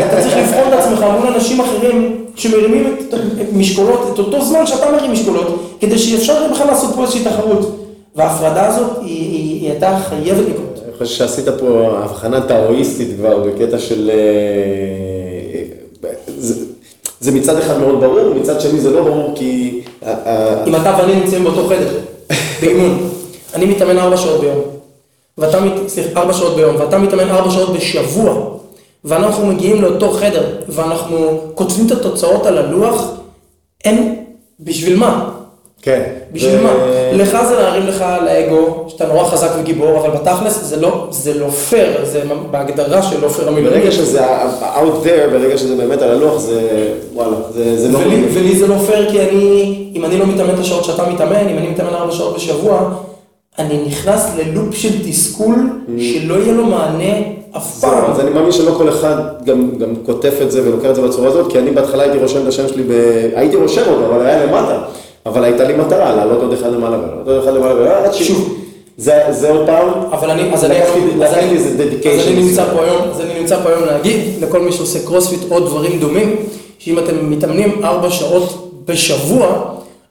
אתה 0.08 0.20
צריך 0.20 0.36
לבחון 0.36 0.68
את 0.68 0.72
עצמך 0.72 1.04
מול 1.18 1.26
אנשים 1.34 1.60
אחרים 1.60 2.24
שמרימים 2.36 2.96
את 2.98 3.14
את 3.14 3.52
משקולות, 3.52 4.10
את 4.14 4.18
אותו 4.18 4.44
זמן 4.44 4.66
שאתה 4.66 4.92
מרים 4.92 5.12
משקולות, 5.12 5.76
כדי 5.80 5.98
שאפשר 5.98 6.52
בכלל 6.52 6.66
לעשות 6.66 6.94
פה 6.94 7.02
איזושהי 7.02 7.24
תחרות. 7.24 7.83
וההפרדה 8.14 8.66
הזאת, 8.66 8.98
היא, 9.00 9.06
היא, 9.06 9.60
היא 9.60 9.70
הייתה 9.70 9.98
חייבת 10.08 10.48
לקרות. 10.48 10.80
אני 10.84 10.92
חושב 10.98 11.14
שעשית 11.14 11.48
פה 11.48 11.98
הבחנה 12.02 12.40
טאואיסטית 12.40 13.08
כבר 13.16 13.38
בקטע 13.38 13.78
של... 13.78 14.10
אה, 14.10 16.08
זה, 16.38 16.64
זה 17.20 17.32
מצד 17.32 17.58
אחד 17.58 17.78
מאוד 17.78 18.00
ברור, 18.00 18.34
מצד 18.34 18.60
שני 18.60 18.80
זה 18.80 18.90
לא 18.90 19.02
ברור 19.04 19.32
כי... 19.36 19.80
אה, 20.02 20.14
אה, 20.26 20.64
אם 20.64 20.76
אתה 20.76 20.96
ואני 20.98 21.14
נמצאים 21.14 21.44
באותו 21.44 21.68
חדר, 21.68 21.98
באימון, 22.60 23.10
אני 23.54 23.66
מתאמן 23.66 23.98
ארבע 23.98 24.16
שעות 24.16 24.40
ביום, 24.40 24.60
ואתה, 25.38 25.58
סליחה, 25.88 26.20
ארבע 26.20 26.32
שעות 26.32 26.56
ביום, 26.56 26.76
ואתה 26.76 26.98
מתאמן 26.98 27.30
ארבע 27.30 27.50
שעות 27.50 27.76
בשבוע, 27.76 28.34
ואנחנו 29.04 29.46
מגיעים 29.46 29.82
לאותו 29.82 30.10
חדר, 30.10 30.44
ואנחנו 30.68 31.40
כותבים 31.54 31.86
את 31.86 31.92
התוצאות 31.92 32.46
על 32.46 32.58
הלוח, 32.58 33.10
אין, 33.84 34.24
בשביל 34.60 34.96
מה? 34.96 35.30
כן. 35.84 36.02
בשביל 36.32 36.60
מה? 36.60 36.72
לך 37.12 37.38
זה 37.48 37.54
להרים 37.54 37.86
לך 37.86 38.04
לאגו, 38.24 38.84
שאתה 38.88 39.06
נורא 39.06 39.24
חזק 39.24 39.48
וגיבור, 39.60 39.98
אבל 39.98 40.10
בתכלס 40.10 40.64
זה 40.64 40.80
לא, 40.80 41.06
זה 41.10 41.34
לא 41.34 41.48
פייר, 41.48 42.04
זה 42.04 42.22
בהגדרה 42.50 43.02
של 43.02 43.20
לא 43.20 43.28
פייר 43.28 43.48
המילואים. 43.48 43.80
ברגע 43.80 43.90
שזה 43.90 44.26
out 44.60 45.04
there, 45.04 45.30
ברגע 45.30 45.58
שזה 45.58 45.76
באמת 45.76 46.02
על 46.02 46.10
הלוח, 46.10 46.38
זה 46.38 46.60
וואלה, 47.14 47.36
זה, 47.54 47.78
זה 47.78 47.88
לא... 47.88 47.98
ולי, 48.34 48.58
זה 48.58 48.66
לא 48.66 48.74
פייר 48.86 49.10
כי 49.10 49.20
אני, 49.20 49.92
אם 49.94 50.04
אני 50.04 50.18
לא 50.18 50.26
מתאמן 50.26 50.54
את 50.54 50.58
השעות 50.58 50.84
שאתה 50.84 51.10
מתאמן, 51.10 51.48
אם 51.48 51.58
אני 51.58 51.68
מתאמן 51.68 51.94
ארבע 51.94 52.12
שעות 52.12 52.36
בשבוע, 52.36 52.90
אני 53.58 53.84
נכנס 53.86 54.26
ללופ 54.38 54.74
של 54.74 55.08
תסכול 55.08 55.54
שלא 55.98 56.34
יהיה 56.34 56.52
לו 56.52 56.64
מענה 56.64 57.14
אף 57.56 57.80
פעם. 57.80 58.10
אז 58.10 58.20
אני 58.20 58.30
מאמין 58.30 58.52
שלא 58.52 58.74
כל 58.78 58.88
אחד 58.88 59.16
גם, 59.44 59.70
גם 59.78 59.94
כותב 60.06 60.32
את 60.42 60.50
זה 60.50 60.68
ולוקח 60.68 60.90
את 60.90 60.94
זה 60.94 61.02
בצורה 61.02 61.28
הזאת, 61.28 61.52
כי 61.52 61.58
אני 61.58 61.70
בהתחלה 61.70 62.02
הייתי 62.02 62.18
רושם 62.18 62.42
את 62.42 62.46
השם 62.46 62.68
שלי, 62.68 62.82
ב... 62.82 62.92
הייתי 63.34 63.56
רושם 63.56 63.82
אותו, 63.88 64.06
אבל 64.06 64.26
היה 64.26 64.46
למטה. 64.46 64.82
אבל 65.26 65.44
הייתה 65.44 65.64
לי 65.64 65.76
מטרה, 65.76 66.14
לעלות 66.14 66.42
עוד 66.42 66.52
אחד 66.52 66.72
למעלה 66.72 66.98
ולעלות 66.98 67.28
עוד 67.28 67.42
אחד 67.42 67.54
למעלה 67.54 67.74
ולעלות, 67.74 68.04
עד. 68.04 68.12
שוב. 68.12 68.60
זה, 68.96 69.22
זה 69.30 69.50
עוד 69.50 69.66
פעם, 69.66 69.88
אבל 70.12 70.30
אני, 70.30 70.54
אז 70.54 70.64
אני, 70.64 70.82
אז 70.82 71.34
אני, 71.34 71.56
אז 71.58 72.28
אני 72.28 72.42
נמצא. 72.42 72.64
פה 72.72 72.84
היום, 72.84 73.02
אז 73.10 73.20
אני 73.20 73.40
נמצא 73.40 73.62
פה 73.62 73.68
היום 73.68 73.84
להגיד 73.84 74.20
לכל 74.40 74.60
מי 74.60 74.72
שעושה 74.72 75.06
קרוספיט 75.06 75.40
או 75.50 75.60
דברים 75.60 76.00
דומים, 76.00 76.36
שאם 76.78 76.98
אתם 76.98 77.30
מתאמנים 77.30 77.84
ארבע 77.84 78.10
שעות 78.10 78.70
בשבוע, 78.84 79.64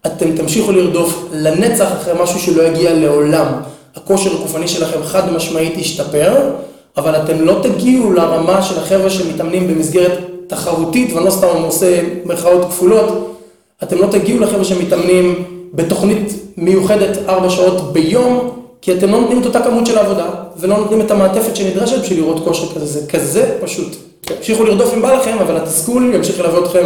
אתם 0.06 0.36
תמשיכו 0.36 0.71
לרדוף 0.71 1.26
לנצח 1.32 1.88
אחרי 1.93 2.13
משהו 2.23 2.39
שלא 2.39 2.63
יגיע 2.63 2.93
לעולם. 2.93 3.45
הכושר 3.95 4.32
הגופני 4.32 4.67
שלכם 4.67 5.04
חד 5.04 5.34
משמעית 5.34 5.78
ישתפר, 5.78 6.34
אבל 6.97 7.15
אתם 7.15 7.41
לא 7.41 7.56
תגיעו 7.63 8.13
לרמה 8.13 8.62
של 8.62 8.80
החבר'ה 8.80 9.10
שמתאמנים 9.10 9.67
במסגרת 9.67 10.19
תחרותית, 10.47 11.13
ואני 11.13 11.26
לא 11.26 11.32
סתם 11.32 11.47
עושה 11.63 12.02
מירכאות 12.26 12.66
כפולות, 12.66 13.33
אתם 13.84 13.97
לא 13.97 14.07
תגיעו 14.11 14.39
לחבר'ה 14.39 14.63
שמתאמנים 14.63 15.43
בתוכנית 15.74 16.34
מיוחדת 16.57 17.17
ארבע 17.28 17.49
שעות 17.49 17.93
ביום, 17.93 18.59
כי 18.82 18.93
אתם 18.93 19.11
לא 19.11 19.21
נותנים 19.21 19.41
את 19.41 19.45
אותה 19.45 19.61
כמות 19.61 19.86
של 19.86 19.97
עבודה, 19.97 20.30
ולא 20.57 20.78
נותנים 20.78 21.01
את 21.01 21.11
המעטפת 21.11 21.55
שנדרשת 21.55 22.01
בשביל 22.01 22.19
לראות 22.19 22.43
כושר 22.43 22.74
כזה, 22.76 22.86
זה 22.86 23.07
כזה 23.07 23.57
פשוט. 23.61 23.95
תמשיכו 24.21 24.63
לרדוף 24.63 24.93
אם 24.93 25.01
בא 25.01 25.13
לכם, 25.13 25.38
אבל 25.38 25.57
התסכול 25.57 26.11
ימשיך 26.15 26.39
ללוות 26.39 26.63
אתכם 26.63 26.86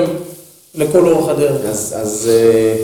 לכל 0.75 1.07
אורך 1.07 1.29
הדרך. 1.29 1.61
אז, 1.65 1.95
אז 1.97 2.29
אה, 2.33 2.75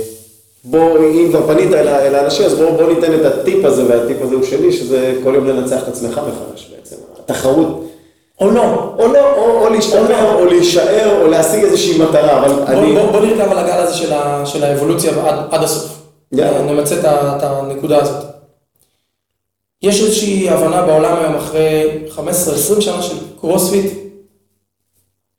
בוא, 0.63 0.97
אם 0.99 1.27
כבר 1.29 1.47
פנית 1.47 1.73
אל, 1.73 2.15
האנשים, 2.15 2.45
אז 2.45 2.53
בוא, 2.53 2.71
בוא 2.71 2.93
ניתן 2.93 3.13
את 3.13 3.25
הטיפ 3.25 3.65
הזה, 3.65 3.83
והטיפ 3.87 4.17
הזה 4.21 4.35
הוא 4.35 4.43
שלי, 4.43 4.73
שזה 4.73 5.13
כל 5.23 5.35
יום 5.35 5.47
לנצח 5.47 5.83
את 5.83 5.87
עצמך 5.87 6.11
מחדש 6.11 6.71
בעצם. 6.75 6.95
התחרות, 7.19 7.85
או 8.41 8.51
לא. 8.51 8.93
או 8.99 9.07
לא, 9.13 9.35
או, 9.37 9.63
או 9.65 9.69
להשתפר, 9.69 10.35
או 10.35 10.45
להישאר, 10.45 11.21
או 11.21 11.27
להשיג 11.27 11.63
איזושהי 11.63 11.97
מטרה, 11.97 12.39
אבל 12.39 12.53
בוא, 12.55 12.65
אני... 12.65 12.93
בוא, 12.93 13.11
בוא 13.11 13.19
נרכב 13.19 13.51
על 13.51 13.57
הגל 13.57 13.71
הזה 13.77 13.93
של, 13.97 14.13
ה, 14.13 14.45
של 14.45 14.63
האבולוציה 14.63 15.11
עד, 15.29 15.39
עד 15.51 15.63
הסוף. 15.63 15.99
יאללה. 16.31 16.71
נמצה 16.73 16.99
את, 16.99 17.05
הנקודה 17.43 17.97
הזאת. 18.01 18.23
יש 19.81 20.01
איזושהי 20.01 20.49
הבנה 20.49 20.81
בעולם 20.85 21.17
היום 21.17 21.35
אחרי 21.35 21.83
15-20 22.77 22.81
שנה 22.81 23.01
של 23.01 23.15
קרוספיט 23.39 23.91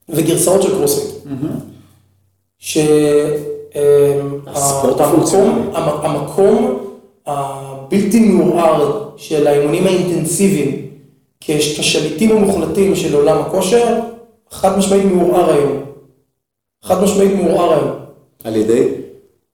וגרסאות 0.08 0.62
של 0.62 0.78
קרוספיט. 0.78 1.14
ש... 2.58 2.78
אמ, 3.74 3.80
הספורט 4.46 5.00
המקום, 5.00 5.14
הפונקציונלי. 5.14 5.60
המ- 5.74 6.04
המקום 6.04 6.78
הבלתי 7.26 8.20
מעורער 8.20 9.04
של 9.16 9.46
האימונים 9.46 9.86
האינטנסיביים 9.86 10.86
כשליטים 11.46 12.36
המוחלטים 12.36 12.96
של 12.96 13.14
עולם 13.14 13.38
הכושר, 13.38 14.00
חד 14.50 14.78
משמעית 14.78 15.04
מעורער 15.04 15.52
היום. 15.52 15.82
חד 16.84 17.02
משמעית 17.02 17.34
מעורער 17.34 17.72
היום. 17.72 17.90
על 18.44 18.56
ידי? 18.56 18.88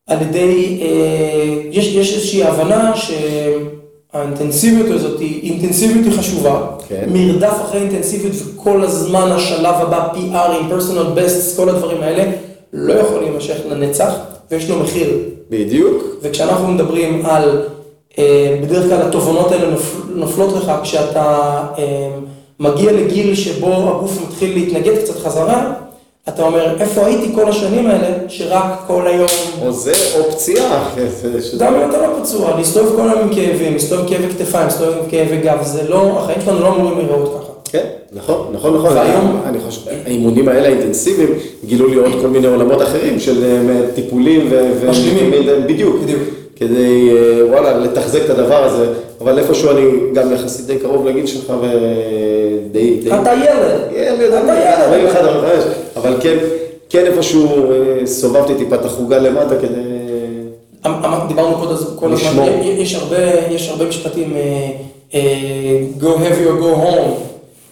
על 0.07 0.23
ידי, 0.23 0.81
אה, 0.83 1.63
יש, 1.71 1.87
יש 1.87 2.15
איזושהי 2.15 2.45
הבנה 2.45 2.93
שהאינטנסיביות 4.13 4.91
הזאת 4.91 5.21
היא, 5.21 5.53
אינטנסיביות 5.53 6.05
היא 6.05 6.19
חשובה, 6.19 6.67
כן. 6.89 7.09
מרדף 7.13 7.57
אחרי 7.65 7.81
אינטנסיביות 7.81 8.33
וכל 8.37 8.83
הזמן 8.83 9.33
השלב 9.33 9.75
הבא, 9.75 10.09
PRים, 10.13 10.73
personal 10.73 11.19
bests, 11.19 11.57
כל 11.57 11.69
הדברים 11.69 12.03
האלה, 12.03 12.33
לא 12.73 12.93
יכול 12.95 13.21
להימשך 13.21 13.57
לנצח, 13.71 14.15
ויש 14.51 14.71
לו 14.71 14.79
מחיר. 14.79 15.19
בדיוק. 15.51 16.05
וכשאנחנו 16.23 16.69
מדברים 16.69 17.27
על, 17.27 17.63
בדרך 18.63 18.85
כלל 18.89 19.03
התובנות 19.03 19.53
האלה 19.53 19.71
נופל, 19.71 19.97
נופלות 20.15 20.53
לך 20.57 20.73
כשאתה 20.83 21.27
אה, 21.79 22.09
מגיע 22.61 22.93
לגיל 22.93 23.35
שבו 23.35 23.67
הגוף 23.73 24.19
מתחיל 24.29 24.55
להתנגד 24.55 24.99
קצת 24.99 25.19
חזרה, 25.19 25.73
אתה 26.29 26.43
אומר, 26.43 26.81
איפה 26.81 27.07
הייתי 27.07 27.33
כל 27.35 27.49
השנים 27.49 27.87
האלה, 27.87 28.09
שרק 28.29 28.65
כל 28.87 29.07
היום... 29.07 29.29
או 29.67 29.73
זה 29.73 29.93
או 30.19 30.31
פציעה. 30.33 30.89
גם 31.59 31.75
אם 31.75 31.91
אתה 31.91 31.99
לא 31.99 32.07
פצוע, 32.23 32.57
להסתובב 32.57 32.97
כל 32.97 33.09
היום 33.09 33.21
עם 33.21 33.35
כאבים, 33.35 33.73
להסתובב 33.73 34.03
עם 34.03 34.09
כאבי 34.09 34.29
כתפיים, 34.29 34.65
להסתובב 34.65 34.93
עם 34.99 35.11
כאבי 35.11 35.37
גב, 35.37 35.59
זה 35.63 35.89
לא, 35.89 36.19
החיים 36.19 36.39
שלנו 36.45 36.61
לא 36.61 36.69
אמורים 36.69 36.99
להיראות 36.99 37.29
ככה. 37.41 37.53
כן, 37.73 37.85
נכון, 38.13 38.47
נכון, 38.53 38.75
נכון. 38.75 38.93
והיום- 38.97 39.41
אני 39.47 39.59
חושב, 39.61 39.81
האימונים 40.07 40.49
האלה 40.49 40.69
האינטנסיביים 40.69 41.29
גילו 41.67 41.89
לי 41.89 41.97
עוד 41.97 42.13
כל 42.23 42.29
מיני 42.29 42.47
עולמות 42.47 42.83
אחרים 42.83 43.21
של 43.21 43.45
אה, 43.45 43.81
טיפולים 43.95 44.49
ו... 44.51 44.71
משלימים. 44.91 45.31
בדיוק. 45.67 45.97
בדיוק. 46.03 46.21
כדי, 46.61 47.11
אה, 47.11 47.47
וואלה, 47.51 47.79
לתחזק 47.79 48.21
את 48.25 48.31
הדבר 48.31 48.65
הזה. 48.65 48.87
אבל 49.21 49.39
איפשהו 49.39 49.71
אני 49.71 49.83
גם 50.15 50.33
יחסית 50.33 50.67
די 50.67 50.79
קרוב 50.79 51.09
לגיל 51.09 51.27
שלך 51.27 51.53
ודי... 51.61 52.97
די- 53.03 53.09
אתה 53.09 53.31
ילד. 53.33 53.81
ילד, 53.93 54.33
אתה 54.33 54.53
אני 54.53 54.61
ילד. 54.61 54.81
41, 54.81 55.17
45, 55.25 55.65
אבל 55.97 56.15
כן, 56.21 56.37
כן 56.91 57.05
איפשהו 57.07 57.47
אה, 57.73 58.07
סובבתי 58.07 58.55
טיפה 58.55 58.75
את 58.75 58.85
החוגה 58.85 59.19
למטה 59.19 59.57
כדי... 59.61 59.81
אמ- 60.87 60.93
אמ- 61.05 61.29
דיברנו 61.29 61.55
כל 61.57 61.73
הז- 61.75 61.97
כל 61.97 62.13
הזמן. 62.13 62.45
יש 62.63 62.95
הרבה, 63.69 63.87
משפטים, 63.89 64.33
אה, 65.15 65.19
go 66.01 66.05
heavy 66.05 66.47
or 66.49 66.63
go 66.63 66.87
home, 66.87 67.11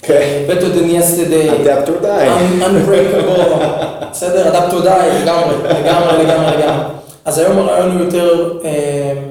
כן. 0.03 0.43
better 0.49 0.63
than 0.77 0.91
yesterday, 1.03 1.51
Adapt 1.67 1.89
or 1.89 2.03
die. 2.05 2.29
un- 2.29 2.63
unbreakable, 2.63 3.55
בסדר, 4.13 4.53
adapt 4.53 4.73
or 4.73 4.85
die, 4.85 5.23
לגמרי, 5.23 5.55
לגמרי, 5.65 6.25
לגמרי, 6.25 6.57
לגמרי. 6.57 6.85
אז 7.29 7.39
היום 7.39 7.59
הרעיון 7.59 7.97
הוא 7.97 8.05
יותר, 8.05 8.59
אה, 8.65 9.23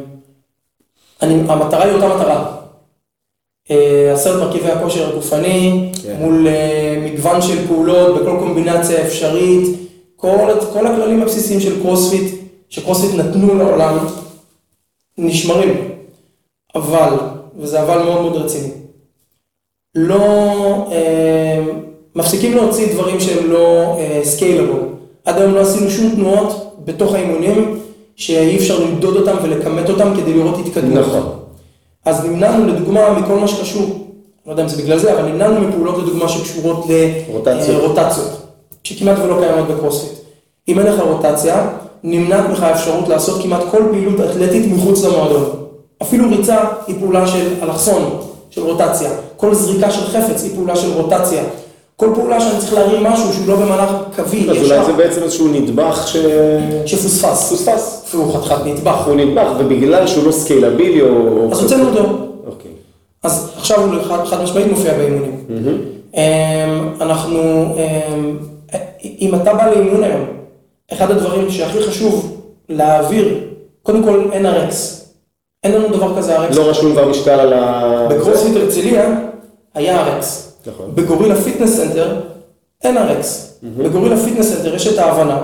אני, 1.22 1.34
המטרה 1.34 1.84
היא 1.84 1.94
אותה 1.94 2.08
מטרה. 2.08 2.56
אה, 3.72 4.14
עשרת 4.14 4.40
מרכיבי 4.40 4.72
הכושר 4.72 5.10
הגופני, 5.10 5.92
כן. 6.04 6.16
מול 6.20 6.48
אה, 6.48 6.98
מגוון 7.06 7.42
של 7.42 7.68
פעולות 7.68 8.22
בכל 8.22 8.40
קומבינציה 8.40 9.08
אפשרית, 9.08 9.78
כל, 10.16 10.54
כל 10.74 10.88
הכללים 10.88 11.22
הבסיסיים 11.22 11.60
של 11.60 11.82
קרוספיט, 11.82 12.36
שקרוספיט 12.70 13.16
נתנו 13.16 13.56
לעולם, 13.56 13.98
נשמרים. 15.18 15.92
אבל, 16.76 17.14
וזה 17.60 17.82
אבל 17.82 18.04
מאוד 18.04 18.22
מאוד 18.22 18.36
רציני, 18.36 18.72
לא, 19.96 20.18
אה, 20.92 21.66
מפסיקים 22.16 22.54
להוציא 22.54 22.94
דברים 22.94 23.20
שהם 23.20 23.52
לא 23.52 23.98
scalable. 24.24 24.86
עד 25.26 25.38
היום 25.38 25.54
לא 25.54 25.60
עשינו 25.62 25.90
שום 25.90 26.16
תנועות 26.16 26.76
בתוך 26.86 27.14
האימונים 27.14 27.87
שאי 28.18 28.58
אפשר 28.58 28.80
למדוד 28.80 29.16
אותם 29.16 29.36
ולכמת 29.44 29.90
אותם 29.90 30.14
כדי 30.18 30.34
לראות 30.34 30.56
התקדמות. 30.66 31.00
נכון. 31.08 31.30
אז 32.06 32.26
נמנענו 32.26 32.68
לדוגמה 32.68 33.20
מכל 33.20 33.36
מה 33.36 33.48
שקשור, 33.48 34.08
לא 34.46 34.52
יודע 34.52 34.64
אם 34.64 34.70
זה 34.70 34.84
בגלל 34.84 35.00
זה, 35.00 35.14
אבל 35.14 35.30
נמנענו 35.30 35.68
מפעולות 35.68 35.98
לדוגמה 35.98 36.30
שקשורות 36.30 36.86
רוטציות. 37.32 37.84
לרוטציות, 37.84 38.30
שכמעט 38.84 39.18
ולא 39.20 39.40
קיימות 39.40 39.68
בקרוספיט. 39.68 40.12
אם 40.68 40.80
אין 40.80 40.88
לך 40.88 41.00
רוטציה, 41.00 41.70
נמנעת 42.04 42.50
ממך 42.50 42.64
האפשרות 42.64 43.08
לעשות 43.08 43.44
כמעט 43.44 43.62
כל 43.72 43.84
פעילות 43.92 44.20
אתלטית 44.20 44.72
מחוץ 44.72 45.04
למועדון. 45.04 45.50
אפילו 46.02 46.30
ריצה 46.30 46.58
היא 46.88 46.96
פעולה 47.00 47.28
של 47.28 47.48
אלכסון, 47.64 48.20
של 48.50 48.62
רוטציה. 48.62 49.10
כל 49.38 49.54
זריקה 49.54 49.92
של 49.92 50.02
חפץ 50.02 50.44
היא 50.44 50.52
פעולה 50.56 50.76
של 50.76 50.92
רוטציה. 50.92 51.44
כל 52.00 52.10
פעולה 52.16 52.42
שאני 52.42 52.60
צריך 52.60 52.74
להרים 52.74 53.04
משהו 53.04 53.34
שהוא 53.34 53.48
לא 53.48 53.56
במהלך 53.56 53.92
קווי, 54.16 54.50
אז 54.50 54.58
אולי 54.58 54.86
זה 54.86 54.94
בעצם 54.94 55.24
איזשהו 55.24 55.48
נדבך 55.48 56.08
ש... 56.08 56.18
שפוספס. 56.86 57.50
פוספס. 57.50 58.06
והוא 58.14 58.34
חתיכת 58.34 58.66
נדבך. 58.66 59.08
הוא 59.08 59.16
נדבך, 59.16 59.48
ובגלל 59.60 60.08
שהוא 60.08 60.26
לא 60.26 60.32
scalable 60.32 61.02
או... 61.02 61.52
אז 61.52 61.62
הוצאנו 61.62 61.90
אותו. 61.90 62.10
אוקיי. 62.48 62.72
אז 63.24 63.52
עכשיו 63.58 63.84
הוא 63.84 64.02
חד, 64.26 64.44
משמעית 64.44 64.68
מופיע 64.72 64.94
באימונים. 64.94 65.46
אמ, 66.14 66.22
אנחנו, 67.02 67.40
אמ, 67.76 68.38
אם 69.04 69.36
אתה 69.36 69.54
בא 69.54 69.70
לאימון 69.70 70.04
היום, 70.04 70.26
אחד 70.94 71.12
הדברים 71.12 71.52
שהכי 71.52 71.84
חשוב 71.84 72.42
להעביר, 72.70 73.40
קודם 73.84 74.04
כל 74.04 74.30
אין 74.32 74.46
ה 74.46 74.62
Rx. 74.62 75.12
אין 75.64 75.72
לנו 75.72 75.88
דבר 75.88 76.18
כזה 76.18 76.40
ה 76.40 76.44
Rx. 76.44 76.56
לא 76.56 76.70
רשום 76.70 76.92
כבר 76.92 77.08
משקל 77.10 77.40
על 77.40 77.54
ה... 77.54 78.08
בקרוספיט 78.10 78.56
הרצליה 78.56 79.20
היה 79.76 80.02
Rx. 80.02 80.47
נכון. 80.68 80.96
בגורילה 80.96 81.36
פיטנס 81.42 81.76
סנטר 81.76 82.22
אין 82.84 82.98
Rx. 82.98 83.60
בגורילה 83.78 84.18
פיטנס 84.18 84.54
סנטר 84.54 84.76
יש 84.76 84.88
את 84.88 84.98
ההבנה 84.98 85.42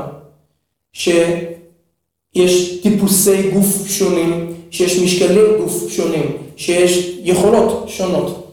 שיש 0.93 2.79
טיפוסי 2.83 3.51
גוף 3.51 3.87
שונים, 3.87 4.53
שיש 4.71 4.99
משקלי 4.99 5.41
גוף 5.57 5.89
שונים, 5.89 6.37
שיש 6.55 7.17
יכולות 7.23 7.85
שונות. 7.87 8.47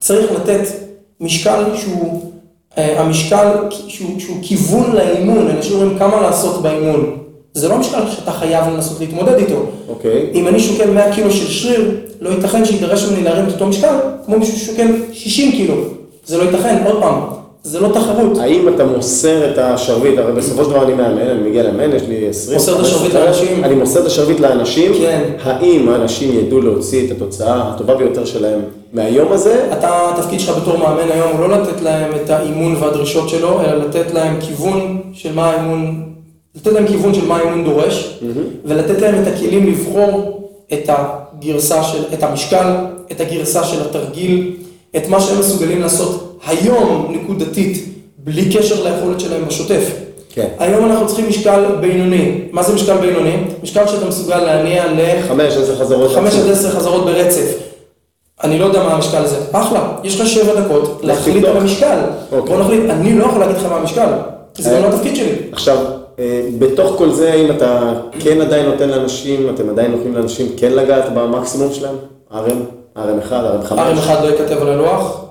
צריך 0.00 0.32
לתת 0.32 0.68
משקל 1.20 1.64
שהוא, 1.76 2.32
אה, 2.78 3.00
המשקל 3.00 3.48
שהוא, 3.70 4.20
שהוא 4.20 4.36
כיוון 4.42 4.92
לאימון, 4.92 5.50
אנשים 5.50 5.72
אומרים 5.72 5.98
כמה 5.98 6.20
לעשות 6.20 6.62
באימון. 6.62 7.18
זה 7.54 7.68
לא 7.68 7.78
משקל 7.78 8.10
שאתה 8.10 8.32
חייב 8.32 8.64
לנסות 8.64 9.00
להתמודד 9.00 9.34
איתו. 9.34 9.66
אוקיי. 9.88 10.30
אם 10.34 10.48
אני 10.48 10.60
שוקל 10.60 10.90
100 10.90 11.14
קילו 11.14 11.30
של 11.30 11.46
שריר, 11.46 12.00
לא 12.20 12.30
ייתכן 12.30 12.64
שידרש 12.64 13.04
ממני 13.04 13.22
להרים 13.22 13.48
את 13.48 13.52
אותו 13.52 13.66
משקל, 13.66 13.96
כמו 14.26 14.38
מישהו 14.38 14.58
ששוקל 14.58 14.86
60 15.12 15.52
קילו. 15.52 15.74
זה 16.26 16.38
לא 16.38 16.42
ייתכן, 16.42 16.82
עוד 16.86 17.00
פעם, 17.00 17.20
זה 17.62 17.80
לא 17.80 17.88
תחרות. 17.88 18.38
האם 18.38 18.68
אתה 18.68 18.84
מוסר 18.84 19.50
את 19.50 19.58
השרביט, 19.58 20.18
הרי 20.18 20.32
בסופו 20.32 20.64
של 20.64 20.70
דבר 20.70 20.84
אני 20.84 20.94
מאמן, 20.94 21.20
אני 21.20 21.48
מגיע 21.48 21.62
לאמן, 21.62 21.96
יש 21.96 22.02
לי 22.02 22.28
20... 22.28 22.58
מוסר 22.58 22.74
את 22.76 22.80
השרביט 22.80 23.12
15, 23.12 23.24
לאנשים. 23.24 23.64
אני 23.64 23.74
מוסר 23.74 24.00
את 24.00 24.06
השרביט 24.06 24.40
לאנשים. 24.40 24.92
כן. 24.94 25.22
האם 25.42 25.88
האנשים 25.88 26.38
ידעו 26.38 26.60
להוציא 26.60 27.06
את 27.06 27.10
התוצאה 27.10 27.68
הטובה 27.68 27.94
ביותר 27.94 28.24
שלהם 28.24 28.60
מהיום 28.92 29.32
הזה? 29.32 29.68
אתה, 29.72 30.10
התפקיד 30.10 30.40
שלך 30.40 30.58
בתור 30.58 30.78
מאמן 30.78 31.10
היום 31.10 31.32
הוא 31.32 31.40
לא 31.40 31.48
לתת 31.48 31.80
להם 31.82 32.12
את 32.24 32.30
האימון 32.30 32.76
והדרישות 32.80 33.28
שלו, 33.28 33.60
אלא 33.60 33.76
לתת 33.76 34.14
להם 34.14 34.40
כיוון 34.40 35.02
של 35.12 35.34
מה 35.34 35.50
האימון, 35.50 36.02
לתת 36.54 36.72
להם 36.72 36.86
כיוון 36.86 37.14
של 37.14 37.26
מה 37.26 37.36
האימון 37.36 37.64
דורש, 37.64 38.20
ולתת 38.64 39.02
להם 39.02 39.22
את 39.22 39.26
הכלים 39.26 39.66
לבחור 39.66 40.40
את 40.72 40.88
הגרסה 40.88 41.84
של, 41.84 42.04
את 42.14 42.22
המשקל, 42.22 42.74
את 43.12 43.20
הגרסה 43.20 43.64
של 43.64 43.82
התרגיל, 43.82 44.52
את 44.96 45.08
מה 45.08 45.20
שהם 45.20 45.38
מסוגלים 45.38 45.80
לעשות 45.80 46.38
היום 46.46 47.14
נקודתית, 47.14 47.84
בלי 48.18 48.54
קשר 48.54 48.84
ליכולת 48.84 49.20
שלהם 49.20 49.44
בשוטף. 49.48 49.90
כן. 50.34 50.48
היום 50.58 50.84
אנחנו 50.84 51.06
צריכים 51.06 51.28
משקל 51.28 51.64
בינוני. 51.80 52.40
מה 52.52 52.62
זה 52.62 52.74
משקל 52.74 52.96
בינוני? 52.96 53.36
משקל 53.62 53.86
שאתה 53.86 54.06
מסוגל 54.06 54.38
להניע 54.38 54.86
ל... 54.86 54.98
חמש, 55.28 55.56
עשר 55.56 55.76
חזרות. 55.76 56.10
חמש 56.10 56.34
עד 56.34 56.50
עשר 56.50 56.70
חזרות 56.70 57.04
ברצף. 57.04 57.58
אני 58.44 58.58
לא 58.58 58.64
יודע 58.64 58.82
מה 58.82 58.92
המשקל 58.94 59.16
הזה. 59.16 59.36
אחלה, 59.52 59.96
יש 60.04 60.20
לך 60.20 60.26
שבע 60.26 60.60
דקות 60.60 61.00
להחליט. 61.02 61.44
על 61.44 61.56
המשקל. 61.56 61.98
אוקיי. 62.32 62.56
בוא 62.56 62.64
נחליט, 62.64 62.90
אני 62.90 63.18
לא 63.18 63.24
יכול 63.24 63.40
להגיד 63.40 63.56
לך 63.56 63.64
מה 63.64 63.76
המשקל. 63.76 64.08
זה 64.58 64.70
גם 64.70 64.76
אה. 64.76 64.80
לא 64.80 64.86
התפקיד 64.86 65.16
שלי. 65.16 65.32
עכשיו, 65.52 65.78
אה, 66.18 66.42
בתוך 66.58 66.94
כל 66.98 67.12
זה, 67.12 67.32
האם 67.32 67.50
אתה 67.50 67.92
כן 68.20 68.40
עדיין 68.40 68.66
נותן 68.66 68.88
לאנשים, 68.88 69.50
אתם 69.54 69.68
עדיין 69.68 69.90
נותנים 69.90 70.14
לאנשים 70.14 70.46
כן 70.56 70.72
לגעת 70.72 71.04
במקסימום 71.14 71.72
שלהם? 71.72 71.94
RM, 72.32 72.36
RM1, 72.96 73.30
RM5? 73.30 73.72
RM 73.72 73.98
אחד 73.98 74.24
לא 74.24 74.28
ייכתב 74.28 74.62
על 74.62 74.68
הלוח. 74.68 75.24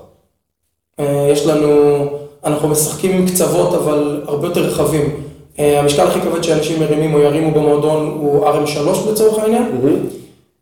אה, 1.00 1.28
יש 1.32 1.46
לנו, 1.46 2.04
אנחנו 2.44 2.68
משחקים 2.68 3.12
עם 3.12 3.26
קצוות, 3.26 3.74
אבל 3.74 4.22
הרבה 4.26 4.46
יותר 4.48 4.60
רחבים. 4.60 5.20
אה, 5.58 5.80
המשקל 5.80 6.06
הכי 6.06 6.20
כבד 6.20 6.42
שאנשים 6.42 6.80
מרימים 6.80 7.14
או 7.14 7.20
ירימו 7.20 7.50
במועדון 7.50 8.18
הוא 8.20 8.46
RM3 8.46 9.10
לצורך 9.10 9.38
העניין. 9.38 9.64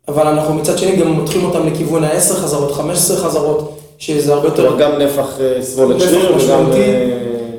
אבל 0.07 0.27
אנחנו 0.27 0.53
מצד 0.53 0.77
שני 0.77 0.95
גם 0.95 1.07
מותחים 1.07 1.45
אותם 1.45 1.67
לכיוון 1.67 2.03
ה-10 2.03 2.33
חזרות, 2.33 2.71
15 2.71 3.17
חזרות, 3.17 3.77
שזה 3.97 4.33
הרבה 4.33 4.47
יותר... 4.47 4.77
גם 4.77 4.91
נפח 4.91 5.39
אה, 5.41 5.61
סבולת 5.61 5.95
נפח 5.95 6.05
שריר 6.05 6.35
וגם... 6.37 6.71
אה, 6.71 7.09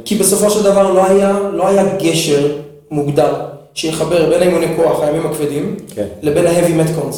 כי 0.04 0.14
בסופו 0.14 0.50
של 0.50 0.62
דבר 0.62 0.92
לא 0.92 1.06
היה, 1.06 1.38
לא 1.52 1.68
היה 1.68 1.84
גשר 1.96 2.46
מוגדר 2.90 3.34
שיחבר 3.74 4.28
בין 4.28 4.42
האימוני 4.42 4.66
כוח, 4.76 5.00
הימים 5.02 5.26
הכבדים, 5.26 5.76
כן. 5.94 6.06
לבין 6.22 6.46
ה-heavy 6.46 6.88
metcons. 6.88 7.16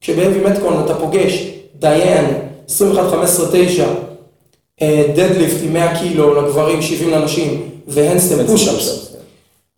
כשב-heavy 0.00 0.46
metcon 0.48 0.84
אתה 0.84 0.94
פוגש 0.94 1.57
דיין, 1.78 2.24
21, 2.68 3.10
15, 3.10 3.46
9, 3.52 3.86
דדליפט 5.14 5.56
עם 5.62 5.72
100 5.72 5.98
קילו 5.98 6.34
לגברים, 6.34 6.82
70 6.82 7.10
לנשים, 7.10 7.70
והנסטם 7.88 8.46
פושאפס. 8.46 9.14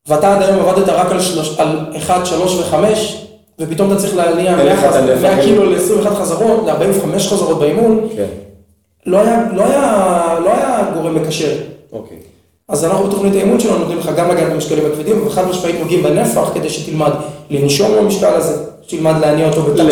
ואתה 0.09 0.37
עד 0.37 0.43
היום 0.43 0.69
עבדת 0.69 0.89
רק 0.89 1.13
על, 1.13 1.21
שלוש, 1.21 1.59
על 1.59 1.79
1, 1.97 2.27
3 2.27 2.55
ו-5, 2.55 2.75
ופתאום 3.59 3.93
אתה 3.93 4.01
צריך 4.01 4.17
להניע 4.17 4.59
אין 4.59 4.67
לך 4.67 4.85
את 4.85 4.91
100, 4.91 4.99
הנפח. 4.99 5.23
100 5.23 5.43
קילו 5.43 5.65
ל-21 5.65 6.15
חזרות, 6.15 6.67
ל-45 6.67 7.19
חזרות 7.19 7.59
באימון, 7.59 8.09
כן, 8.17 8.27
לא 9.07 9.19
היה, 9.19 9.45
לא, 9.53 9.65
היה, 9.65 10.39
לא 10.45 10.51
היה 10.51 10.91
גורם 10.95 11.15
מקשר. 11.15 11.53
אוקיי. 11.93 12.17
אז 12.69 12.85
אנחנו 12.85 13.07
בתוכנית 13.07 13.35
האימון 13.35 13.61
שלנו 13.61 13.79
נותנים 13.79 13.99
לך 13.99 14.11
גם 14.17 14.31
לגעת 14.31 14.53
במשקלים 14.53 14.87
הכבדים, 14.87 15.27
וחד 15.27 15.49
משמעית 15.49 15.77
נוגעים 15.81 16.03
בנפח 16.03 16.51
כדי 16.55 16.71
שתלמד 16.71 17.11
לנשום 17.51 17.97
במשקל 17.97 18.35
הזה, 18.35 18.65
שתלמד 18.91 19.15
להניע 19.21 19.49
אותו 19.49 19.63
בתת 19.63 19.85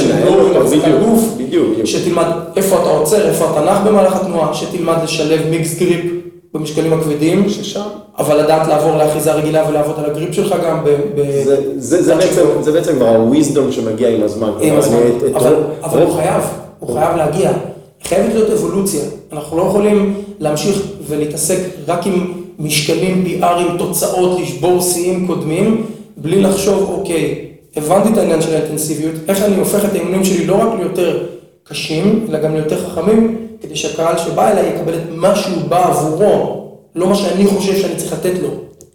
מחזיק 0.61 0.82
בדיוק, 0.82 1.66
הגוף. 1.76 1.84
שתלמד 1.84 2.26
איפה 2.57 2.76
אתה 2.76 2.88
עוצר, 2.88 3.28
איפה 3.28 3.51
אתה 3.51 3.61
נח 3.64 3.78
במהלך 3.86 4.16
התנועה, 4.16 4.55
שתלמד 4.55 4.96
לשלב 5.03 5.40
מיקס 5.51 5.78
גריפ 5.78 6.05
במשקלים 6.55 6.92
הכבדים, 6.92 7.46
אבל 8.18 8.42
לדעת 8.42 8.68
לעבור 8.68 8.96
לאחיזה 8.96 9.32
רגילה 9.32 9.68
ולעבוד 9.68 9.94
על 9.99 10.11
הגריפ 10.11 10.32
שלך 10.34 10.55
גם 10.66 10.84
ב... 10.84 10.96
זה, 11.76 12.14
בעצם, 12.72 12.92
כבר 12.96 13.07
ה-wisdom 13.07 13.72
שמגיע 13.72 14.09
עם 14.09 14.22
הזמן. 14.22 14.51
עם 14.61 14.76
הזמן, 14.76 14.99
אבל, 15.84 16.03
הוא 16.03 16.14
חייב, 16.14 16.42
הוא 16.78 16.94
חייב 16.99 17.16
להגיע. 17.16 17.51
חייבת 18.05 18.34
להיות 18.34 18.51
אבולוציה. 18.51 19.03
אנחנו 19.32 19.57
לא 19.57 19.62
יכולים 19.62 20.14
להמשיך 20.40 20.82
ולהתעסק 21.09 21.59
רק 21.88 22.07
עם 22.07 22.32
משקלים, 22.59 23.24
PRים, 23.40 23.78
תוצאות, 23.78 24.40
לשבור 24.40 24.80
שיאים 24.80 25.26
קודמים, 25.26 25.86
בלי 26.16 26.42
לחשוב, 26.42 26.90
אוקיי, 26.99 27.47
הבנתי 27.79 28.09
את 28.12 28.18
העניין 28.18 28.43
של 28.43 28.55
האינטנסיביות, 28.55 29.14
איך 29.29 29.43
אני 29.43 29.57
הופך 29.57 29.85
את 29.85 29.93
האימונים 29.93 30.24
שלי 30.24 30.47
לא 30.47 30.55
רק 30.55 30.79
ליותר 30.79 31.26
קשים, 31.64 32.26
אלא 32.29 32.39
גם 32.39 32.55
ליותר 32.55 32.79
חכמים, 32.79 33.47
כדי 33.61 33.76
שהקהל 33.76 34.18
שבא 34.18 34.51
אליי 34.51 34.72
יקבל 34.74 34.95
את 34.95 35.03
מה 35.11 35.37
שהוא 35.37 35.62
בא 35.68 35.89
עבורו, 35.89 36.68
לא 36.95 37.07
מה 37.07 37.14
שאני 37.14 37.47
חושב 37.47 37.76
שאני 37.76 37.97
צריך 37.97 38.12
לתת 38.12 38.33
לו. 38.43 38.49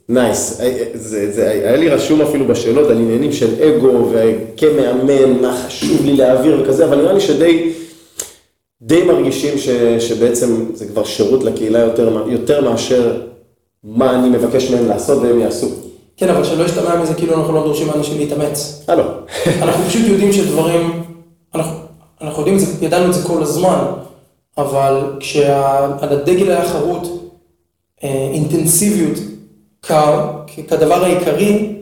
נייס, 0.09 0.61
אה, 0.61 0.83
זה, 0.93 1.31
זה, 1.31 1.49
היה 1.49 1.75
לי 1.75 1.89
רשום 1.89 2.21
אפילו 2.21 2.47
בשאלות 2.47 2.89
על 2.89 2.97
עניינים 2.97 3.31
של 3.31 3.63
אגו 3.63 4.09
וכמאמן, 4.11 5.41
מה 5.41 5.63
חשוב 5.67 6.05
לי 6.05 6.13
להעביר 6.13 6.61
וכזה, 6.61 6.85
אבל 6.85 6.97
נראה 6.97 7.13
לי 7.13 7.21
שדי 7.21 7.71
די 8.81 9.03
מרגישים 9.03 9.57
ש, 9.57 9.69
שבעצם 9.99 10.65
זה 10.73 10.85
כבר 10.85 11.03
שירות 11.03 11.43
לקהילה 11.43 11.79
יותר, 11.79 12.25
יותר 12.27 12.61
מאשר 12.61 13.21
מה 13.83 14.19
אני 14.19 14.29
מבקש 14.29 14.71
מהם 14.71 14.87
לעשות 14.87 15.21
והם 15.21 15.39
יעשו. 15.39 15.67
כן, 16.23 16.29
אבל 16.29 16.43
שלא 16.43 16.63
ישתמע 16.63 17.01
מזה 17.01 17.13
כאילו 17.13 17.33
אנחנו 17.33 17.53
לא 17.53 17.63
דורשים 17.63 17.87
מאנשים 17.87 18.17
להתאמץ. 18.17 18.83
הלו. 18.87 19.03
אנחנו 19.61 19.83
פשוט 19.87 20.01
יודעים 20.05 20.33
שדברים, 20.33 21.03
אנחנו, 21.55 21.77
אנחנו 22.21 22.39
יודעים 22.39 22.59
זה, 22.59 22.85
ידענו 22.85 23.05
את 23.05 23.13
זה 23.13 23.27
כל 23.27 23.43
הזמן, 23.43 23.85
אבל 24.57 25.17
כשעל 25.19 25.91
הדגל 26.01 26.51
היה 26.51 26.69
חרוט 26.69 27.07
אה, 28.03 28.29
אינטנסיביות 28.33 29.17
כ, 29.81 29.91
כדבר 30.67 31.03
העיקרי, 31.03 31.75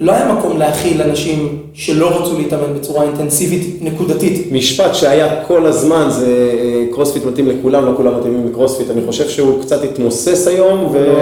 לא 0.00 0.12
היה 0.12 0.32
מקום 0.32 0.58
להכיל 0.58 1.02
אנשים 1.02 1.62
שלא 1.78 2.20
רצו 2.20 2.38
להתאמן 2.38 2.74
בצורה 2.74 3.04
אינטנסיבית 3.04 3.82
נקודתית. 3.82 4.52
משפט 4.52 4.94
שהיה 4.94 5.44
כל 5.44 5.66
הזמן, 5.66 6.06
זה 6.10 6.52
אה, 6.58 6.84
קרוספיט 6.92 7.24
מתאים 7.24 7.48
לכולם, 7.48 7.86
לא 7.86 7.92
כולם 7.96 8.18
מתאימים 8.18 8.46
לקרוספיט, 8.46 8.90
אני 8.90 9.00
חושב 9.06 9.28
שהוא 9.28 9.62
קצת 9.62 9.84
התמוסס 9.84 10.46
היום, 10.46 10.88
ו... 10.92 11.12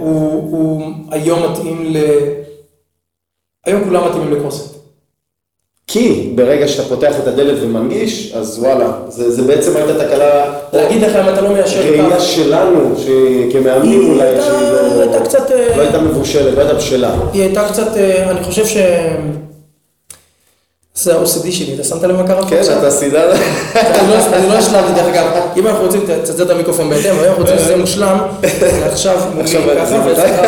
הוא, 0.00 0.32
הוא 0.50 0.82
היום 1.10 1.40
מתאים 1.50 1.84
ל... 1.84 1.96
היום 3.66 3.84
כולם 3.84 4.08
מתאימים 4.08 4.32
לקרוספיט. 4.32 4.76
כי 5.86 6.32
ברגע 6.34 6.68
שאתה 6.68 6.88
פותח 6.88 7.14
את 7.22 7.26
הדלת 7.26 7.58
ומנגיש, 7.62 8.32
אז 8.36 8.58
וואלה, 8.58 8.92
זה, 9.08 9.30
זה 9.30 9.42
בעצם 9.42 9.76
הייתה 9.76 10.04
תקלה, 10.04 10.54
להגיד 10.72 11.02
לך 11.02 11.16
אם 11.16 11.28
אתה 11.34 11.40
לא 11.40 11.52
מיישר 11.52 11.80
ראייה 11.80 12.16
קו. 12.16 12.20
שלנו, 12.20 12.94
שכמאמנים 12.98 14.00
היא 14.00 14.10
אולי, 14.10 14.42
שהיא 14.42 14.70
לא, 14.72 15.00
הייתה 15.00 15.20
קצת, 15.24 15.50
אה, 15.50 15.76
לא 15.76 15.82
הייתה 15.82 16.00
מבושלת, 16.00 16.54
לא 16.54 16.60
הייתה 16.60 16.74
בשלה. 16.74 17.14
היא 17.32 17.42
הייתה 17.42 17.68
קצת, 17.68 17.96
אה, 17.96 18.30
אני 18.30 18.44
חושב 18.44 18.66
ש... 18.66 18.76
זה 20.96 21.14
ה-OCD 21.18 21.50
שלי, 21.52 21.74
אתה 21.74 21.84
שמת 21.84 22.02
לב 22.02 22.16
מה 22.16 22.26
קרה 22.26 22.42
פה 22.42 22.48
כן, 22.48 22.56
עכשיו? 22.56 22.78
אתה 22.78 22.90
סידר, 22.90 23.32
אני 23.32 23.38
לא- 24.10 24.36
אני 24.36 24.48
לא 24.48 24.54
השלמתי, 24.54 24.92
דרך 24.94 25.06
אגב, 25.06 25.26
אם 25.56 25.66
אנחנו 25.66 25.84
רוצים, 25.84 26.00
תצטט 26.22 26.40
את 26.40 26.50
המיקרופון 26.50 26.90
בהתאם, 26.90 27.10
אבל 27.10 27.24
אם 27.24 27.28
אנחנו 27.28 27.42
רוצים 27.42 27.58
שזה 27.58 27.76
מושלם, 27.76 28.18
עכשיו 28.86 29.18
עכשיו 29.40 29.60
זה 29.86 30.00
ואצלך, 30.04 30.40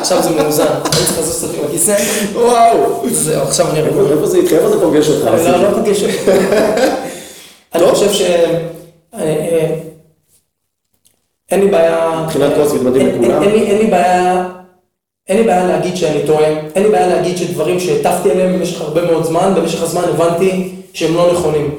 עכשיו 0.00 0.22
זה 0.22 0.30
מאוזן, 0.30 0.62
אני 0.66 0.90
צריך 0.90 1.18
לזוז 1.18 1.44
קצת 1.44 1.58
עם 1.58 1.64
הכיסא, 1.68 1.94
וואו. 2.34 3.02
זהו, 3.10 3.42
עכשיו 3.42 3.66
אני 3.70 3.82
רגוע. 3.82 4.10
איפה 4.12 4.26
זה 4.26 4.38
איתך? 4.38 4.52
איפה 4.52 4.68
זה 4.68 4.80
פוגש 4.80 5.08
אותך? 5.08 5.28
אני 5.28 5.52
לא- 5.52 5.62
לא 5.62 5.74
פוגש 5.78 6.02
אותי. 6.02 6.30
אני. 7.74 7.82
חושב 7.90 8.12
ש... 8.12 8.22
אה, 8.22 8.28
אה, 9.20 9.74
אין 11.50 11.60
לי 11.60 11.66
בעיה... 11.70 12.20
מבחינת 12.24 12.52
מתאים 12.82 13.06
אין- 13.06 13.22
לכולם? 13.22 13.42
אין 13.42 13.78
לי 13.78 13.86
בעיה... 13.86 14.44
אין 15.28 15.36
לי 15.38 15.42
בעיה 15.44 15.66
להגיד 15.66 15.96
שאני 15.96 16.20
טועה, 16.26 16.44
אין 16.74 16.82
לי 16.84 16.90
בעיה 16.90 17.06
להגיד 17.08 17.36
שדברים 17.36 17.80
שהטפתי 17.80 18.30
עליהם 18.30 18.52
במשך 18.58 18.80
הרבה 18.80 19.02
מאוד 19.04 19.24
זמן, 19.24 19.52
במשך 19.56 19.82
הזמן 19.82 20.02
הבנתי 20.14 20.68
שהם 20.92 21.14
לא 21.14 21.32
נכונים. 21.32 21.70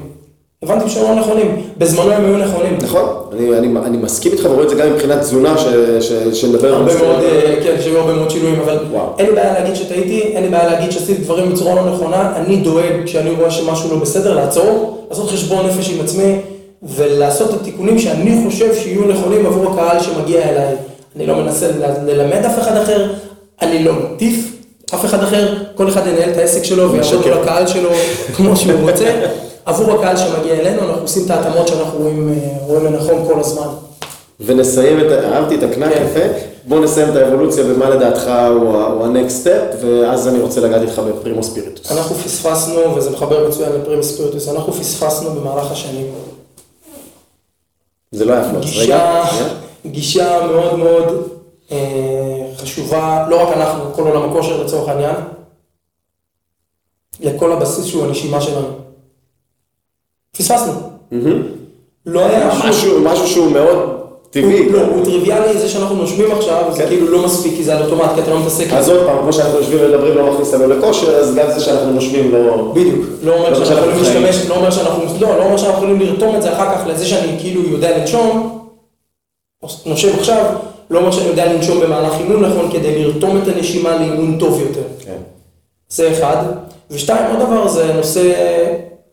הבנתי 0.62 0.90
שהם 0.90 1.02
לא 1.04 1.14
נכונים, 1.14 1.62
בזמנו 1.78 2.12
הם 2.12 2.24
היו 2.24 2.38
נכונים. 2.38 2.78
נכון, 2.82 3.04
אני, 3.32 3.58
אני, 3.58 3.68
אני 3.86 3.96
מסכים 3.96 4.32
איתך 4.32 4.44
ורואה 4.44 4.64
את 4.64 4.68
זה 4.68 4.74
גם 4.74 4.92
מבחינת 4.92 5.20
תזונה, 5.20 5.58
ש, 5.58 5.64
ש, 6.00 6.12
שנדבר 6.40 6.68
על 6.68 6.74
הרבה 6.74 6.92
זה. 6.92 6.98
מאוד, 7.02 7.20
אה, 7.24 7.56
כן, 7.64 7.76
שהיו 7.82 7.98
הרבה 7.98 8.12
מאוד 8.12 8.30
שינויים, 8.30 8.60
אבל 8.60 8.78
וואו. 8.90 9.06
אין 9.18 9.26
לי 9.26 9.32
בעיה 9.32 9.52
להגיד 9.52 9.74
שטעיתי, 9.74 10.20
אין 10.22 10.42
לי 10.42 10.48
בעיה 10.48 10.66
להגיד 10.66 10.90
שעשיתי 10.90 11.14
דברים 11.22 11.52
בצורה 11.52 11.74
לא 11.74 11.90
נכונה, 11.94 12.32
אני 12.36 12.56
דואג 12.56 12.92
כשאני 13.04 13.30
רואה 13.30 13.50
שמשהו 13.50 13.90
לא 13.90 13.96
בסדר, 13.96 14.34
לעצור, 14.34 15.06
לעשות 15.10 15.30
חשבון 15.30 15.66
נפש 15.66 15.90
עם 15.90 16.00
עצמי, 16.04 16.36
ולעשות 16.82 17.54
את 17.54 17.60
התיקונים 17.60 17.98
שאני 17.98 18.40
חושב 18.46 18.74
שיהיו 18.74 19.04
נכונים 19.04 19.46
עבור 19.46 19.72
הקהל 19.72 20.00
שמגיע 20.02 20.48
אליי. 20.48 20.74
אני 21.16 21.26
לא 21.26 21.34
מנסה 21.36 21.66
ל- 21.68 22.10
ללמד 22.10 22.44
אף 22.46 22.58
אחד 22.58 22.76
אחר, 22.76 23.06
אני 23.62 23.84
לא 23.84 23.92
מטיף 23.92 24.52
אף 24.94 25.04
אחד 25.04 25.22
אחר, 25.22 25.54
כל 25.74 25.88
אחד 25.88 26.06
ינהל 26.06 26.30
את 26.30 26.36
העסק 26.36 26.64
שלו 26.64 26.92
ויעבוד. 26.92 27.26
מול 27.26 27.32
הקהל 27.32 27.66
שלו 27.66 27.90
כמו 28.36 28.56
שהוא 28.56 28.90
רוצה. 28.90 29.22
עבור 29.64 29.92
הקהל 29.92 30.16
שמגיע 30.16 30.54
אלינו, 30.54 30.80
אנחנו 30.80 31.02
עושים 31.02 31.22
את 31.24 31.30
ההתאמות 31.30 31.68
שאנחנו 31.68 31.98
רואים, 31.98 32.28
אה, 32.32 32.58
רואים 32.60 32.84
לנכון 32.84 33.24
כל 33.26 33.40
הזמן. 33.40 33.66
ונסיים 34.40 35.00
את, 35.00 35.12
אהבתי 35.32 35.54
את 35.54 35.62
הקנק 35.62 35.92
כן. 35.92 36.06
יפה, 36.10 36.20
בוא 36.64 36.80
נסיים 36.80 37.08
את 37.08 37.16
האבולוציה 37.16 37.64
ומה 37.66 37.90
לדעתך 37.90 38.30
הוא 38.50 38.76
ה-next 38.78 39.46
step, 39.46 39.86
ואז 39.86 40.28
אני 40.28 40.38
רוצה 40.40 40.60
לגעת 40.60 40.82
איתך 40.82 40.98
בפרימו 40.98 41.42
ספיריטוס. 41.42 41.92
אנחנו 41.92 42.16
פספסנו, 42.16 42.96
וזה 42.96 43.10
מחבר 43.10 43.48
מצוין 43.48 43.72
לפרימי 43.72 44.02
ספיריטוס, 44.02 44.48
אנחנו 44.48 44.72
פספסנו 44.72 45.30
במהלך 45.30 45.72
השנים 45.72 46.06
זה 48.12 48.24
לא 48.24 48.32
היה 48.32 48.52
גישה, 48.60 48.82
רגע. 48.82 49.24
גישה 49.86 50.46
מאוד 50.46 50.78
מאוד 50.78 51.28
חשובה, 52.56 53.26
לא 53.30 53.42
רק 53.42 53.56
אנחנו, 53.56 53.94
כל 53.94 54.02
עולם 54.02 54.30
הכושר 54.30 54.62
לצורך 54.62 54.88
העניין, 54.88 55.14
לכל 57.20 57.52
הבסיס 57.52 57.84
שהוא 57.84 58.04
הנשימה 58.04 58.40
שלנו. 58.40 58.68
פספסנו. 60.36 60.72
לא 62.06 62.26
היה 62.26 62.54
שום... 62.54 62.68
משהו, 62.68 63.00
משהו 63.00 63.26
שהוא 63.26 63.52
מאוד 63.52 63.96
טבעי. 64.30 64.68
לא, 64.68 64.80
הוא 64.80 65.04
טריוויאלי, 65.04 65.58
זה 65.58 65.68
שאנחנו 65.68 65.96
נושמים 65.96 66.32
עכשיו, 66.32 66.64
זה 66.72 66.82
כן. 66.82 66.88
כאילו 66.88 67.08
לא 67.08 67.24
מספיק, 67.24 67.54
כי 67.56 67.64
זה 67.64 67.76
על 67.76 67.82
אוטומט, 67.82 68.10
כי 68.14 68.20
אתה 68.20 68.30
לא 68.30 68.40
מתעסק 68.40 68.72
אז. 68.72 68.88
עוד 68.88 69.06
פעם, 69.06 69.18
כמו 69.18 69.32
שאנחנו 69.32 69.58
יושבים 69.58 69.78
ומדברים 69.82 70.16
לא 70.16 70.32
מכניס 70.32 70.54
אותנו 70.54 70.68
לכושר, 70.68 71.16
אז 71.16 71.34
גם 71.34 71.46
זה 71.50 71.60
שאנחנו 71.60 71.92
נושמים 71.92 72.32
לא... 72.32 72.72
בדיוק, 72.74 73.06
לא 73.22 73.34
אומר 73.34 73.50
לא 73.58 73.64
שאנחנו 73.64 73.90
יכולים. 73.90 74.22
להשתמש, 74.22 74.48
לא 74.48 74.54
אומר 74.54 74.70
שאנחנו, 74.70 75.04
לא, 75.20 75.36
לא 75.36 75.44
אומר 75.44 75.56
שאנחנו 75.56 75.76
יכולים 75.76 76.00
לרתום 76.00 76.36
את 76.36 76.42
זה 76.42 76.52
אחר 76.52 76.74
כך 76.74 76.86
לזה 76.86 77.06
שאני 77.06 77.36
כאילו 77.40 77.62
יודע 77.62 77.98
לנשום, 77.98 78.58
נושם 79.86 80.18
עכשיו, 80.18 80.44
לא 80.90 80.98
אומר 80.98 81.10
שאני 81.10 81.26
יודע 81.26 81.52
לנשום 81.52 81.80
במהלך 81.80 82.12
אימון 82.20 82.44
נכון, 82.44 82.70
כדי 82.72 83.04
לרתום 83.04 83.42
את 83.42 83.48
הנשימה 83.48 83.96
לאימון 83.96 84.38
טוב 84.38 84.60
יותר. 84.60 84.82
כן. 84.98 85.16
זה 85.88 86.12
אחד. 86.12 86.44
ושתיים, 86.90 87.26
עוד 87.30 87.46
דבר, 87.46 87.68
זה 87.68 87.92
נושא 87.92 88.32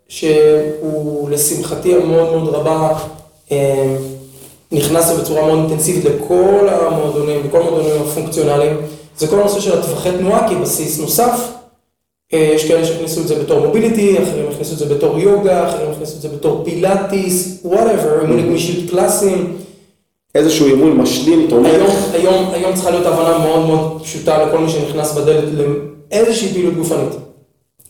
שהוא 0.08 1.30
לשמחתי 1.30 1.96
המאוד 1.96 2.32
מאוד 2.32 2.56
רבה, 2.56 2.94
אה, 3.52 3.96
נכנס 4.72 5.12
בצורה 5.12 5.46
מאוד 5.46 5.60
אינטנסיבית 5.60 6.06
לכל 6.06 6.68
המועדונים, 6.72 7.42
לכל 7.48 7.62
המועדונים 7.62 8.02
הפונקציונליים, 8.02 8.78
זה 9.18 9.28
כל 9.28 9.40
הנושא 9.40 9.60
של 9.60 9.80
הטווחי 9.80 10.12
תנועה 10.18 10.50
כבסיס 10.50 11.00
נוסף. 11.00 11.52
אה, 12.34 12.52
יש 12.56 12.68
כאלה 12.68 12.86
שהכניסו 12.86 13.22
את 13.22 13.28
זה 13.28 13.44
בתור 13.44 13.66
mobility, 13.66 14.24
אחרים 14.24 14.46
הכניסו 14.52 14.74
את 14.74 14.78
זה 14.78 14.96
בתור 14.96 15.20
יוגה, 15.20 15.70
אחרים 15.70 15.92
הכניסו 15.92 16.16
את 16.16 16.22
זה 16.22 16.30
בתור 16.30 16.62
פילאטיס, 16.66 17.60
whatever, 17.66 18.22
אימוני 18.22 18.44
גמישות 18.44 18.90
קלאסיים. 18.90 19.58
איזשהו 20.36 20.68
אימון 20.68 20.98
משלים, 20.98 21.48
תומך. 21.50 21.70
היום, 21.74 21.92
היום, 22.14 22.50
היום 22.54 22.74
צריכה 22.74 22.92
להיות 22.92 23.06
הבנה 23.06 23.38
מאוד 23.38 23.66
מאוד 23.66 24.02
פשוטה 24.04 24.46
לכל 24.46 24.58
מי 24.58 24.70
שנכנס 24.70 25.12
בדלת 25.12 25.44
לאיזושהי 26.12 26.54
פעילות 26.54 26.74
גופנית. 26.74 27.14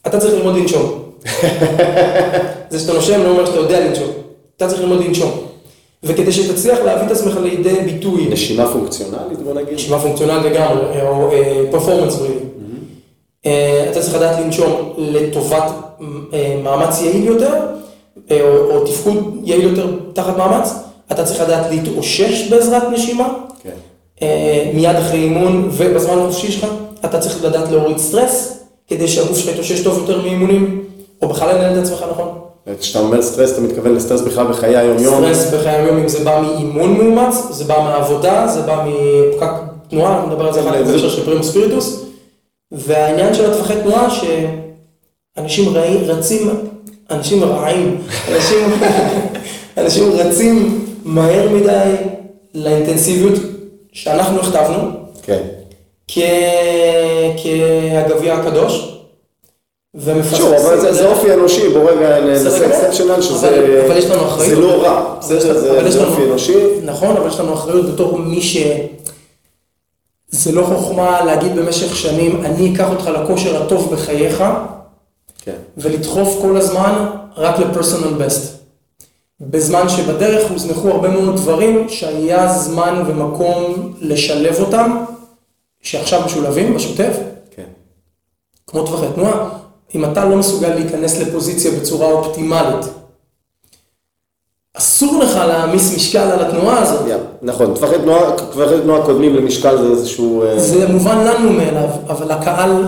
אתה 0.07 0.19
צריך 0.19 0.33
ללמוד 0.33 0.55
לנשום. 0.55 0.99
זה 2.69 2.79
שאתה 2.79 2.93
נושם 2.93 3.23
לא 3.23 3.29
אומר 3.29 3.45
שאתה 3.45 3.57
יודע 3.57 3.79
לנשום. 3.87 4.09
אתה 4.57 4.67
צריך 4.67 4.81
ללמוד 4.81 5.05
לנשום. 5.05 5.31
וכדי 6.03 6.31
שתצליח 6.31 6.79
להביא 6.79 7.05
את 7.05 7.11
עצמך 7.11 7.37
לידי 7.43 7.75
ביטוי, 7.85 8.27
נשימה 8.29 8.67
פונקציונלית, 8.73 9.39
בוא 9.43 9.53
נגיד. 9.53 9.73
נשימה 9.73 9.99
פונקציונלית 9.99 10.51
לגמרי, 10.51 11.01
או 11.01 11.31
performance 11.71 12.15
breathing. 12.15 12.45
אתה 13.91 14.01
צריך 14.01 14.15
לדעת 14.15 14.39
לנשום 14.39 14.93
לטובת 14.97 15.71
אה, 16.33 16.55
מאמץ 16.63 17.01
יעיל 17.01 17.23
יותר, 17.23 17.53
אה, 18.31 18.41
או 18.69 18.85
תפקוד 18.85 19.41
יעיל 19.43 19.61
יותר 19.63 19.87
תחת 20.13 20.37
מאמץ. 20.37 20.73
אתה 21.11 21.23
צריך 21.23 21.41
לדעת 21.41 21.65
להתאושש 21.71 22.47
בעזרת 22.49 22.83
נשימה. 22.91 23.33
כן. 23.63 23.69
אה, 24.21 24.71
מיד 24.73 24.95
אחרי 24.95 25.19
אימון 25.19 25.69
ובזמן 25.71 26.19
החופשי 26.19 26.51
שלך, 26.51 26.67
אתה 27.05 27.19
צריך 27.19 27.43
לדעת 27.43 27.71
להוריד 27.71 27.97
סטרס, 27.97 28.59
כדי 28.87 29.07
שהגוף 29.07 29.37
שלך 29.37 29.53
יתאושש 29.53 29.83
טוב 29.83 29.97
יותר 29.97 30.21
מאימונים, 30.21 30.83
או 31.21 31.27
בכלל 31.27 31.55
לנהל 31.55 31.79
את 31.79 31.83
עצמך 31.83 32.05
נכון. 32.11 32.29
כשאתה 32.79 32.99
אומר 32.99 33.21
סטרס, 33.21 33.53
אתה 33.53 33.61
מתכוון 33.61 33.95
לסטרס 33.95 34.21
בכלל 34.21 34.47
בחיי 34.47 34.77
היום-יום? 34.77 35.15
סטרס 35.15 35.53
בחיי 35.53 35.75
היום 35.75 35.97
אם 35.97 36.07
זה 36.07 36.23
בא 36.23 36.41
מאימון 36.41 36.93
מאומץ, 36.97 37.35
זה 37.49 37.63
בא 37.63 37.79
מעבודה, 37.79 38.47
זה 38.47 38.61
בא 38.61 38.85
מפקק 38.87 39.51
תנועה, 39.89 40.15
אנחנו 40.15 40.31
נדבר 40.31 40.47
על 40.47 40.53
זה 40.53 40.59
אחר 40.59 40.83
כך 40.83 40.87
בהקשר 40.87 41.09
של 41.09 41.25
פרימוס 41.25 41.49
ספיריטוס. 41.49 42.03
והעניין 42.71 43.33
של 43.33 43.51
הטווחי 43.51 43.73
תנועה, 43.83 44.07
שאנשים 44.09 45.73
רעים, 45.75 46.03
רצים, 46.03 46.49
אנשים 47.11 47.43
רעים, 47.43 48.01
אנשים, 48.31 48.59
אנשים 49.77 50.11
רצים 50.11 50.82
מהר 51.05 51.49
מדי 51.49 51.95
לאינטנסיביות 52.53 53.33
שאנחנו 53.93 54.39
הכתבנו, 54.39 54.89
כן. 55.23 55.41
כ- 56.07 56.19
כהגביע 57.43 58.33
הקדוש. 58.33 58.89
ומפספסים 59.95 60.37
שוב, 60.45 60.53
אבל 60.53 60.79
זה- 60.81 60.93
זה 60.93 61.07
אופי 61.07 61.33
אנושי, 61.33 61.69
בוא 61.69 61.89
רגע 61.91 62.19
נעשה. 62.19 62.67
אקספשנל, 62.67 63.21
שזה 63.21 63.49
אבל- 63.85 63.97
יש 63.97 64.05
לנו 64.05 64.21
אחריות. 64.27 64.49
זה 64.49 64.61
לא 64.61 64.83
רע, 64.83 65.15
בסדר? 65.19 65.39
זה 65.59 65.91
זה 65.91 66.05
אופי 66.05 66.23
אנושי. 66.23 66.53
נכון, 66.85 67.17
אבל 67.17 67.27
יש 67.27 67.39
לנו 67.39 67.53
אחריות 67.53 67.85
בתור 67.93 68.17
מי 68.19 68.41
ש... 68.41 68.57
זה 70.29 70.51
לא 70.51 70.63
חוכמה 70.63 71.25
להגיד 71.25 71.55
במשך 71.55 71.95
שנים, 71.95 72.45
אני 72.45 72.73
אקח 72.75 72.89
אותך 72.89 73.07
לכושר 73.07 73.63
הטוב 73.63 73.93
בחייך, 73.95 74.43
כן. 75.41 75.55
ולדחוף 75.77 76.37
כל 76.41 76.57
הזמן 76.57 77.05
רק 77.37 77.59
לפרסונל 77.59 78.13
בסט. 78.25 78.52
בזמן 79.41 79.89
שבדרך 79.89 80.51
הוזנחו 80.51 80.89
הרבה 80.89 81.09
מאוד 81.09 81.35
דברים 81.35 81.89
שהיה 81.89 82.47
זמן 82.47 83.03
ומקום 83.07 83.93
לשלב 83.99 84.59
אותם, 84.59 85.05
שעכשיו 85.81 86.21
משולבים 86.25 86.75
בשוטף, 86.75 87.17
כן. 87.55 87.63
כמו 88.67 88.85
טווחי 88.85 89.05
תנועה, 89.15 89.49
אם 89.95 90.05
אתה 90.05 90.25
לא 90.25 90.35
מסוגל 90.35 90.69
להיכנס 90.69 91.19
לפוזיציה 91.19 91.71
בצורה 91.71 92.11
אופטימלית, 92.11 92.85
אסור 94.77 95.23
לך 95.23 95.35
להעמיס 95.35 95.95
משקל 95.95 96.19
על 96.19 96.45
התנועה 96.45 96.81
הזאת. 96.81 97.07
יא, 97.07 97.15
נכון, 97.41 97.73
טווחי 97.75 97.95
תנועה, 97.97 98.31
תנועה 98.83 99.05
קודמים 99.05 99.35
למשקל 99.35 99.77
זה 99.77 99.87
איזשהו... 99.87 100.43
אה, 100.43 100.59
זה 100.59 100.87
מובן 100.87 101.17
לנו 101.17 101.49
מאליו, 101.53 101.89
אבל 102.07 102.31
הקהל 102.31 102.85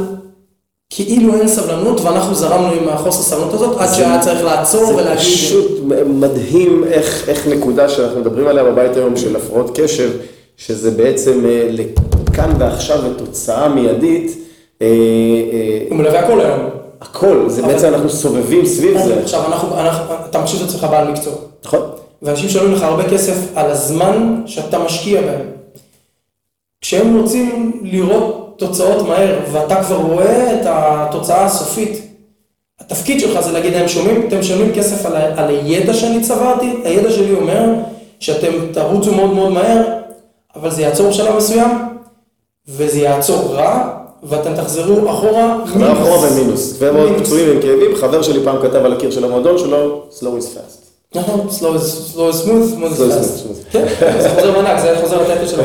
כאילו 0.96 1.36
אין 1.36 1.48
סבלנות, 1.48 2.02
ואנחנו 2.02 2.36
זרמנו 2.36 2.72
עם 2.72 2.90
החוסר 2.90 3.22
סבלנות 3.24 3.54
הזאת, 3.54 3.78
עד 3.80 3.94
שהיה 3.94 4.20
צריך 4.22 4.44
לעצור 4.44 4.86
זה 4.86 4.96
ולהגיד... 4.96 5.20
פשוט 5.20 5.72
מדהים 6.06 6.84
איך, 6.84 7.30
איך 7.30 7.48
נקודה 7.48 7.90
שאנחנו 7.90 8.20
מדברים 8.20 8.48
עליה 8.48 8.64
בבית 8.64 8.96
היום 8.98 9.18
של 9.18 9.36
הפרעות 9.36 9.80
קשב, 9.80 10.10
שזה 10.58 10.92
בעצם 10.92 11.46
אה, 11.46 11.68
לכאן 11.70 12.54
ועכשיו 12.60 13.00
ותוצאה 13.12 13.70
מיידית, 13.70 14.38
אה, 14.82 14.88
אה, 14.88 15.86
הוא 15.90 15.98
מלווה 15.98 16.20
הכל 16.20 16.42
היום. 16.42 16.60
הכל, 17.02 17.44
זה 17.48 17.62
אבל- 17.64 17.74
בעצם 17.74 17.88
אנחנו 17.88 18.10
סובבים 18.10 18.66
סביב 18.66 18.98
זה, 18.98 19.22
עכשיו, 19.22 19.44
אנחנו, 19.48 19.80
אנחנו, 19.80 20.16
אתה 20.30 20.42
מחשיב 20.42 20.62
את 20.64 20.70
עצמך 20.70 20.88
בעל 20.92 21.12
מקצוע, 21.12 21.34
נכון? 21.66 21.82
ואנשים 22.22 22.46
משלמים 22.48 22.74
לך 22.74 22.82
הרבה 22.84 23.10
כסף 23.10 23.38
על 23.56 23.72
הזמן 23.72 24.42
שאתה 24.46 24.80
משקיע 24.80 25.22
בהם. 25.22 25.42
כשהם 26.82 27.18
רוצים 27.18 27.82
לראות 27.84 28.45
תוצאות 28.58 29.08
מהר, 29.08 29.40
ואתה 29.52 29.84
כבר 29.84 29.96
רואה 29.96 30.54
את 30.54 30.66
התוצאה 30.66 31.46
הסופית, 31.46 32.02
התפקיד 32.80 33.20
שלך 33.20 33.40
זה 33.40 33.52
להגיד 33.52 33.74
להם, 33.74 33.88
שומעים, 33.88 34.26
אתם 34.28 34.40
משלמים 34.40 34.72
כסף 34.76 35.06
על, 35.06 35.16
ה- 35.16 35.42
על 35.42 35.50
הידע 35.50 35.94
שאני 35.94 36.22
צברתי, 36.22 36.74
הידע 36.84 37.12
שלי 37.12 37.34
אומר 37.34 37.64
שאתם 38.20 38.52
תרוצו 38.74 39.12
מאוד 39.16 39.34
מאוד 39.34 39.52
מהר, 39.52 39.82
אבל 40.56 40.72
זה 40.72 40.82
יעצור 40.82 41.10
בשלב 41.10 41.36
מסוים, 41.38 41.70
וזה 42.68 43.00
יעצור 43.00 43.54
רגע, 43.56 43.90
ואתם 44.24 44.56
תחזרו 44.56 45.10
אחורה. 45.12 45.58
חזרה 45.66 45.94
אחורה 45.94 46.18
ומינוס, 46.32 46.82
מינוס. 46.82 47.22
פצועים 47.22 47.50
עם 47.50 47.62
כאבים, 47.62 47.96
חבר 47.96 48.22
שלי 48.22 48.40
פעם 48.44 48.58
כתב 48.62 48.76
על 48.86 48.94
הקיר 48.94 49.12
של 49.12 49.24
המועדון 49.26 49.58
שלו, 49.58 50.02
slow 50.20 50.42
is 50.42 50.58
fast. 50.58 50.86
נכון, 51.16 51.48
slow 51.60 51.64
is 51.78 52.16
slow 52.16 52.34
is 52.34 52.46
smooth, 52.46 52.78
smooth 52.78 52.98
is 52.98 53.02
fast. 53.02 53.72
כן, 53.72 53.86
זה 54.22 54.30
חוזר 54.30 54.62
מענק, 54.62 54.80
זה 54.82 54.98
חוזר 55.02 55.22
לטקס 55.22 55.50
של. 55.52 55.60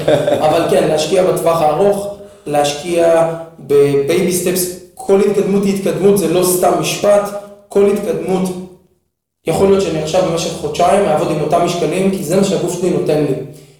אבל 0.46 0.62
כן, 0.70 0.88
להשקיע 0.88 1.22
בטווח 1.24 1.60
הארוך, 1.62 2.13
להשקיע 2.46 3.28
ב 3.60 3.74
baby 3.74 4.32
steps, 4.32 4.80
כל 4.94 5.20
התקדמות 5.20 5.64
היא 5.64 5.74
התקדמות, 5.74 6.18
זה 6.18 6.28
לא 6.34 6.44
סתם 6.44 6.72
משפט, 6.80 7.30
כל 7.68 7.86
התקדמות, 7.86 8.42
יכול 9.46 9.68
להיות 9.68 9.82
שאני 9.82 10.02
עכשיו 10.02 10.22
במשך 10.30 10.50
חודשיים 10.60 11.04
אעבוד 11.04 11.30
עם 11.30 11.40
אותם 11.40 11.64
משקלים, 11.64 12.10
כי 12.10 12.24
זה 12.24 12.36
מה 12.36 12.44
שהגוף 12.44 12.72
שלי 12.80 12.90
נותן 12.90 13.18
לי. 13.24 13.34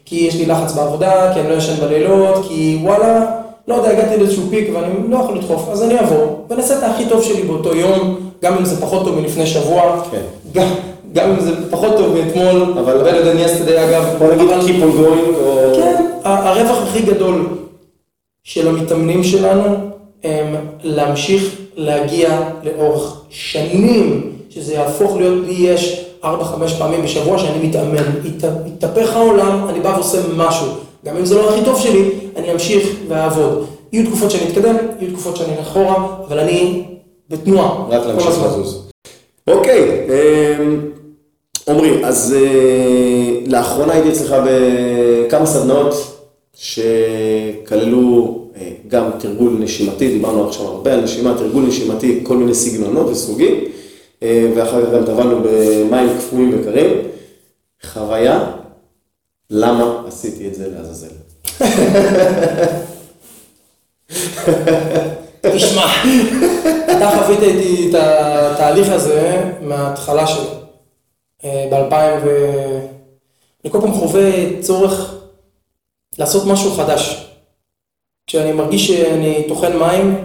כי 0.05 0.17
יש 0.17 0.35
לי 0.35 0.47
לחץ 0.47 0.73
בעבודה, 0.73 1.31
כי 1.35 1.41
אני 1.41 1.49
לא 1.51 1.55
ישן 1.55 1.77
בלילות, 1.81 2.45
כי 2.49 2.79
וואלה, 2.83 3.27
לא 3.69 3.75
יודע, 3.75 3.91
הגעתי 3.91 4.17
לאיזשהו 4.17 4.43
פיק 4.51 4.71
ואני 4.75 4.95
לא 5.11 5.17
יכול 5.19 5.37
לדחוף, 5.39 5.69
אז 5.73 5.83
אני 5.83 5.99
אעבור, 5.99 6.47
ואני 6.51 6.63
אעשה 6.63 6.79
את 6.79 6.93
הכי 6.95 7.05
טוב 7.09 7.23
שלי 7.23 7.43
באותו 7.43 7.75
יום, 7.77 8.17
גם 8.43 8.57
אם 8.59 8.65
זה 8.65 8.81
פחות 8.81 9.05
טוב 9.05 9.21
מלפני 9.21 9.47
שבוע, 9.47 10.03
כן. 10.11 10.21
גם, 10.53 10.67
גם 11.13 11.31
אם 11.31 11.41
זה 11.41 11.71
פחות 11.71 11.97
טוב 11.97 12.15
מאתמול, 12.17 12.75
אבל- 12.79 13.01
better 13.11 13.25
than 13.25 13.49
yesterday 13.49 13.79
אגב, 13.89 14.05
בוא 14.19 14.35
נגיד 14.35 14.51
אבל- 14.51 14.61
keep 14.67 14.81
on 14.83 14.99
going, 15.01 15.37
או... 15.41 15.73
כן, 15.77 16.05
הרווח 16.25 16.83
הכי 16.83 17.03
גדול 17.03 17.47
של 18.45 18.69
המתאמנים 18.69 19.25
שלנו 19.25 19.65
הם 20.25 20.47
להמשיך 20.83 21.43
להגיע 21.77 22.41
לאורך 22.65 23.21
שנים, 23.31 24.31
שזה 24.51 24.75
יהפוך 24.75 25.17
להיות 25.17 25.45
לי 25.47 25.55
יש 25.55 26.05
4-5 26.25 26.27
פעמים 26.79 27.03
בשבוע 27.03 27.39
שאני 27.39 27.69
מתאמן, 27.69 28.03
ית- 28.25 28.45
יתהפך 28.67 29.17
העולם, 29.17 29.67
אני 29.69 29.81
בא 29.81 29.89
ועושה 29.89 30.19
משהו, 30.37 30.67
גם 31.05 31.17
אם 31.17 31.25
זה 31.25 31.35
לא 31.35 31.51
הכי 31.51 31.65
טוב 31.65 31.81
שלי, 31.81 32.05
אני 32.37 32.53
אמשיך 32.53 32.89
ואעבוד. 33.09 33.65
יהיו 33.93 34.07
תקופות 34.07 34.31
שאני 34.31 34.49
אתקדם, 34.49 34.77
יהיו 35.01 35.11
תקופות 35.11 35.37
שאני 35.37 35.57
אלך 35.59 35.67
אחורה, 35.67 35.95
אבל 36.29 36.39
אני 36.39 36.83
בתנועה. 37.31 37.87
רק 37.91 38.07
להמשיך. 38.07 38.29
לזוז. 38.29 38.89
אוקיי, 39.47 40.07
אמ, 40.09 40.81
עמרי, 41.69 42.05
אז 42.05 42.37
אה, 42.39 43.41
לאחרונה 43.47 43.93
הייתי 43.93 44.09
אצלך 44.09 44.35
בכמה 44.47 45.47
סדנאות 45.47 46.14
שכללו 46.55 48.45
אה, 48.57 48.71
גם 48.89 49.11
תרגול 49.19 49.57
נשימתי, 49.61 50.09
דיברנו 50.09 50.49
עכשיו 50.49 50.67
הרבה 50.67 50.95
על 50.95 51.01
נשימה, 51.01 51.35
תרגול 51.39 51.65
נשימתי, 51.67 52.21
כל 52.23 52.37
מיני 52.37 52.55
סגנונות 52.55 53.07
וסוגים, 53.07 53.65
אה, 54.23 54.51
ואחר 54.57 54.87
כך 54.87 54.93
גם 54.93 55.05
טבענו 55.05 55.41
במים 55.43 56.09
קפואים 56.19 56.61
וקרים. 56.61 56.97
חוויה, 57.93 58.51
למה 59.51 60.03
עשיתי 60.09 60.49
את 60.49 60.55
זה 60.55 60.69
לעזאזל? 60.71 61.09
תשמע, 65.55 65.87
אתה 66.85 67.11
חווית 67.19 67.43
איתי 67.43 67.91
את 67.91 67.95
התהליך 67.95 68.89
הזה 68.89 69.43
מההתחלה 69.63 70.27
שלו. 70.27 70.51
ב-2000 71.45 71.95
ו... 72.25 72.29
אני 73.65 73.73
כל 73.73 73.81
פעם 73.81 73.93
חווה 73.93 74.31
צורך 74.61 75.14
לעשות 76.19 76.47
משהו 76.47 76.71
חדש. 76.71 77.27
כשאני 78.27 78.53
מרגיש 78.53 78.87
שאני 78.89 79.45
טוחן 79.49 79.77
מים 79.79 80.17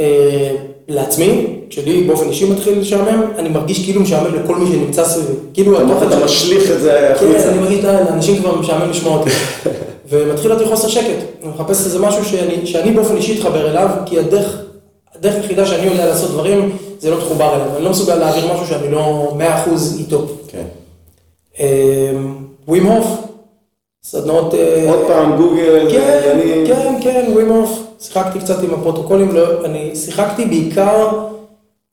אה, 0.00 0.50
לעצמי, 0.88 1.46
כשלי 1.70 2.04
באופן 2.04 2.28
אישי 2.28 2.50
מתחיל 2.50 2.78
לשעמם, 2.78 3.22
אני 3.38 3.48
מרגיש 3.48 3.84
כאילו 3.84 4.00
משעמם 4.00 4.34
לכל 4.34 4.56
מי 4.56 4.66
שנמצא 4.66 5.04
סביבי. 5.04 5.32
כאילו 5.54 5.80
התוכן 5.80 6.06
אתה 6.08 6.16
שלי- 6.16 6.24
משליך 6.24 6.70
את 6.70 6.80
זה 6.80 6.90
כן, 7.20 7.26
החוצה. 7.26 7.50
אני 7.50 7.58
מרגיש, 7.58 7.80
"די, 7.80 7.86
לאנשים 7.86 8.36
כבר 8.38 8.54
משעמם 8.60 8.90
לשמוע 8.90 9.18
אותי. 9.18 9.30
ומתחיל 10.08 10.52
אותי 10.52 10.64
חוסר 10.66 10.88
שקט. 10.88 11.04
אני 11.42 11.48
מחפש 11.48 11.84
איזה 11.84 11.98
משהו 11.98 12.24
שאני, 12.24 12.66
שאני 12.66 12.90
באופן 12.90 13.16
אישי 13.16 13.38
אתחבר 13.38 13.70
אליו, 13.70 13.88
כי 14.06 14.18
הדרך, 14.18 14.58
הדרך 15.14 15.34
היחידה 15.34 15.66
שאני 15.66 15.86
יודע 15.86 16.06
לעשות 16.06 16.30
דברים, 16.30 16.76
זה 16.98 17.10
לא 17.10 17.16
מחובר 17.18 17.54
אליו. 17.54 17.76
אני 17.76 17.84
לא 17.84 17.90
מסוגל 17.90 18.14
להעביר 18.14 18.52
משהו 18.52 18.66
שאני 18.66 18.90
לא 18.90 19.32
מאה 19.38 19.62
אחוז 19.62 19.96
איתו. 20.00 20.26
כן. 20.48 20.64
ווים 22.68 22.86
הוף, 22.86 23.06
סדנאות... 24.04 24.54
אה, 24.54 24.90
עוד 24.90 25.06
פעם, 25.06 25.36
גוגל, 25.36 25.86
כן, 25.90 26.20
אני... 26.34 26.64
כן, 26.66 26.94
כן, 27.00 27.24
ווים 27.32 27.50
הוף. 27.50 27.82
שיחקתי 28.00 28.38
קצת 28.38 28.62
עם 28.62 28.74
הפרוטוקולים, 28.74 29.34
לא, 29.34 29.64
אני 29.64 29.96
שיחקתי 29.96 30.44
בעיקר, 30.44 31.08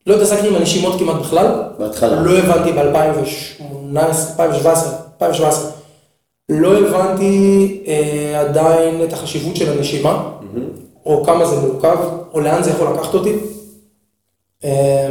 לא 0.06 0.14
התעסקתי 0.14 0.48
עם 0.48 0.54
הנשימות 0.54 0.98
כמעט 0.98 1.16
בכלל. 1.16 1.62
בהתחלה. 1.78 2.22
לא 2.22 2.38
הבנתי 2.38 2.72
ב-2018, 2.72 3.62
2017, 4.30 4.92
2017. 5.14 5.70
לא 6.48 6.78
הבנתי 6.78 7.80
אה, 7.86 8.40
עדיין 8.40 9.04
את 9.04 9.12
החשיבות 9.12 9.56
של 9.56 9.72
הנשימה, 9.72 10.28
או 11.06 11.24
כמה 11.24 11.44
זה 11.46 11.56
מורכב, 11.56 11.96
או 12.34 12.40
לאן 12.40 12.62
זה 12.62 12.70
יכול 12.70 12.86
לקחת 12.94 13.14
אותי. 13.14 13.32
אה, 14.64 15.08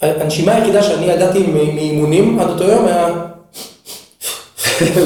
הנשימה 0.00 0.54
היחידה 0.54 0.82
שאני 0.82 1.06
ידעתי 1.06 1.46
מאימונים 1.46 2.38
עד 2.38 2.48
אותו 2.48 2.64
יום 2.64 2.84
היה, 2.84 3.28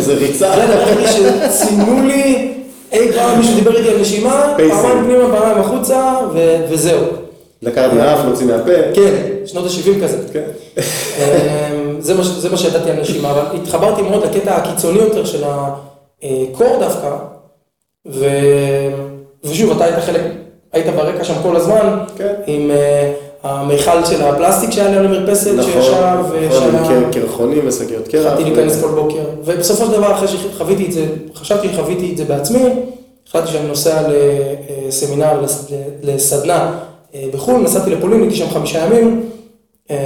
זה 0.01 0.14
ריצה. 0.14 0.39
זה 0.39 0.53
הדבר 0.62 0.79
היחידי 0.79 1.07
שציינו 1.07 2.03
לי, 2.07 2.53
אי 2.93 3.12
פעם 3.12 3.39
מישהו 3.39 3.55
דיבר 3.55 3.77
איתי 3.77 3.89
על 3.89 4.01
נשימה. 4.01 4.55
פעמיים 4.57 5.05
פנימה, 5.05 5.39
פעמיים 5.39 5.59
החוצה, 5.61 6.14
וזהו. 6.68 7.01
לקחת 7.62 7.93
מהאף, 7.93 8.25
להוציא 8.25 8.47
מהפה. 8.47 8.73
כן, 8.95 9.14
שנות 9.47 9.64
ה-70 9.64 10.03
כזה. 10.03 10.18
כן. 10.33 10.43
אמ, 11.18 12.01
זה 12.01 12.49
מה, 12.51 12.57
שידעתי 12.57 12.91
על 12.91 13.01
נשימה, 13.01 13.31
אבל 13.31 13.43
התחברתי 13.57 14.03
מאוד 14.03 14.25
לקטע 14.25 14.57
הקיצוני 14.57 14.99
יותר 14.99 15.25
של 15.25 15.45
ה... 15.45 15.75
אה, 16.25 16.45
קור 16.53 16.77
דווקא. 16.81 17.16
ושוב, 19.45 19.70
אתה 19.70 19.85
היית 19.85 19.99
חלק, 19.99 20.20
היית 20.73 20.87
ברקע 20.87 21.25
שם 21.25 21.35
כל 21.43 21.57
הזמן, 21.57 21.99
כן. 22.16 22.33
עם 22.47 22.70
אה, 22.70 23.12
המיכל 23.43 24.05
של 24.05 24.22
הפלסטיק 24.22 24.70
שהיה 24.70 24.88
ליד 24.90 25.11
המרפסת, 25.11 25.51
נכון, 25.57 25.72
שישב, 25.72 25.93
נכון. 26.74 26.88
קר- 26.88 27.20
קרחונים 27.20 27.59
ושקיות 27.66 28.09
קרח. 28.09 28.26
התחלתי 28.26 28.45
להיכנס 28.51 28.80
כל 28.82 28.88
בוקר, 28.88 29.18
ובסופו 29.45 29.84
של 29.86 29.93
דבר, 29.93 30.12
אחרי 30.14 30.28
שחוויתי 30.28 30.86
את 30.86 30.93
זה, 30.93 31.07
חשבתי 31.34 31.68
שחוויתי 31.68 32.12
את 32.12 32.16
זה 32.16 32.24
בעצמי, 32.24 32.62
החלטתי 33.28 33.51
שאני 33.53 33.68
נוסע 33.68 34.03
לסמינר, 34.88 35.40
לס- 35.43 35.66
לסדנה 36.03 36.72
אה, 37.14 37.24
בחו"ל, 37.34 37.61
נסעתי 37.61 37.90
לפולין, 37.90 38.20
הייתי 38.20 38.36
שם 38.36 38.51
חמישה 38.51 38.86
ימים, 38.86 39.20
אה, 39.90 39.97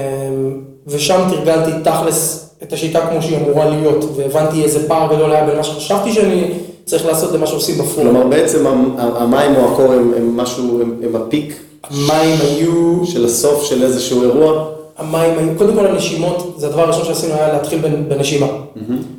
ושם 0.86 1.20
תרגלתי 1.30 1.70
תכלס 1.84 2.50
את 2.62 2.72
השיטה 2.72 3.00
כמו 3.10 3.22
שהיא 3.22 3.36
אמורה 3.38 3.66
להיות, 3.70 4.04
והבנתי 4.16 4.62
איזה 4.62 4.88
פער 4.88 5.14
גדול 5.14 5.32
היה 5.32 5.46
בין 5.46 5.56
מה 5.56 5.62
שחשבתי 5.62 6.12
שאני 6.12 6.50
צריך 6.84 7.06
לעשות 7.06 7.32
למה 7.32 7.46
שעושים 7.46 7.74
בפרונט. 7.78 8.10
כלומר, 8.10 8.26
בעצם 8.26 8.66
המ- 8.66 8.94
המים 8.98 9.56
או 9.56 9.72
הקור 9.72 9.92
הם 9.92 10.36
משהו, 10.36 10.80
הם 11.02 11.16
הפיק 11.16 11.60
המים 11.90 12.36
היו, 12.40 13.00
של 13.06 13.24
הסוף 13.24 13.64
של 13.64 13.82
איזשהו 13.82 14.22
אירוע. 14.22 14.64
המים 14.98 15.38
היו, 15.38 15.48
קודם 15.58 15.74
כל 15.74 15.86
הנשימות, 15.86 16.54
זה 16.58 16.66
הדבר 16.66 16.82
הראשון 16.82 17.04
שעשינו 17.04 17.34
היה 17.34 17.52
להתחיל 17.52 17.78
בנ- 17.82 18.08
בנשימה. 18.08 18.46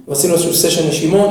ועשינו 0.07 0.33
איזשהו 0.33 0.53
סשן 0.53 0.87
נשימות, 0.89 1.29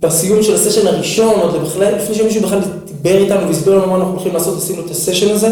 שבסיום 0.00 0.42
של 0.42 0.54
הסשן 0.54 0.86
הראשון, 0.86 1.40
עוד 1.40 1.62
בכלל, 1.62 1.94
לפני 1.94 2.14
שמישהו 2.14 2.42
בכלל 2.42 2.58
דיבר 2.84 3.18
איתנו 3.18 3.46
והסביר 3.46 3.74
לנו 3.74 3.86
מה 3.86 3.96
אנחנו 3.96 4.12
הולכים 4.12 4.34
לעשות, 4.34 4.56
עשינו 4.58 4.84
את 4.86 4.90
הסשן 4.90 5.30
הזה, 5.30 5.48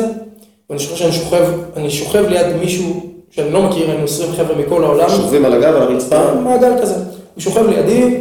ואני 0.70 0.78
חושב 0.78 0.96
שאני 0.96 1.12
שוכב, 1.12 1.44
אני 1.76 1.90
שוכב 1.90 2.24
ליד 2.28 2.56
מישהו 2.56 3.00
שאני 3.30 3.52
לא 3.52 3.62
מכיר, 3.62 3.90
היינו 3.90 4.04
20 4.04 4.32
חבר'ה 4.32 4.56
מכל 4.56 4.84
העולם, 4.84 5.08
שוכבים 5.08 5.44
על 5.44 5.52
הגב, 5.52 5.74
על 5.76 5.82
הרצפה. 5.82 6.34
מעגל 6.34 6.72
כזה. 6.82 6.94
הוא 6.94 7.02
שוכב 7.42 7.66
לידי, 7.66 8.16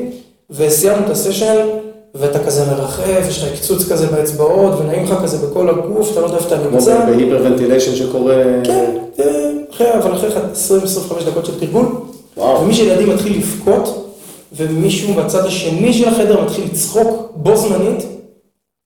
וסיימנו 0.49 1.05
את 1.05 1.09
הסשן, 1.09 1.55
ואתה 2.19 2.45
כזה 2.45 2.65
מרחף, 2.65 3.25
יש 3.29 3.43
לך 3.43 3.59
עקצוץ 3.59 3.91
כזה 3.91 4.07
באצבעות, 4.07 4.79
ונעים 4.79 5.03
לך 5.03 5.13
כזה 5.23 5.47
בכל 5.47 5.69
הגוף, 5.69 6.11
אתה 6.11 6.19
לא 6.19 6.25
יודע 6.25 6.37
איפה 6.37 6.47
אתה 6.47 6.57
כמו 6.57 6.71
נמצא. 6.71 7.05
ב 7.05 7.10
hyperventilation 7.10 7.95
שקורה... 7.95 8.43
כן, 9.77 9.85
אה, 9.85 9.97
אבל 9.97 10.13
אחרי 10.13 10.29
20-25 10.29 11.23
דקות 11.25 11.45
של 11.45 11.59
תרגול. 11.59 11.85
ומי 12.37 12.73
שלידי 12.73 13.05
מתחיל 13.05 13.37
לבכות, 13.37 14.13
ומישהו 14.55 15.13
בצד 15.13 15.45
השני 15.45 15.93
של 15.93 16.07
החדר 16.07 16.43
מתחיל 16.43 16.65
לצחוק 16.65 17.31
בו 17.35 17.55
זמנית, 17.55 18.03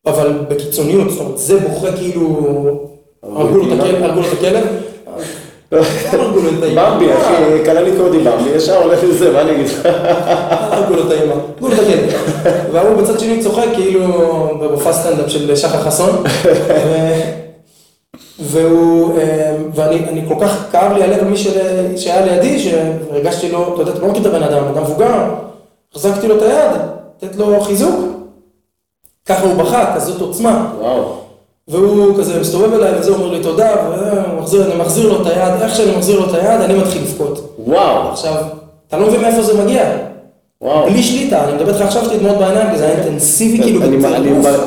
אבל 0.06 0.34
בקיצוניות, 0.50 1.10
זאת 1.10 1.20
אומרת, 1.20 1.38
זה 1.38 1.60
בוכה 1.60 1.92
כאילו, 1.98 2.40
הרגו 3.24 3.58
לו 3.58 3.74
את 3.74 3.80
הכלב, 3.80 4.64
במבי, 5.72 7.14
אחי, 7.14 7.64
קלה 7.66 7.82
לי 7.82 7.92
קודי 7.98 8.20
במבי, 8.20 8.50
ישר 8.50 8.84
הולך 8.84 9.04
לזה, 9.04 9.32
מה 9.32 9.42
אני 9.42 9.52
אגיד 9.52 9.66
לך? 9.66 9.82
הרגו 10.72 10.96
לו 10.96 11.08
את 11.08 11.12
האמא, 11.12 11.34
הרגו 11.34 11.68
לו 11.68 11.74
את 11.74 11.80
הכלב. 11.80 12.14
וההוא 12.72 12.98
בצד 13.02 13.20
שני 13.20 13.44
צוחק 13.44 13.68
כאילו 13.74 14.00
במופע 14.60 14.94
סטנדאפ 14.94 15.30
של 15.30 15.56
שחר 15.56 15.82
חסון. 15.82 16.24
והוא, 18.40 19.18
אה, 19.18 19.56
ואני 19.76 20.00
אני 20.10 20.22
כל 20.28 20.36
כך 20.42 20.66
כאב 20.72 20.92
לי 20.92 21.04
הלב 21.04 21.20
על 21.20 21.26
מי 21.26 21.38
שהיה 21.98 22.26
לידי, 22.26 22.60
שהרגשתי 22.60 23.52
לו, 23.52 23.74
אתה 23.74 23.82
יודע, 23.82 23.92
אתה 23.92 24.02
לא 24.02 24.08
מכיר 24.08 24.22
את 24.22 24.26
הבן 24.26 24.44
אדם, 24.44 24.64
אדם 24.64 24.84
מבוגר, 24.84 25.24
החזקתי 25.96 26.28
לו 26.28 26.38
את 26.38 26.42
היד, 26.42 26.82
לתת 27.24 27.36
לו 27.36 27.62
חיזוק. 27.62 27.96
ככה 29.26 29.46
הוא 29.46 29.54
בכה, 29.54 29.96
כזאת 29.96 30.22
עוצמה. 30.22 30.74
וואו. 30.80 31.22
והוא 31.68 32.18
כזה 32.20 32.40
מסתובב 32.40 32.74
אליי 32.74 33.00
וזה 33.00 33.12
אומר 33.12 33.28
לי 33.28 33.44
תודה, 33.44 33.76
ואני 33.90 34.76
מחזיר 34.76 35.10
לו 35.10 35.22
את 35.22 35.28
היד, 35.28 35.62
איך 35.62 35.76
שאני 35.76 35.92
מחזיר 35.96 36.20
לו 36.20 36.30
את 36.30 36.34
היד, 36.34 36.62
אני 36.62 36.74
מתחיל 36.74 37.02
לבכות. 37.02 37.56
וואו. 37.60 38.12
עכשיו, 38.12 38.34
אתה 38.88 38.98
לא 38.98 39.08
מבין 39.08 39.22
מאיפה 39.22 39.42
זה 39.42 39.64
מגיע. 39.64 39.84
וואו. 40.62 40.90
בלי 40.90 41.04
שליטה, 41.04 41.44
אני 41.44 41.54
מדבר 41.54 41.74
איתך 41.74 41.82
עכשיו 41.82 42.06
שלי 42.06 42.18
דמעות 42.18 42.38
בעיניים, 42.38 42.72
כי 42.72 42.78
זה 42.78 42.86
היה 42.86 42.98
אינטנסיבי 42.98 43.64
כאילו 43.64 43.84
אני 43.84 43.98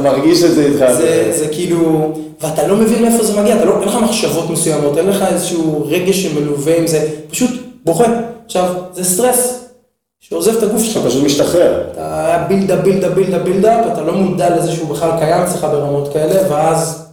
מרגיש 0.02 0.44
את 0.44 0.50
זה 0.54 0.66
איתך. 0.66 0.92
זה, 1.32 1.46
כאילו, 1.52 2.12
ואתה 2.40 2.66
לא 2.66 2.76
מבין 2.76 3.02
מאיפה 3.02 3.24
זה 3.24 3.40
מגיע, 3.40 3.64
לא, 3.64 3.80
אין 3.80 3.88
לך 3.88 3.98
מחשבות 4.02 4.50
מסוימות, 4.50 4.98
אין 4.98 5.06
לך 5.06 5.24
איזשהו 5.32 5.86
רגש 5.88 6.22
שמלווה 6.22 6.78
עם 6.78 6.86
זה, 6.86 7.08
פשוט 7.30 7.50
בוכה. 7.84 8.04
עכשיו, 8.46 8.64
זה 8.92 9.04
סטרס 9.04 9.63
שעוזב 10.28 10.56
את 10.56 10.62
הגוף 10.62 10.82
שלך. 10.82 11.02
שפשוט 11.02 11.24
משתחרר. 11.24 11.84
אתה 11.92 12.44
בילדה, 12.48 12.76
בילדה, 12.76 13.08
בילדה, 13.08 13.38
בילדה, 13.38 13.82
ואתה 13.88 14.00
לא 14.00 14.12
מודע 14.12 14.56
לזה 14.56 14.72
שהוא 14.72 14.88
בכלל 14.88 15.10
קיים 15.18 15.42
אצלך 15.42 15.64
ברמות 15.64 16.12
כאלה, 16.12 16.52
ואז 16.52 17.06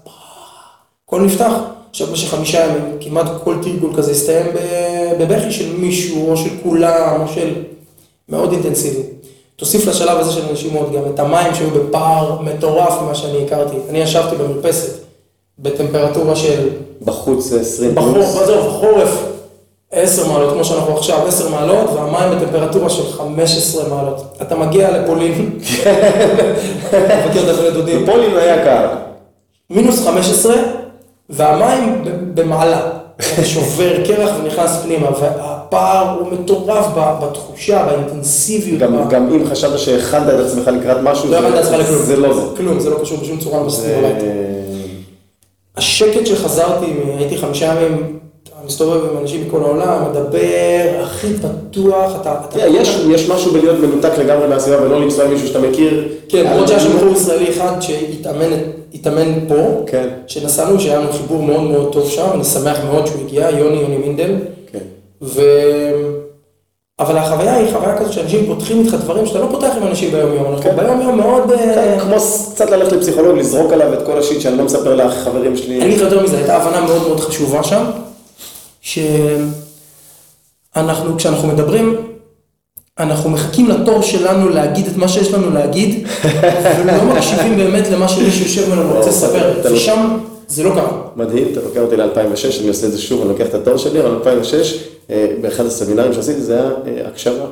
הכל 1.06 1.22
נפתח. 1.22 1.52
עכשיו 1.90 2.08
במשך 2.08 2.30
חמישה 2.30 2.66
ימים, 2.66 2.98
כמעט 3.00 3.26
כל 3.44 3.56
תרגול 3.62 3.94
כזה 3.98 4.12
הסתיים 4.12 4.46
בבכי 5.20 5.52
של 5.52 5.76
מישהו, 5.78 6.32
או 6.32 6.38
של 6.38 6.50
כולם, 6.64 7.22
או 7.22 7.28
של... 7.28 7.54
מאוד 8.30 8.52
אינטנסיבי. 8.52 9.02
תוסיף 9.56 9.88
לשלב 9.88 10.18
הזה 10.18 10.32
של 10.32 10.50
הנשימות 10.50 10.92
גם 10.92 11.02
את 11.14 11.20
המים 11.20 11.56
שהיו 11.56 11.70
בפער 11.70 12.42
מטורף 12.42 13.02
ממה 13.02 13.16
שאני 13.16 13.44
הכרתי. 13.46 13.76
אני 13.90 14.00
ישבתי 14.00 14.36
במרפסת 14.36 15.00
בטמפרטורה 15.60 16.36
של 16.36 16.70
בחוץ 17.02 17.54
20 17.54 17.96
בחורף, 17.96 18.14
פלוס. 18.14 18.42
עזוב, 18.42 18.68
בחורף 18.68 19.24
10 19.92 20.28
מעלות, 20.28 20.54
כמו 20.54 20.66
שאנחנו 20.66 20.98
עכשיו, 20.98 21.28
10 21.28 21.50
מעלות, 21.50 21.90
והמים 21.90 22.38
בטמפרטורה 22.40 22.90
של 22.90 23.12
15 23.12 23.90
מעלות. 23.96 24.38
אתה 24.42 24.56
מגיע 24.56 24.92
לפולין, 24.92 25.50
מבקר 26.94 27.44
את 27.44 27.58
הבני 27.58 27.72
דודים, 27.74 28.04
בפולין 28.06 28.38
היה 28.38 28.64
קר. 28.64 28.88
מינוס 29.70 30.06
15, 30.08 30.56
והמים 31.30 32.04
במעלה. 32.34 32.82
אתה 33.34 33.46
שובר 33.46 34.06
קרח 34.06 34.30
ונכנס 34.44 34.78
פנימה, 34.84 35.08
והפער 35.20 36.16
הוא 36.20 36.28
מטורף 36.32 36.86
בתחושה, 36.96 37.86
באינטנסיביות. 37.86 38.80
גם 38.80 39.06
ב- 39.06 39.10
גם 39.10 39.34
אם 39.34 39.46
חשבת 39.50 39.80
שהכנת 39.80 40.30
את 40.30 40.46
עצמך 40.46 40.68
לקראת 40.68 40.98
משהו, 41.04 41.32
לא 41.32 41.42
זה- 41.42 41.48
הבנת 41.48 41.60
עצמך 41.60 41.76
לכלום. 41.80 42.02
זה 42.04 42.16
לא 42.18 42.34
זה. 42.36 42.42
כלום, 42.58 42.80
זה 42.80 42.90
לא 42.90 42.98
קשור 43.02 43.18
בשום 43.18 43.38
צורה 43.38 43.60
הביתה. 43.60 44.26
השקט 45.78 46.26
שחזרתי, 46.26 46.86
הייתי 47.18 47.38
חמישה 47.38 47.66
ימים, 47.66 47.96
אתה 47.98 48.21
מסתובב 48.72 49.10
עם 49.12 49.18
אנשים 49.22 49.48
מכל 49.48 49.62
העולם, 49.64 50.04
מדבר, 50.12 51.04
הכי 51.04 51.28
פתוח, 51.34 52.12
אתה... 52.22 52.36
יש 52.68 53.00
יש 53.10 53.30
משהו 53.30 53.52
בלהיות 53.52 53.80
מנותק 53.80 54.12
לגמרי 54.20 54.48
מהסביבה 54.48 54.82
ולא 54.82 54.96
עם 54.96 55.04
מישהו 55.32 55.48
שאתה 55.48 55.60
מכיר. 55.60 56.08
כן, 56.30 56.46
למרות 56.46 56.68
שהיה 56.68 56.80
שם 56.80 56.98
בחור 56.98 57.10
ישראלי 57.14 57.50
אחד 57.50 57.82
שהתאמן 57.82 58.54
התאמן 58.94 59.34
פה, 59.48 59.56
כן. 59.88 60.08
שנסענו, 60.28 60.80
שהיה 60.80 61.00
לנו 61.00 61.12
חיבור 61.12 61.44
מאוד 61.44 61.62
מאוד 61.64 61.94
טוב 61.94 62.10
שם, 62.10 62.26
אני 62.34 62.44
שמח 62.44 62.78
מאוד 62.92 63.08
שהוא 63.08 63.22
הגיע, 63.26 63.50
יוני, 63.50 63.82
יוני 63.82 63.98
מינדל, 63.98 64.32
כן. 64.72 64.80
ו... 65.22 65.42
אבל 67.00 67.18
החוויה 67.18 67.56
היא 67.56 67.68
חוויה 67.74 67.98
כזאת 67.98 68.14
שאנשים 68.14 68.46
פותחים 68.46 68.80
איתך 68.80 68.94
דברים 68.94 69.26
שאתה 69.26 69.40
לא 69.40 69.48
פותח 69.52 69.70
עם 69.78 69.88
אנשים 69.88 70.12
ביום 70.12 70.34
יום, 70.34 70.46
אנחנו 70.46 70.62
כן. 70.64 70.76
ביום 70.76 71.02
יום 71.02 71.18
מאוד... 71.18 71.52
אה, 71.52 72.00
כמו 72.00 72.20
ס- 72.20 72.52
קצת 72.54 72.70
ללכת 72.70 72.92
לפסיכולוג, 72.92 73.38
לזרוק 73.38 73.74
עליו 73.74 73.94
את 73.94 74.06
כל 74.06 74.18
השיט 74.18 74.42
שאני 74.42 74.58
לא 74.58 74.64
מספר 74.64 74.96
לחברים 74.96 75.58
שלי. 75.58 75.76
אני 75.82 75.86
אגיד 75.86 75.98
לך 75.98 76.04
יותר 76.12 76.24
מזה, 76.24 76.38
הייתה 76.38 76.58
הבנה 76.58 76.82
מאוד 76.82 77.02
מאוד 77.08 77.20
חשובה 77.20 77.64
שם, 77.64 77.84
שאנחנו, 78.82 79.18
כשאנחנו 81.18 81.48
מדברים, 81.48 81.96
אנחנו 83.00 83.30
מחכים 83.30 83.70
לתור 83.70 84.02
שלנו 84.02 84.50
להגיד 84.50 84.88
את 84.88 84.98
מה 84.98 85.08
שיש 85.08 85.32
לנו 85.34 85.50
להגיד, 85.50 86.08
ולא 86.80 87.04
מקשיבים 87.04 87.58
באמת 87.58 87.88
למה 87.88 88.08
שמישהו 88.08 88.44
יושב 88.44 88.72
ולנו 88.72 88.94
רוצה 88.94 89.10
לספר, 89.10 89.60
אתה 89.60 89.70
לא- 89.70 89.76
ושם 89.76 90.18
זה 90.48 90.64
לא 90.64 90.70
קרה. 90.70 91.02
מדהים, 91.16 91.48
אתה 91.52 91.62
לוקח 91.62 91.80
אותי 91.80 91.98
ל-2006, 91.98 92.60
אני 92.60 92.68
עושה 92.68 92.88
את 92.88 92.92
זה 92.92 93.02
שוב, 93.02 93.22
אני 93.22 93.30
לוקח 93.30 93.46
את 93.46 93.54
התור 93.54 93.78
שלי, 93.78 94.00
אבל 94.00 94.10
2006, 94.12 94.84
אה, 95.10 95.28
באחד 95.42 95.66
הסמינרים 95.66 96.14
שעשיתי, 96.14 96.42
זה 96.42 96.54
היה 96.60 96.72
אה, 96.88 97.08
הקשבה. 97.08 97.46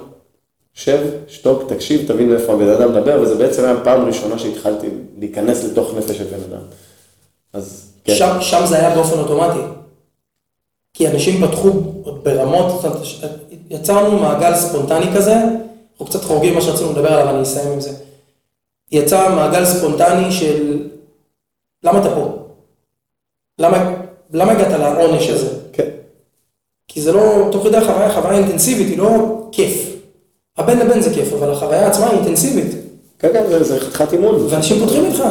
שב, 0.74 1.00
שתוק, 1.28 1.64
תקשיב, 1.74 2.08
תבין 2.08 2.30
מאיפה 2.30 2.54
הבן 2.54 2.70
אדם 2.70 2.92
מדבר, 2.92 3.20
וזה 3.22 3.36
בעצם 3.36 3.64
היה 3.64 3.74
הפעם 3.74 4.02
הראשונה 4.02 4.40
שהתחלתי 4.40 4.88
להיכנס 5.20 5.64
לתוך 5.64 5.94
נפש 5.98 6.18
של 6.18 6.24
בן 6.24 6.40
אדם. 6.50 6.62
אז 7.54 7.86
כן. 8.04 8.16
שם, 8.16 8.38
שם 8.42 8.66
זה 8.66 8.76
היה 8.76 8.96
באופן 8.96 9.20
אוטומטי. 9.20 9.60
כי 10.94 11.08
אנשים 11.08 11.48
פתחו 11.48 11.70
ברמות, 12.24 12.84
יצרנו 13.70 14.20
מעגל 14.20 14.56
ספונטני 14.56 15.06
כזה, 15.16 15.36
אנחנו 15.92 16.06
קצת 16.06 16.24
חורגים 16.24 16.56
מה 16.56 16.62
שרצינו 16.62 16.92
לדבר 16.92 17.14
עליו, 17.14 17.36
אני 17.36 17.44
אסיים 17.44 17.72
עם 17.72 17.80
זה. 17.80 17.92
יצא 18.92 19.36
מעגל 19.36 19.66
ספונטני 19.66 20.32
של 20.32 20.88
למה 21.84 22.00
אתה 22.00 22.16
פה? 22.16 22.38
למה, 23.60 23.96
למה 24.34 24.52
הגעת 24.52 24.80
לעונש 24.80 25.30
הזה? 25.30 25.50
כן. 25.74 25.88
כי 26.88 27.02
זה 27.02 27.12
לא, 27.12 27.50
תוך 27.52 27.64
כדי 27.64 27.78
החוויה, 27.78 28.14
חוויה 28.14 28.38
אינטנסיבית, 28.38 28.88
היא 28.88 28.98
לא 28.98 29.10
כיף. 29.52 29.96
הבן 30.58 30.80
לבן 30.80 31.02
זה 31.02 31.14
כיף, 31.14 31.34
אבל 31.34 31.52
החוויה 31.52 31.88
עצמה 31.88 32.10
היא 32.10 32.18
אינטנסיבית. 32.18 32.76
כן, 33.20 33.34
כן, 33.34 33.64
זה 33.64 33.80
חתיכת 33.80 34.14
אימון. 34.14 34.36
ואנשים 34.50 34.80
פותחים 34.80 35.06
איתך. 35.06 35.24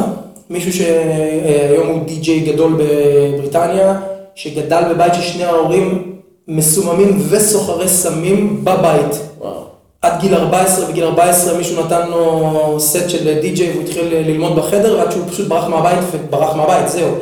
מישהו 0.49 0.73
שהיום 0.73 1.87
הוא 1.87 2.05
די-ג'יי 2.05 2.39
גדול 2.39 2.73
בבריטניה, 2.73 4.01
שגדל 4.39 4.83
בבית 4.89 5.13
ששני 5.13 5.43
ההורים 5.43 6.15
מסוממים 6.47 7.21
וסוחרי 7.29 7.87
סמים 7.87 8.65
בבית. 8.65 9.19
וואו. 9.39 9.63
עד 10.01 10.21
גיל 10.21 10.35
14, 10.35 10.85
בגיל 10.85 11.03
14 11.03 11.57
מישהו 11.57 11.85
נתן 11.85 12.09
לו 12.09 12.75
סט 12.79 13.09
של 13.09 13.39
די-ג'יי 13.41 13.71
והוא 13.71 13.83
התחיל 13.83 14.05
ללמוד 14.11 14.55
בחדר, 14.55 14.97
ועד 14.97 15.11
שהוא 15.11 15.23
פשוט 15.27 15.47
ברח 15.47 15.67
מהבית 15.67 15.99
וברח 16.11 16.55
מהבית, 16.55 16.89
זהו. 16.89 17.15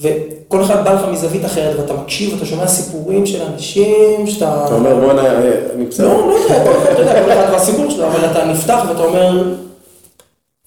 וכל 0.00 0.62
אחד 0.62 0.84
בא 0.84 0.92
לך 0.92 1.08
מזווית 1.12 1.44
אחרת, 1.44 1.78
ואתה 1.80 1.92
מקשיב, 1.94 2.32
ואתה 2.32 2.46
שומע 2.46 2.66
סיפורים 2.66 3.26
של 3.26 3.42
אנשים, 3.42 4.26
שאתה... 4.26 4.64
אתה 4.66 4.74
אומר 4.74 4.94
בואנה, 5.00 5.38
אני 5.74 5.84
בסדר. 5.84 6.08
לא, 6.08 6.28
לא 6.28 6.34
יודע, 6.34 6.56
אחד, 6.56 6.92
אתה 6.92 7.00
יודע, 7.02 7.24
כל 7.24 7.32
אחד 7.32 7.52
והסיפור 7.52 7.90
שלו, 7.90 8.06
אבל 8.06 8.30
אתה 8.30 8.44
נפתח 8.44 8.84
ואתה 8.88 9.02
אומר, 9.02 9.54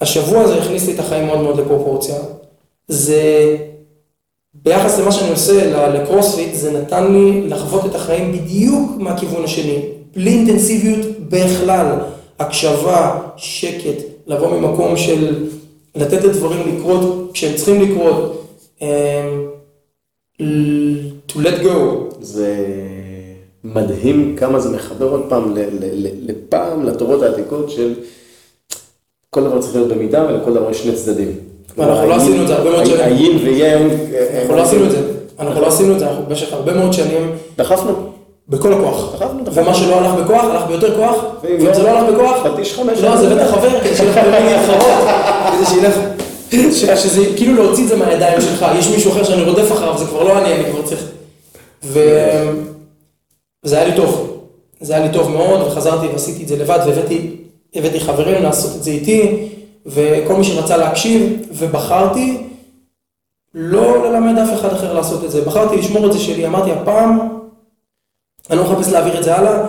השבוע 0.01 0.41
הזה 0.41 0.57
הכניס 0.57 0.87
לי 0.87 0.93
את 0.93 0.99
החיים 0.99 1.25
מאוד 1.27 1.39
מאוד 1.39 1.59
לפרופורציה. 1.59 2.15
זה, 2.87 3.21
ביחס 4.67 4.99
למה 4.99 5.11
שאני 5.11 5.29
עושה 5.29 5.87
לקרוספיט, 5.89 6.55
זה 6.55 6.71
נתן 6.71 7.11
לי 7.13 7.47
לחוות 7.47 7.85
את 7.85 7.95
החיים 7.95 8.31
בדיוק 8.31 8.91
מהכיוון 8.97 9.43
השני. 9.43 9.79
בלי 10.15 10.29
אינטנסיביות 10.29 11.05
בכלל. 11.29 11.85
הקשבה, 12.39 13.19
שקט, 13.37 14.03
לבוא 14.27 14.59
ממקום 14.59 14.97
של 14.97 15.45
לתת 15.95 16.23
לדברים 16.23 16.77
לקרות 16.77 17.29
כשהם 17.33 17.55
צריכים 17.55 17.81
לקרות. 17.81 18.47
אמ, 18.81 18.87
to 21.29 21.35
let 21.35 21.63
go. 21.63 21.69
זה 22.21 22.55
מדהים 23.63 24.35
כמה 24.37 24.59
זה 24.59 24.69
מחבר 24.69 25.09
עוד 25.09 25.23
פעם 25.29 25.53
לפעם 26.21 26.83
לתורות 26.83 27.21
העתיקות 27.23 27.69
של 27.69 27.93
כל 29.29 29.43
דבר 29.43 29.61
צריך 29.61 29.75
להיות 29.75 29.89
במידה 29.89 30.25
ולכל 30.29 30.53
דבר 30.53 30.71
יש 30.71 30.83
שני 30.83 30.95
צדדים. 30.95 31.46
ואנחנו 31.77 32.07
לא 32.07 32.15
עשינו 32.15 32.41
את 32.41 32.47
זה 32.47 32.55
הרבה 32.55 32.69
מאוד 32.69 32.85
שנים. 32.85 32.99
היין 32.99 33.37
ויין. 33.43 33.89
אנחנו 34.39 34.55
לא 34.55 34.61
עשינו 34.61 34.85
את 34.85 34.91
זה. 34.91 35.01
אנחנו 35.39 35.61
לא 35.61 35.67
עשינו 35.67 35.93
את 35.93 35.99
זה, 35.99 36.07
אנחנו 36.07 36.23
במשך 36.27 36.53
הרבה 36.53 36.73
מאוד 36.73 36.93
שנים, 36.93 37.31
דחפנו. 37.57 37.93
בכל 38.49 38.73
הכוח. 38.73 39.13
דחפנו, 39.13 39.43
דחפנו. 39.43 39.63
ומה 39.63 39.73
שלא 39.73 39.95
הלך 39.95 40.13
בכוח, 40.13 40.43
הלך 40.43 40.63
ביותר 40.67 40.95
כוח, 40.95 41.15
ואם 41.43 41.73
זה 41.73 41.83
לא 41.83 41.89
הלך 41.89 42.13
בכוח, 42.13 42.47
פטיש 42.47 42.73
חמש. 42.73 42.99
לא, 42.99 43.17
זה 43.17 43.35
בטח 43.35 43.51
חבר, 43.51 43.79
כדי 43.79 43.95
שילך 43.95 44.17
במי 44.17 44.53
להתחרות, 44.53 45.07
כדי 45.51 45.65
שילך, 45.65 46.99
שזה 47.03 47.25
כאילו 47.35 47.63
להוציא 47.63 47.83
את 47.83 47.89
זה 47.89 47.95
מהידיים 47.95 48.41
שלך, 48.41 48.65
יש 48.79 48.87
מישהו 48.87 49.11
אחר 49.11 49.23
שאני 49.23 49.43
רודף 49.43 49.71
אחריו, 49.71 49.97
זה 49.97 50.05
כבר 50.05 50.23
לא 50.23 50.37
אני, 50.37 50.53
אני 50.53 50.71
כבר 50.71 50.81
צריך. 50.81 51.03
וזה 51.83 52.05
היה 53.71 53.85
לי 53.87 53.95
טוב, 53.95 54.39
זה 54.81 54.95
היה 54.95 55.05
לי 55.05 55.13
טוב 55.13 55.29
מאוד, 55.31 55.61
וחזרתי 55.67 56.07
ועשיתי 56.07 56.43
את 56.43 56.47
זה 56.47 56.57
לבד, 56.57 56.79
והבאתי 56.85 57.31
הבאתי 57.75 57.99
חברים 57.99 58.43
לעשות 58.43 58.75
את 58.75 58.83
זה 58.83 58.91
איתי, 58.91 59.47
וכל 59.87 60.35
מי 60.35 60.43
שרצה 60.43 60.77
להקשיב, 60.77 61.47
ובחרתי 61.51 62.37
לא 63.53 64.09
ללמד 64.09 64.37
אף 64.37 64.53
אחד 64.53 64.73
אחר 64.73 64.93
לעשות 64.93 65.23
את 65.23 65.31
זה, 65.31 65.41
בחרתי 65.41 65.77
לשמור 65.77 66.07
את 66.07 66.13
זה 66.13 66.19
שלי, 66.19 66.45
אמרתי 66.45 66.71
הפעם, 66.71 67.19
אני 68.49 68.59
לא 68.59 68.63
מחפש 68.63 68.91
להעביר 68.91 69.17
את 69.17 69.23
זה 69.23 69.35
הלאה, 69.35 69.65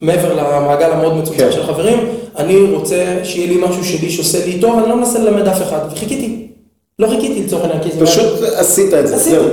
מעבר 0.00 0.34
למעגל 0.34 0.92
המאוד 0.92 1.14
מצומצם 1.14 1.44
כן. 1.44 1.52
של 1.52 1.66
חברים, 1.66 1.98
אני 2.36 2.60
רוצה 2.74 3.20
שיהיה 3.24 3.46
לי 3.46 3.68
משהו 3.68 3.84
שלי 3.84 4.10
שעושה 4.10 4.46
לי 4.46 4.60
טוב, 4.60 4.78
אני 4.78 4.88
לא 4.88 4.96
מנסה 4.96 5.18
ללמד 5.18 5.48
אף 5.48 5.62
אחד, 5.62 5.80
וחיכיתי. 5.92 6.46
לא 6.98 7.08
חיכיתי 7.08 7.42
לצורך 7.42 7.62
העניין, 7.62 7.82
כי 7.82 7.90
זה... 7.90 8.06
פשוט 8.06 8.42
עשית 8.56 8.94
את 8.94 9.08
זה. 9.08 9.18
זהו. 9.18 9.48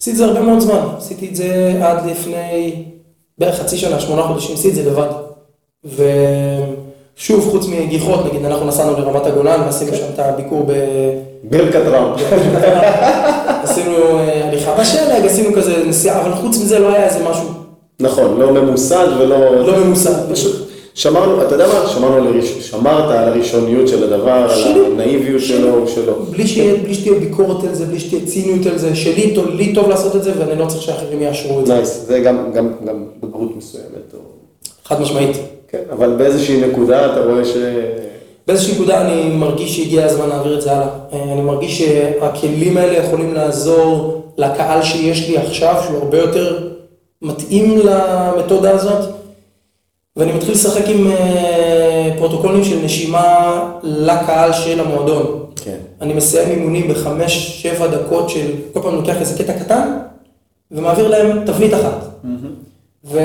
עשיתי 0.00 0.12
את 0.12 0.16
זה 0.16 0.24
הרבה 0.24 0.40
מאוד 0.40 0.60
זמן, 0.60 0.80
עשיתי 0.96 1.28
את 1.28 1.36
זה 1.36 1.80
עד 1.82 2.06
לפני 2.06 2.84
בערך 3.38 3.60
חצי 3.60 3.78
שנה, 3.78 4.00
שמונה 4.00 4.22
חודשים, 4.22 4.54
עשיתי 4.54 4.68
את 4.68 4.74
זה 4.74 4.90
לבד. 4.90 5.08
ושוב, 7.18 7.48
חוץ 7.50 7.66
מגיחות, 7.66 8.26
נגיד, 8.26 8.44
אנחנו 8.44 8.66
נסענו 8.66 8.92
לרמת 8.92 9.26
הגולן 9.26 9.60
ועשינו 9.60 9.94
שם 9.94 10.04
את 10.14 10.18
הביקור 10.18 10.62
ב... 10.66 10.72
ברכת 11.44 11.80
רם. 11.86 12.12
עשינו 13.62 13.94
אה, 14.18 14.48
הליכה 14.48 14.74
בשלג, 14.80 15.26
עשינו 15.26 15.54
כזה 15.56 15.84
נסיעה, 15.86 16.20
אבל 16.20 16.34
חוץ 16.34 16.58
מזה 16.58 16.78
לא 16.78 16.88
היה 16.88 17.04
איזה 17.06 17.24
משהו 17.30 17.44
נכון, 18.00 18.40
לא 18.40 18.52
ממוסד 18.52 19.06
ולא... 19.18 19.66
לא 19.66 19.76
ממוסד. 19.84 20.32
פשוט 20.32 20.68
שמרנו, 20.94 21.42
אתה 21.42 21.54
יודע 21.54 21.66
מה? 21.66 21.88
שמרנו 21.88 22.16
על 22.16 22.26
הראש... 22.26 22.46
שמרת 22.70 23.10
על 23.10 23.28
הראשוניות 23.28 23.88
של 23.88 24.04
הדבר, 24.14 24.30
על 24.32 24.54
שלי. 24.54 24.86
הנאיביות 24.92 25.42
שלו, 25.42 25.88
שלו. 25.88 26.14
בלי 26.30 26.46
שיהיה- 26.46 26.74
בלי 26.82 26.94
שתהיה 26.94 27.18
ביקורת 27.18 27.64
על 27.64 27.74
זה, 27.74 27.86
בלי 27.86 28.00
שתהיה 28.00 28.26
ציניות 28.26 28.66
על 28.66 28.78
זה, 28.78 28.94
שלי 28.96 29.34
טוב- 29.34 29.48
לי 29.50 29.74
טוב 29.74 29.88
לעשות 29.88 30.16
את 30.16 30.22
זה 30.24 30.32
ואני 30.38 30.60
לא 30.60 30.66
צריך 30.66 30.82
שאחרים 30.82 31.22
יאשרו 31.22 31.60
את 31.60 31.66
זה. 31.66 31.74
nice, 31.74 32.04
זה 32.06 32.20
גם, 32.20 32.50
גם, 32.54 32.68
גם 32.86 33.04
בגרות 33.22 33.56
מסוימת. 33.56 33.86
או... 34.14 34.18
חד 34.84 35.00
משמעית. 35.00 35.36
כן, 35.72 35.82
אבל 35.92 36.16
באיזושהי 36.16 36.60
נקודה 36.60 37.12
אתה 37.12 37.24
רואה 37.24 37.44
ש... 37.44 37.56
באיזושהי 38.46 38.74
נקודה 38.74 39.00
אני 39.00 39.36
מרגיש 39.36 39.76
שהגיע 39.76 40.04
הזמן 40.04 40.28
להעביר 40.28 40.56
את 40.56 40.62
זה 40.62 40.72
הלאה. 40.72 40.88
אה, 41.12 41.32
אני 41.32 41.40
מרגיש 41.40 41.78
שהכלים 41.78 42.76
האלה 42.76 42.98
יכולים 42.98 43.34
לעזור 43.34 44.22
לקהל 44.38 44.82
שיש 44.82 45.28
לי 45.28 45.38
עכשיו, 45.38 45.82
שהוא 45.84 45.98
הרבה 45.98 46.18
יותר 46.18 46.68
מתאים 47.22 47.78
למתודה 47.78 48.70
הזאת, 48.70 49.10
ואני 50.16 50.32
מתחיל 50.32 50.52
לשחק 50.52 50.84
עם 50.88 51.06
אה, 51.06 52.10
פרוטוקולים 52.18 52.64
של 52.64 52.78
נשימה 52.84 53.60
לקהל 53.82 54.52
של 54.52 54.80
המועדון. 54.80 55.46
כן. 55.64 55.76
אני 56.00 56.14
מסיים 56.14 56.48
אימונים 56.48 56.88
בחמש, 56.88 57.62
שבע 57.62 57.86
דקות 57.86 58.30
של, 58.30 58.50
כל 58.72 58.80
פעם 58.82 58.94
לוקח 58.94 59.20
איזה 59.20 59.44
קטע 59.44 59.52
קטן, 59.52 59.98
ומעביר 60.70 61.08
להם 61.08 61.44
תבנית 61.46 61.74
אחת. 61.74 62.04
ו... 63.04 63.18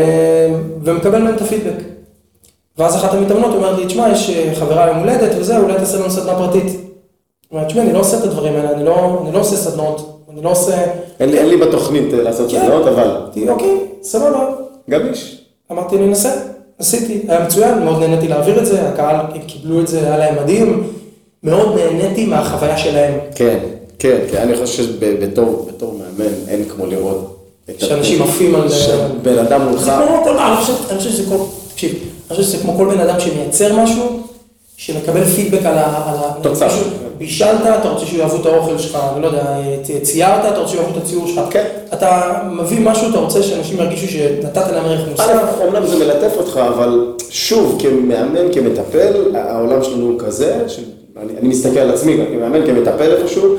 ומקבל 0.83 1.21
מהם 1.21 1.35
את 1.35 1.41
הפידבק. 1.41 1.96
ואז 2.78 2.95
אחת 2.95 3.13
המתאמנות 3.13 3.55
אומרת 3.55 3.78
לי, 3.80 3.86
תשמע, 3.86 4.09
יש 4.11 4.30
אה, 4.30 4.55
חברה 4.55 4.88
יום 4.88 4.97
הולדת 4.97 5.32
וזה, 5.39 5.57
אולי 5.57 5.73
תעשה 5.73 5.97
לנו 5.97 6.11
סדנה 6.11 6.36
פרטית. 6.36 6.65
אומרת, 7.51 7.67
תשמע, 7.67 7.82
אני 7.82 7.93
לא 7.93 7.99
עושה 7.99 8.17
את 8.17 8.23
הדברים 8.23 8.55
האלה, 8.55 8.71
אני 8.71 8.84
לא, 8.86 9.21
אני 9.25 9.34
לא 9.34 9.39
עושה 9.39 9.55
סדנות, 9.55 10.23
אני 10.34 10.41
לא 10.43 10.51
עושה... 10.51 10.84
אין 11.19 11.30
לי, 11.30 11.38
אין 11.39 11.49
לי 11.49 11.57
בתוכנית 11.57 12.13
אה, 12.13 12.21
לעשות 12.23 12.51
כן. 12.51 12.59
סדנאות, 12.61 12.88
אבל 12.88 13.17
אוקיי, 13.49 13.78
סבבה. 14.03 14.45
גמיש. 14.89 15.41
אמרתי, 15.71 15.95
אני 15.95 16.05
אנסה, 16.05 16.32
עשיתי, 16.80 17.21
היה 17.28 17.39
מצוין, 17.45 17.84
מאוד 17.84 17.99
נהניתי 17.99 18.28
להעביר 18.28 18.59
את 18.59 18.65
זה, 18.65 18.89
הקהל 18.89 19.15
קיבלו 19.47 19.82
את 19.82 19.88
זה, 19.88 19.99
היה 19.99 20.17
להם 20.17 20.36
מדהים, 20.43 20.84
מאוד 21.43 21.75
נהניתי 21.75 22.25
מהחוויה 22.25 22.78
שלהם. 22.78 23.13
כן, 23.36 23.57
כן, 23.99 24.17
כן, 24.32 24.38
אני 24.38 24.57
חושב 24.57 24.84
שבתור 24.84 25.65
בתור 25.69 25.93
מאמן 25.99 26.32
אין 26.47 26.63
כמו 26.69 26.86
לראות 26.86 27.38
את 27.69 27.80
שאנשים 27.80 28.21
עפים 28.21 28.55
על- 28.55 28.69
שבן 28.69 29.38
אדם 29.39 29.61
מולך, 29.69 29.91
כל, 30.23 30.38
אני 30.38 30.55
חושב, 30.55 30.73
שזה 30.99 31.23
כמו, 31.25 31.47
תקשיב, 31.73 31.93
אני 32.30 32.38
חושב 32.38 32.43
שזה 32.43 32.57
כמו 32.57 32.78
כל 32.78 32.89
בן 32.95 32.99
אדם 32.99 33.19
שמייצר 33.19 33.75
משהו, 33.75 34.19
שמקבל 34.78 35.23
פידבק 35.23 35.65
על 35.65 35.78
ה... 35.78 35.84
על 35.84 36.17
ה- 36.17 36.34
תוצר. 36.41 36.67
משהו, 36.67 36.82
בישלת, 37.17 37.61
אתה 37.80 37.89
רוצה 37.89 38.05
שיאהבו 38.05 38.41
את 38.41 38.45
האוכל 38.45 38.78
שלך, 38.78 38.97
אני 39.13 39.21
לא 39.21 39.28
יודע, 39.28 39.57
ציירת, 40.01 40.51
אתה 40.51 40.59
רוצה 40.59 40.71
שיאהבו 40.71 40.97
את 40.97 41.03
הציור 41.03 41.28
שלך. 41.28 41.41
כן. 41.49 41.65
אתה 41.93 42.39
מביא 42.51 42.80
משהו, 42.80 43.09
אתה 43.09 43.17
רוצה 43.17 43.43
שאנשים 43.43 43.78
ירגישו 43.78 44.07
שנתת 44.07 44.71
להם 44.71 44.86
ערך 44.86 45.09
מוסף. 45.09 45.23
א', 45.30 45.63
אומנם 45.63 45.88
זה 45.88 46.05
מלטף 46.05 46.34
אותך, 46.38 46.57
אבל 46.57 47.13
שוב, 47.30 47.78
כמאמן, 47.82 48.53
כמטפל, 48.53 49.36
העולם 49.36 49.84
שלנו 49.84 50.05
הוא 50.05 50.19
כזה, 50.19 50.57
אני 51.39 51.47
מסתכל 51.47 51.80
על 51.80 51.91
עצמי, 51.91 52.17
כמאמן, 52.34 52.65
כמטפל 52.65 53.11
איפשהו, 53.15 53.55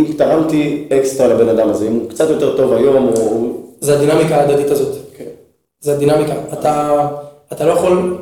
אם 0.00 0.04
תרמתי 0.16 0.88
אקסטרה 0.98 1.28
לבן 1.28 1.48
אדם 1.48 1.68
הזה, 1.70 1.86
אם 1.86 1.92
הוא 1.92 2.10
קצת 2.10 2.30
יותר 2.30 2.56
טוב 2.56 2.72
היום, 2.72 2.96
הוא... 3.16 3.56
זה 3.80 3.96
הדינמיקה 3.96 4.36
ההדדית 4.36 4.70
הזאת. 4.70 4.96
כן. 5.18 5.24
זה 5.80 5.92
הדינמיקה. 5.94 6.32
אתה, 6.52 7.06
אתה 7.52 7.64
לא 7.66 7.72
יכול, 7.72 8.16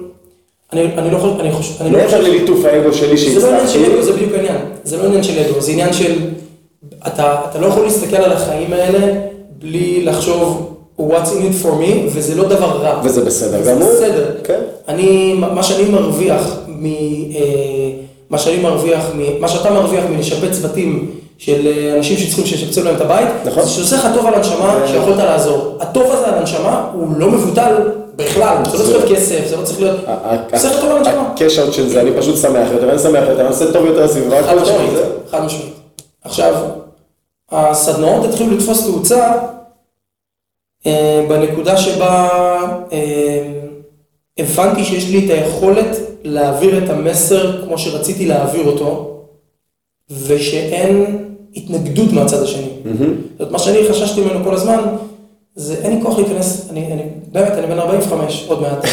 אני, 0.72 0.82
אני 0.98 1.10
לא 1.10 1.16
יכול, 1.16 1.30
אני 1.40 1.52
חושב, 1.52 1.82
אני 1.82 1.90
לא 1.90 1.98
מעבר 1.98 2.20
לליטוף 2.20 2.64
האגו 2.64 2.92
שלי 2.92 3.16
זה 3.40 3.50
לא 3.50 3.54
עניין 3.54 3.66
של 3.68 3.72
שהצלחתי, 3.72 3.94
אגו, 3.94 4.02
זה 4.02 4.12
בדיוק 4.12 4.32
העניין. 4.34 4.56
זה 4.84 4.96
לא 4.96 5.02
עניין 5.04 5.22
של 5.22 5.38
אגו, 5.38 5.60
זה 5.60 5.72
עניין 5.72 5.92
של, 5.92 6.12
אתה, 7.06 7.36
אתה 7.50 7.58
לא 7.58 7.66
יכול 7.66 7.82
להסתכל 7.82 8.16
על 8.16 8.32
החיים 8.32 8.72
האלה 8.72 9.20
בלי 9.58 10.04
לחשוב 10.04 10.74
what's 11.00 11.02
in 11.26 11.42
it 11.52 11.64
for 11.64 11.82
me, 11.82 11.90
וזה 12.14 12.34
לא 12.34 12.44
דבר 12.48 12.66
רע. 12.82 13.00
וזה 13.04 13.24
בסדר 13.24 13.62
זה 13.62 13.72
גמור. 13.72 13.88
בסדר. 13.92 14.30
כן. 14.44 14.60
אני, 14.88 15.34
מה 15.54 15.62
שאני 15.62 15.90
מרוויח 15.90 16.56
מ... 16.68 16.86
אה, 16.86 16.90
מה 18.30 18.38
שאני 18.38 18.56
מרוויח, 18.62 19.00
מה 19.40 19.48
שאתה 19.48 19.70
מרוויח 19.70 20.04
מלשפץ 20.10 20.58
בתים 20.64 21.10
של 21.38 21.66
אה, 21.66 21.94
אנשים 21.96 22.16
שצריכים 22.16 22.46
שישפצו 22.46 22.84
להם 22.84 22.96
את 22.96 23.00
הבית, 23.00 23.28
נכון. 23.44 23.62
זה 23.62 23.68
שעושה 23.70 23.96
לך 23.96 24.08
טוב 24.14 24.26
על 24.26 24.34
הנשמה, 24.34 24.78
זה- 24.86 24.88
שיכולת 24.92 25.16
לעזור. 25.18 25.76
הטוב 25.80 26.12
הזה 26.12 26.26
על 26.28 26.34
הנשמה 26.34 26.90
הוא 26.94 27.08
לא 27.18 27.30
מבוטל 27.30 27.74
בכלל, 28.18 28.56
זה 28.70 28.78
לא 28.78 28.82
צריך 28.82 28.96
להיות 28.96 29.10
כסף, 29.10 29.46
זה 29.46 29.56
לא 29.56 29.64
צריך 29.64 29.80
להיות... 29.80 30.00
לך 30.68 30.80
טוב 30.80 30.90
על 30.90 30.96
הנשמה. 30.96 31.32
הקש 31.32 31.58
אאוט 31.58 31.72
של 31.72 31.88
זה, 31.88 32.00
אני 32.00 32.10
פשוט 32.18 32.36
שמח 32.36 32.68
יותר, 32.72 32.90
אני 32.90 32.98
שמח 32.98 33.24
יותר, 33.28 33.40
אני 33.40 33.48
עושה 33.48 33.72
טוב 33.72 33.86
יותר 33.86 34.04
לסביבה, 34.04 34.42
חד 34.42 34.54
טוב, 34.54 34.62
משמעית, 34.62 34.90
חד 35.30 35.44
משמעית. 35.44 35.74
עכשיו, 36.24 36.54
הסדנאות 37.50 38.24
התחילו 38.24 38.56
לתפוס 38.56 38.84
תאוצה 38.86 39.32
אה, 40.86 41.24
בנקודה 41.28 41.76
שבה 41.76 42.28
אה, 42.92 43.52
הבנתי 44.38 44.84
שיש 44.84 45.08
לי 45.08 45.26
את 45.26 45.30
היכולת 45.30 45.96
להעביר 46.24 46.84
את 46.84 46.90
המסר 46.90 47.64
כמו 47.64 47.78
שרציתי 47.78 48.26
להעביר 48.26 48.66
אותו, 48.66 49.20
ושאין 50.26 51.24
התנגדות 51.56 52.12
מהצד 52.12 52.42
השני. 52.42 52.68
זאת 52.84 53.40
אומרת, 53.40 53.52
מה 53.52 53.58
שאני 53.58 53.78
חששתי 53.90 54.20
ממנו 54.20 54.44
כל 54.44 54.54
הזמן, 54.54 54.84
זה 55.58 55.74
אין 55.82 55.96
לי 55.96 56.02
כוח 56.02 56.18
להיכנס, 56.18 56.66
אני, 56.70 56.92
אני 56.92 57.02
באמת, 57.32 57.52
אני 57.52 57.66
בן 57.66 57.78
45 57.78 58.44
עוד 58.48 58.62
מעט, 58.62 58.86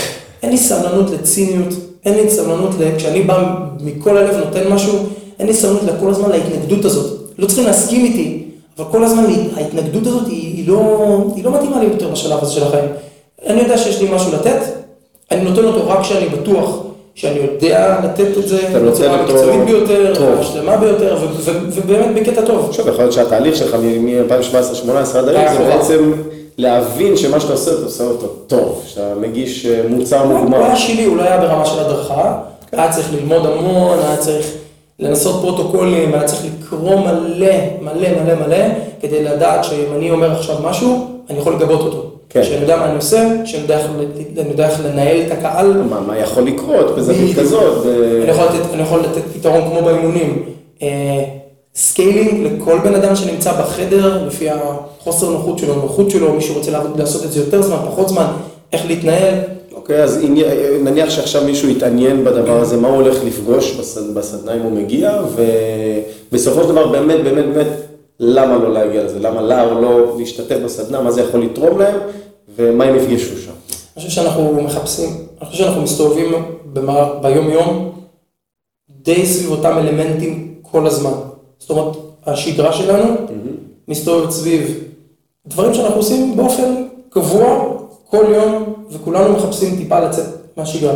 אין 0.43 0.51
לי 0.51 0.57
סבלנות 0.57 1.09
לציניות, 1.11 1.73
אין 2.05 2.13
לי 2.13 2.29
סבלנות, 2.29 2.69
כשאני 2.97 3.21
בא 3.21 3.55
מכל 3.79 4.17
הלב 4.17 4.37
נותן 4.45 4.73
משהו, 4.73 4.97
אין 5.39 5.47
לי 5.47 5.53
סבלנות 5.53 5.81
כל 5.99 6.09
הזמן 6.09 6.31
להתנגדות 6.31 6.85
הזאת. 6.85 7.19
לא 7.37 7.47
צריכים 7.47 7.65
להסכים 7.65 8.05
איתי, 8.05 8.43
אבל 8.77 8.85
כל 8.91 9.03
הזמן 9.03 9.23
ההתנגדות 9.55 10.07
הזאת 10.07 10.27
היא, 10.27 10.55
היא, 10.57 10.67
לא, 10.67 11.17
היא 11.35 11.43
לא 11.43 11.51
מתאימה 11.51 11.79
לי 11.79 11.85
יותר 11.85 12.09
בשלב 12.09 12.39
הזה 12.41 12.51
של 12.51 12.63
החיים. 12.63 12.89
אני 13.45 13.61
יודע 13.61 13.77
שיש 13.77 14.01
לי 14.01 14.07
משהו 14.15 14.31
לתת, 14.31 14.59
אני 15.31 15.41
נותן 15.41 15.63
אותו 15.63 15.89
רק 15.89 16.01
כשאני 16.01 16.29
בטוח 16.29 16.77
שאני 17.15 17.39
יודע 17.39 17.99
לתת 18.03 18.37
את 18.37 18.47
זה 18.47 18.59
אתה 18.69 18.79
נותן 18.79 18.91
בצורה 18.91 19.19
המקצועית 19.19 19.63
ביותר. 19.65 20.13
השלמה 20.39 20.77
ביותר, 20.77 21.17
ובאמת 21.71 22.15
בקטע 22.15 22.41
טוב. 22.41 22.65
עכשיו, 22.69 22.87
יכול 22.87 23.03
להיות 23.03 23.13
שהתהליך 23.13 23.55
שלך 23.55 23.75
מ-2017-2018 23.75 25.17
עד 25.17 25.29
היום 25.29 25.47
זה 25.47 25.53
אחורה. 25.53 25.77
בעצם 25.77 26.11
להבין 26.57 27.17
שמה 27.17 27.39
שאתה 27.39 27.53
עושה, 27.53 27.71
אתה 27.71 27.85
עושה 27.85 28.03
אותו 28.03 28.27
טוב, 28.27 28.83
שאתה 28.87 29.13
מגיש 29.21 29.65
אה, 29.65 29.81
מוצר 29.89 30.23
הוא 30.23 30.37
מוגמר. 30.37 30.63
היה 30.63 30.75
שלי, 30.75 31.03
הוא 31.03 31.17
לא 31.17 31.21
היה 31.21 31.37
ברמה 31.37 31.65
של 31.65 31.79
הדרכה, 31.79 32.39
כן. 32.71 32.79
היה 32.79 32.91
צריך 32.91 33.13
ללמוד 33.13 33.45
המון, 33.45 33.99
היה 33.99 34.17
צריך 34.17 34.45
לנסות 34.99 35.41
פרוטוקולים, 35.41 36.13
היה 36.13 36.23
צריך 36.23 36.41
לקרוא 36.45 36.95
מלא, 36.95 37.55
מלא, 37.81 38.09
מלא, 38.23 38.35
מלא, 38.35 38.65
כדי 39.01 39.23
לדעת 39.23 39.63
שאם 39.63 39.95
אני 39.95 40.11
אומר 40.11 40.31
עכשיו 40.31 40.55
משהו, 40.63 41.07
אני 41.29 41.39
יכול 41.39 41.53
לגבות 41.53 41.81
אותו. 41.81 42.11
כן. 42.29 42.43
שאני 42.43 42.61
יודע 42.61 42.77
מה 42.77 42.85
אני 42.85 42.95
עושה, 42.95 43.27
שאני 43.45 43.63
יודע 44.49 44.69
איך 44.69 44.79
לנהל 44.85 45.21
את 45.27 45.31
הקהל. 45.31 45.83
מה, 45.89 45.99
מה 45.99 46.17
יכול 46.17 46.43
לקרות 46.43 46.95
בזווית. 46.95 47.39
כזאת? 47.39 47.85
אני 48.23 48.31
יכול 48.31 48.45
לתת, 48.45 48.73
אני 48.73 48.81
יכול 48.81 48.99
לתת 48.99 49.21
פתרון 49.33 49.61
כמו 49.69 49.81
באימונים. 49.81 50.43
scaling 51.75 52.47
לכל 52.47 52.79
בן 52.83 52.95
אדם 52.95 53.15
שנמצא 53.15 53.61
בחדר, 53.61 54.27
לפי 54.27 54.47
החוסר 54.49 55.29
נוחות 55.29 55.59
שלו, 55.59 55.73
הנוחות 55.73 56.09
שלו, 56.09 56.33
מי 56.33 56.41
שרוצה 56.41 56.71
לעשות 56.97 57.23
את 57.25 57.31
זה 57.31 57.39
יותר 57.39 57.61
זמן, 57.61 57.77
פחות 57.87 58.09
זמן, 58.09 58.27
איך 58.73 58.85
להתנהל. 58.85 59.33
אוקיי, 59.73 60.03
אז 60.03 60.17
אם- 60.23 60.35
נניח 60.83 61.09
שעכשיו 61.09 61.43
מישהו 61.43 61.69
יתעניין 61.69 62.23
בדבר 62.23 62.59
הזה, 62.61 62.77
מה 62.77 62.87
הוא 62.87 62.95
הולך 62.95 63.17
לפגוש 63.23 63.71
בסד- 63.75 64.13
בסדנה 64.13 64.53
אם 64.55 64.61
הוא 64.61 64.71
מגיע, 64.71 65.21
ובסופו 66.31 66.63
של 66.63 66.69
דבר 66.69 66.87
באמת, 66.87 67.23
באמת, 67.23 67.45
באמת, 67.45 67.67
למה 68.19 68.57
לא 68.57 68.73
להגיע 68.73 69.03
לזה? 69.03 69.19
למה 69.19 69.41
לה 69.41 69.63
או 69.71 69.81
לא 69.81 70.15
להשתתף 70.19 70.55
בסדנה? 70.65 71.01
מה 71.01 71.11
זה 71.11 71.21
יכול 71.21 71.43
לתרום 71.43 71.79
להם? 71.79 71.95
ומה 72.57 72.83
הם 72.83 72.95
יפגשו 72.95 73.37
שם? 73.37 73.51
אני 73.51 73.55
חושב 73.95 74.09
שאנחנו 74.09 74.61
מחפשים, 74.61 75.09
אני 75.41 75.49
חושב 75.49 75.63
שאנחנו 75.63 75.81
מסתובבים 75.81 76.31
ביום-יום 77.21 77.91
די 79.01 79.25
סביב 79.25 79.51
אותם 79.51 79.77
אלמנטים 79.77 80.53
כל 80.61 80.87
הזמן. 80.87 81.11
זאת 81.65 81.77
אומרת, 81.77 81.95
השגרה 82.25 82.73
שלנו 82.73 83.15
מסתובבת 83.87 84.31
סביב 84.31 84.83
דברים 85.47 85.73
שאנחנו 85.73 85.95
עושים 85.95 86.37
באופן 86.37 86.87
קבוע, 87.09 87.73
כל 88.09 88.25
יום, 88.33 88.73
וכולנו 88.91 89.33
מחפשים 89.33 89.77
טיפה 89.77 89.99
לצאת 89.99 90.25
מהשגרה. 90.57 90.93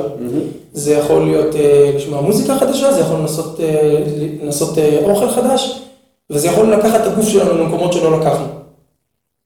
זה 0.73 0.93
יכול 0.93 1.25
להיות 1.25 1.55
אה, 1.55 1.91
לשמוע 1.95 2.21
מוזיקה 2.21 2.57
חדשה, 2.57 2.93
זה 2.93 2.99
יכול 2.99 3.19
לנסות, 3.19 3.59
אה, 4.77 4.83
אה, 4.83 5.11
אוכל 5.11 5.29
חדש, 5.29 5.81
וזה 6.29 6.47
יכול 6.47 6.73
לקחת 6.73 7.01
את 7.01 7.07
הגוף 7.07 7.27
שלנו 7.27 7.57
למקומות 7.57 7.93
שלא 7.93 8.19
לקחנו. 8.19 8.45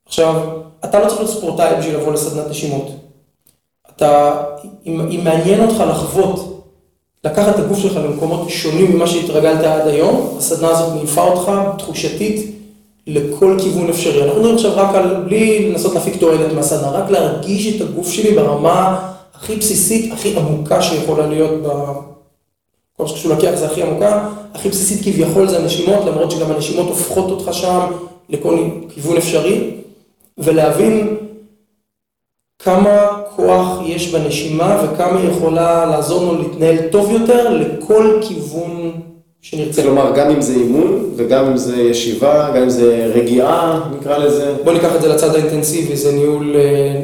עכשיו, 0.07 0.36
אתה 0.86 0.99
לא 0.99 1.07
צריך 1.07 1.19
להיות 1.19 1.32
ספורטאי 1.32 1.76
בשביל 1.80 1.95
לבוא 1.95 2.13
לסדנת 2.13 2.49
נשימות. 2.49 2.89
אתה, 3.95 4.41
אם, 4.86 5.01
אם 5.01 5.24
מעניין 5.24 5.69
אותך 5.69 5.84
לחוות, 5.89 6.62
לקחת 7.26 7.55
את 7.55 7.59
הגוף 7.59 7.80
שלך 7.80 7.95
למקומות 7.95 8.49
שונים 8.49 8.95
ממה 8.95 9.07
שהתרגלת 9.07 9.63
עד 9.63 9.88
היום, 9.88 10.36
הסדנה 10.38 10.69
הזאת 10.69 10.95
מעיפה 10.95 11.21
אותך 11.21 11.51
תחושתית 11.78 12.51
לכל 13.07 13.57
כיוון 13.63 13.89
אפשרי. 13.89 14.24
אנחנו 14.24 14.39
מדברים 14.39 14.55
עכשיו 14.55 14.71
רק 14.76 14.95
על, 14.95 15.24
בלי 15.26 15.69
לנסות 15.69 15.93
להפיק 15.93 16.15
תועלת 16.19 16.53
מהסדנה, 16.53 16.89
רק 16.89 17.09
להרגיש 17.09 17.76
את 17.76 17.82
הגוף 17.82 18.11
שלי 18.11 18.32
ברמה 18.32 19.09
הכי 19.34 19.55
בסיסית, 19.55 20.13
הכי 20.13 20.36
עמוקה 20.38 20.82
שיכולה 20.82 21.28
להיות 21.28 21.61
ב... 21.63 21.67
כל 22.97 23.07
שקשור 23.07 23.34
לקח 23.34 23.51
זה 23.55 23.65
הכי 23.65 23.84
עמוקה, 23.84 24.30
הכי 24.53 24.69
בסיסית 24.69 25.03
כביכול 25.03 25.47
זה 25.47 25.59
הנשימות, 25.59 26.05
למרות 26.05 26.32
שגם 26.32 26.51
הנשימות 26.51 26.88
הופכות 26.88 27.32
אותך 27.32 27.53
שם 27.53 27.80
לכל 28.30 28.57
כיוון 28.89 29.17
אפשרי, 29.17 29.69
ולהבין 30.38 31.17
כמה 32.64 33.07
כוח 33.36 33.80
יש 33.86 34.11
בנשימה 34.16 34.82
וכמה 34.84 35.20
היא 35.20 35.30
יכולה 35.30 35.86
לעזור 35.86 36.22
לנו 36.24 36.41
להתנהל 36.41 36.78
טוב 36.91 37.11
יותר 37.11 37.49
לכל 37.57 38.18
כיוון 38.22 38.91
שנרצה. 39.41 39.82
כלומר, 39.82 40.11
גם 40.16 40.30
אם 40.30 40.41
זה 40.41 40.53
אימון, 40.53 41.09
וגם 41.16 41.45
אם 41.45 41.57
זה 41.57 41.82
ישיבה, 41.82 42.51
גם 42.55 42.61
אם 42.64 42.70
זה 42.70 43.11
רגיעה, 43.16 43.80
נקרא 43.99 44.18
לזה. 44.18 44.53
בוא 44.64 44.74
ניקח 44.74 44.95
את 44.95 45.01
זה 45.01 45.07
לצד 45.07 45.36
האינטנסיבי, 45.36 45.95
זה 45.95 46.11
ניהול, 46.11 46.55
אה, 46.55 47.01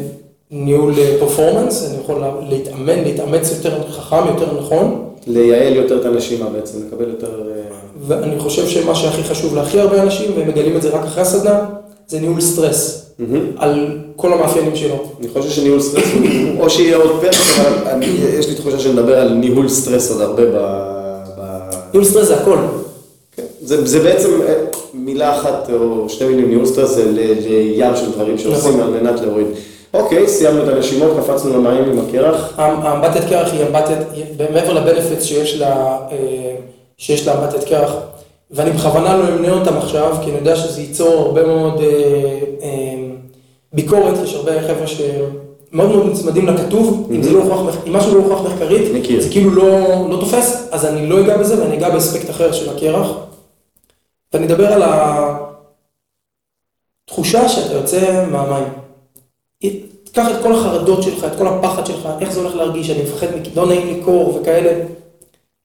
ניהול 0.51 0.93
performance, 1.19 1.85
אני 1.89 2.03
יכול 2.03 2.19
לה- 2.21 2.31
להתאמן, 2.49 3.03
להתאמץ 3.03 3.51
יותר 3.51 3.89
חכם, 3.91 4.27
יותר 4.27 4.59
נכון, 4.59 5.05
לייעל 5.27 5.75
יותר 5.75 5.97
את 6.01 6.05
הנשימה 6.05 6.45
בעצם, 6.49 6.77
לקבל 6.87 7.09
יותר... 7.09 7.27
אה, 7.27 7.61
ואני 8.07 8.39
חושב 8.39 8.67
שמה 8.67 8.95
שהכי 8.95 9.23
חשוב 9.23 9.55
להכי 9.55 9.79
הרבה 9.79 10.01
אנשים, 10.01 10.31
והם 10.37 10.47
מגלים 10.47 10.77
את 10.77 10.81
זה 10.81 10.89
רק 10.89 11.03
אחרי 11.05 11.21
הסדנה, 11.21 11.59
זה 12.07 12.19
ניהול 12.19 12.41
סטרס. 12.41 13.08
על 13.57 13.87
כל 14.15 14.33
המאפיינים 14.33 14.75
שלו. 14.75 14.95
אני 15.19 15.27
חושב 15.33 15.49
שניהול 15.49 15.79
סטרס, 15.81 16.03
הוא- 16.13 16.61
או 16.63 16.69
שיהיה 16.69 16.97
עוד 16.97 17.21
פרק, 17.21 17.35
אבל 17.83 18.03
יש 18.39 18.49
לי 18.49 18.55
תחושה 18.55 18.79
שנדבר 18.79 19.19
על 19.19 19.29
ניהול 19.33 19.69
סטרס 19.69 20.11
עוד 20.11 20.21
הרבה 20.21 20.43
ב... 20.45 20.79
ניהול 21.93 22.05
סטרס 22.05 22.27
זה 22.27 22.35
הכל. 22.35 22.57
כן. 23.35 23.43
זה, 23.61 23.99
בעצם 24.03 24.29
אה, 24.47 24.53
מילה 24.93 25.37
אחת 25.37 25.69
או 25.73 26.09
שתי 26.09 26.25
מילים, 26.25 26.49
ניהול 26.49 26.65
סטרס 26.65 26.89
זה 26.89 27.11
לים 27.11 27.95
של 27.95 28.11
דברים 28.11 28.37
שעושים 28.37 28.77
נכון. 28.79 28.81
על 28.95 29.01
מנת 29.01 29.21
להוריד. 29.21 29.47
אוקיי, 29.93 30.27
סיימנו 30.27 30.63
את 30.63 30.67
הנשימות, 30.67 31.11
קפצנו 31.17 31.53
למים 31.53 31.83
עם 31.83 31.99
הקרח. 31.99 32.53
האמבטת 32.57 33.29
קרח 33.29 33.53
היא 33.53 33.61
אמבטת, 33.67 33.97
מעבר 34.53 35.21
שיש 35.21 35.55
לה, 35.55 35.97
אה, 36.11 36.55
שיש 36.97 37.27
לה 37.27 37.33
אמבטת 37.39 37.63
קרח, 37.63 37.91
ואני 38.51 38.71
בכוונה 38.71 39.17
לא 39.17 39.23
אמנה 39.27 39.53
אותם 39.59 39.77
עכשיו, 39.77 40.15
כי 40.23 40.29
אני 40.29 40.37
יודע 40.37 40.55
שזה 40.55 40.81
ייצור 40.81 41.13
הרבה 41.13 41.47
מאוד 41.47 41.81
אה, 41.81 41.85
אה, 42.63 43.08
ביקורת, 43.73 44.13
יש 44.23 44.33
הרבה 44.33 44.61
חבר'ה 44.67 44.87
שמאוד 44.87 45.89
מאוד 45.89 46.05
נצמדים 46.11 46.47
לכתוב, 46.47 47.09
אם 47.15 47.23
זה 47.23 47.31
לא 47.31 47.45
מח- 47.45 47.77
אם 47.87 47.93
משהו 47.93 48.15
לא 48.17 48.23
הוכח 48.23 48.41
מחקרית. 48.51 48.91
זה 49.21 49.29
כאילו 49.29 49.51
לא, 49.51 49.69
לא 50.09 50.17
תופס, 50.19 50.67
אז 50.71 50.85
אני 50.85 51.07
לא 51.07 51.19
אגע 51.21 51.37
בזה 51.37 51.61
ואני 51.63 51.77
אגע 51.77 51.89
באספקט 51.89 52.29
אחר 52.29 52.51
של 52.51 52.69
הקרח, 52.69 53.07
ואני 54.33 54.45
אדבר 54.45 54.67
על 54.67 54.81
התחושה 57.07 57.49
שאתה 57.49 57.73
יוצא 57.73 58.25
מהמים. 58.31 58.63
תיקח 60.03 60.27
את 60.31 60.43
כל 60.43 60.53
החרדות 60.53 61.03
שלך, 61.03 61.23
את 61.23 61.35
כל 61.37 61.47
הפחד 61.47 61.85
שלך, 61.85 62.09
איך 62.21 62.31
זה 62.31 62.39
הולך 62.39 62.55
להרגיש, 62.55 62.89
אני 62.89 63.01
מפחד, 63.03 63.27
לא 63.55 63.67
נעים 63.67 63.87
לי 63.87 64.01
קור 64.05 64.35
וכאלה. 64.41 64.85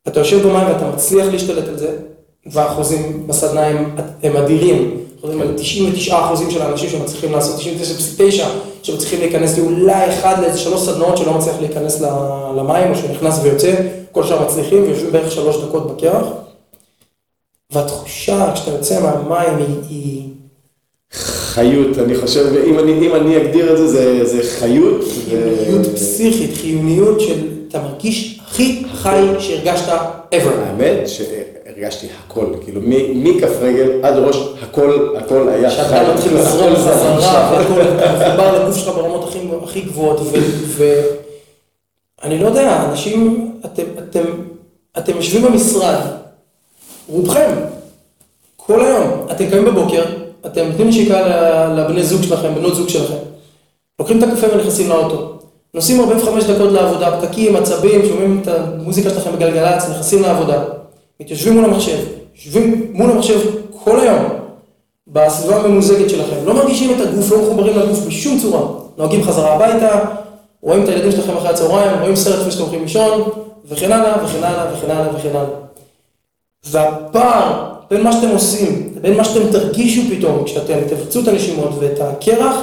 אתה 0.09 0.20
יושב 0.20 0.42
במים 0.48 0.66
ואתה 0.66 0.88
מצליח 0.88 1.26
להשתלט 1.26 1.68
על 1.68 1.78
זה, 1.78 1.96
והאחוזים 2.46 3.26
בסדנה 3.26 3.66
הם, 3.66 3.96
הם 4.22 4.36
אדירים. 4.36 5.03
מדברים 5.25 5.41
על 5.41 5.55
99 5.57 6.18
אחוזים 6.18 6.51
של 6.51 6.62
האנשים 6.62 6.91
שמצליחים 6.91 7.33
לעשות, 7.33 7.61
99.9 7.61 8.45
שמצליחים 8.83 9.20
להיכנס 9.20 9.59
לאולי 9.59 10.09
אחד 10.09 10.35
לאיזה 10.43 10.59
שלוש 10.59 10.81
סדנאות 10.81 11.16
שלא 11.16 11.35
מצליח 11.35 11.57
להיכנס 11.61 12.01
למים, 12.57 12.91
או 12.91 12.97
שנכנס 12.97 13.39
ויוצא, 13.43 13.75
כל 14.12 14.25
שאר 14.25 14.45
מצליחים 14.45 14.83
ויושבים 14.83 15.12
בערך 15.12 15.33
שלוש 15.33 15.57
דקות 15.57 15.97
בקרח. 15.97 16.27
והתחושה 17.72 18.51
כשאתה 18.55 18.70
יוצא 18.70 19.01
מהמים 19.01 19.59
היא, 19.59 19.77
היא 19.89 20.22
חיות, 21.12 21.99
אני 21.99 22.16
חושב, 22.16 22.47
אם 22.66 22.79
אני, 22.79 22.93
אם 22.93 23.14
אני 23.14 23.37
אגדיר 23.37 23.72
את 23.72 23.77
זה, 23.77 23.87
זה, 23.87 24.25
זה 24.25 24.43
חיות. 24.59 25.01
ו- 25.01 25.31
חיוניות 25.31 25.95
פסיכית, 25.95 26.57
חיוניות 26.57 27.20
של, 27.20 27.49
אתה 27.68 27.83
מרגיש 27.83 28.41
הכי 28.47 28.85
חי 28.95 29.27
שהרגשת 29.39 29.89
ever. 30.33 30.55
האמת 30.66 31.09
שהרגשתי 31.91 32.09
הכל, 32.26 32.47
כאילו 32.64 32.80
מכף 33.14 33.51
רגל 33.61 33.91
עד 34.03 34.14
ראש, 34.16 34.37
הכל, 34.62 35.16
הכל 35.18 35.49
היה 35.49 35.70
חי. 35.70 35.76
שאתה 35.76 36.14
מתחיל 36.14 36.35
לזרום 36.35 36.76
חזרה. 36.76 37.51
והכל, 37.53 37.80
מחובר 37.82 38.62
לגוף 38.62 38.76
שלך 38.76 38.95
ברמות 38.95 39.35
הכי, 39.64 39.80
גבוהות, 39.80 40.20
ואני 42.22 42.39
לא 42.39 42.47
יודע, 42.47 42.87
אנשים, 42.91 43.51
אתם, 43.64 43.82
אתם, 43.99 44.24
אתם 44.99 45.16
יושבים 45.16 45.43
במשרד, 45.43 46.01
רובכם, 47.09 47.51
כל 48.57 48.85
היום, 48.85 49.26
אתם 49.30 49.51
קמים 49.51 49.64
בבוקר, 49.64 50.05
אתם 50.47 50.66
נותנים 50.66 50.89
נשיקה 50.89 51.20
לבני 51.68 52.03
זוג 52.03 52.22
שלכם, 52.22 52.55
בנות 52.55 52.74
זוג 52.74 52.89
שלכם, 52.89 53.16
לוקחים 53.99 54.18
את 54.18 54.22
הקפה 54.22 54.47
ונכנסים 54.55 54.89
לאוטו, 54.89 55.39
נוסעים 55.74 56.01
45 56.01 56.45
דקות 56.45 56.72
לעבודה, 56.72 57.20
פקקים, 57.20 57.57
עצבים, 57.57 58.07
שומעים 58.07 58.41
את 58.43 58.49
המוזיקה 58.49 59.11
שלכם 59.11 59.32
בגלגלצ, 59.32 59.91
נכנסים 59.91 60.22
לעבודה, 60.22 60.64
מתיישבים 61.21 61.55
מול 61.55 61.65
המחשב, 61.65 61.99
יושבים 62.35 62.91
מול 62.93 63.11
המחשב 63.11 63.41
כל 63.85 64.01
היום, 64.01 64.25
בסביבה 65.07 65.57
הממוזגת 65.57 66.11
שלכם, 66.11 66.37
לא 66.45 66.55
מרגישים 66.55 66.91
את 66.91 67.07
הגוף, 67.07 67.33
לא 67.33 67.43
מחוברים 67.43 67.79
לגוף 67.79 67.99
בשום 67.99 68.39
צורה, 68.39 68.61
נוהגים 68.99 69.23
חזרה 69.23 69.55
הביתה, 69.55 70.01
רואים 70.62 70.83
את 70.83 70.89
הילדים 70.89 71.12
שלכם 71.12 71.37
אחרי 71.37 71.49
הצהריים, 71.49 72.01
רואים 72.01 72.17
סרט 72.17 72.39
לפני 72.39 72.51
שאתם 72.51 72.62
הולכים 72.62 72.83
לישון, 72.83 73.23
וכן 73.69 73.93
הלאה, 73.93 74.25
וכן 74.25 74.45
הלאה, 74.45 74.75
וכן 74.75 74.91
הלאה, 74.91 75.15
וכן 75.17 75.29
הלאה. 75.29 75.51
והפער 76.65 77.65
בין 77.91 78.03
מה 78.03 78.12
שאתם 78.12 78.29
עושים, 78.29 78.93
לבין 78.97 79.17
מה 79.17 79.25
שאתם 79.25 79.53
תרגישו 79.53 80.03
פתאום, 80.11 80.45
כשאתם 80.45 80.79
תבצעו 80.89 81.23
את 81.23 81.29
הנשימות 81.29 81.71
ואת 81.79 82.01
הקרח, 82.01 82.57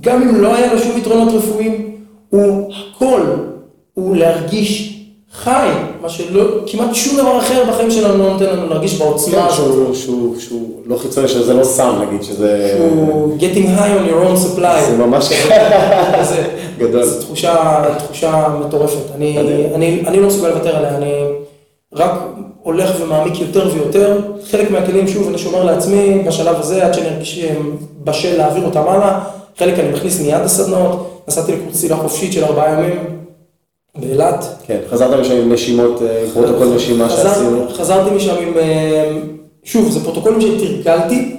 גם 0.00 0.22
אם 0.22 0.40
לא 0.40 0.54
היה 0.54 0.74
לו 0.74 0.78
שום 0.78 0.98
יתרונות 0.98 1.34
רפואיים, 1.34 1.96
הוא 2.30 2.72
הכל, 2.74 3.22
הוא 3.94 4.16
להרגיש 4.16 5.00
חי, 5.32 5.68
מה 6.04 6.10
שלא, 6.10 6.42
כמעט 6.66 6.94
שום 6.94 7.16
דבר 7.16 7.38
אחר 7.38 7.64
בחיים 7.68 7.90
שלנו 7.90 8.18
לא 8.18 8.32
נותן 8.32 8.44
לנו 8.44 8.68
להרגיש 8.68 8.94
בעוצמה 8.98 9.34
כן, 9.34 9.46
הזאת. 9.46 9.56
שהוא, 9.56 9.94
שהוא, 9.94 10.40
שהוא 10.40 10.80
לא 10.86 10.96
חיצוני, 10.98 11.28
שזה 11.28 11.54
לא 11.54 11.64
סם 11.64 12.02
נגיד, 12.06 12.22
שזה... 12.22 12.74
שהוא 12.76 13.36
getting 13.38 13.78
high 13.78 14.00
on 14.00 14.10
your 14.10 14.26
own 14.26 14.36
supply. 14.36 14.90
זה 14.90 14.96
ממש 14.96 15.32
גדול. 16.78 17.04
זו 17.04 17.20
תחושה, 17.20 17.84
תחושה 17.98 18.48
מטורפת. 18.66 19.14
אני. 19.14 19.38
אני, 19.74 20.02
אני 20.06 20.20
לא 20.20 20.26
מסוגל 20.26 20.48
לוותר 20.48 20.76
עליה, 20.76 20.96
אני 20.96 21.12
רק 21.92 22.10
הולך 22.62 22.90
ומעמיק 23.00 23.40
יותר 23.40 23.68
ויותר. 23.74 24.18
חלק 24.50 24.70
מהכלים, 24.70 25.08
שוב, 25.08 25.28
אני 25.28 25.38
שומר 25.38 25.64
לעצמי 25.64 26.22
בשלב 26.26 26.56
הזה, 26.58 26.86
עד 26.86 26.94
שאני 26.94 27.08
ארגיש 27.08 27.44
בשל 28.04 28.36
להעביר 28.36 28.64
אותם 28.64 28.82
הלאה. 28.88 29.20
חלק 29.58 29.78
אני 29.78 29.88
מכניס 29.88 30.20
מיד 30.20 30.44
לסדנות. 30.44 31.22
נסעתי 31.28 31.52
לקורס 31.52 31.80
צלילה 31.80 31.96
חופשית 31.96 32.32
של 32.32 32.44
ארבעה 32.44 32.72
ימים 32.72 33.23
באילת. 33.98 34.44
כן, 34.66 34.78
חזרת 34.90 35.20
משם 35.20 35.36
עם 35.36 35.52
נשימות, 35.52 36.02
אה, 36.02 36.24
פרוטוקול 36.32 36.74
נשימה 36.74 37.10
שעשינו. 37.10 37.68
חזרתי 37.72 38.14
משם 38.14 38.34
עם, 38.42 38.58
אה, 38.58 39.12
שוב, 39.64 39.90
זה 39.90 40.00
פרוטוקולים 40.00 40.40
שתרגלתי, 40.40 41.36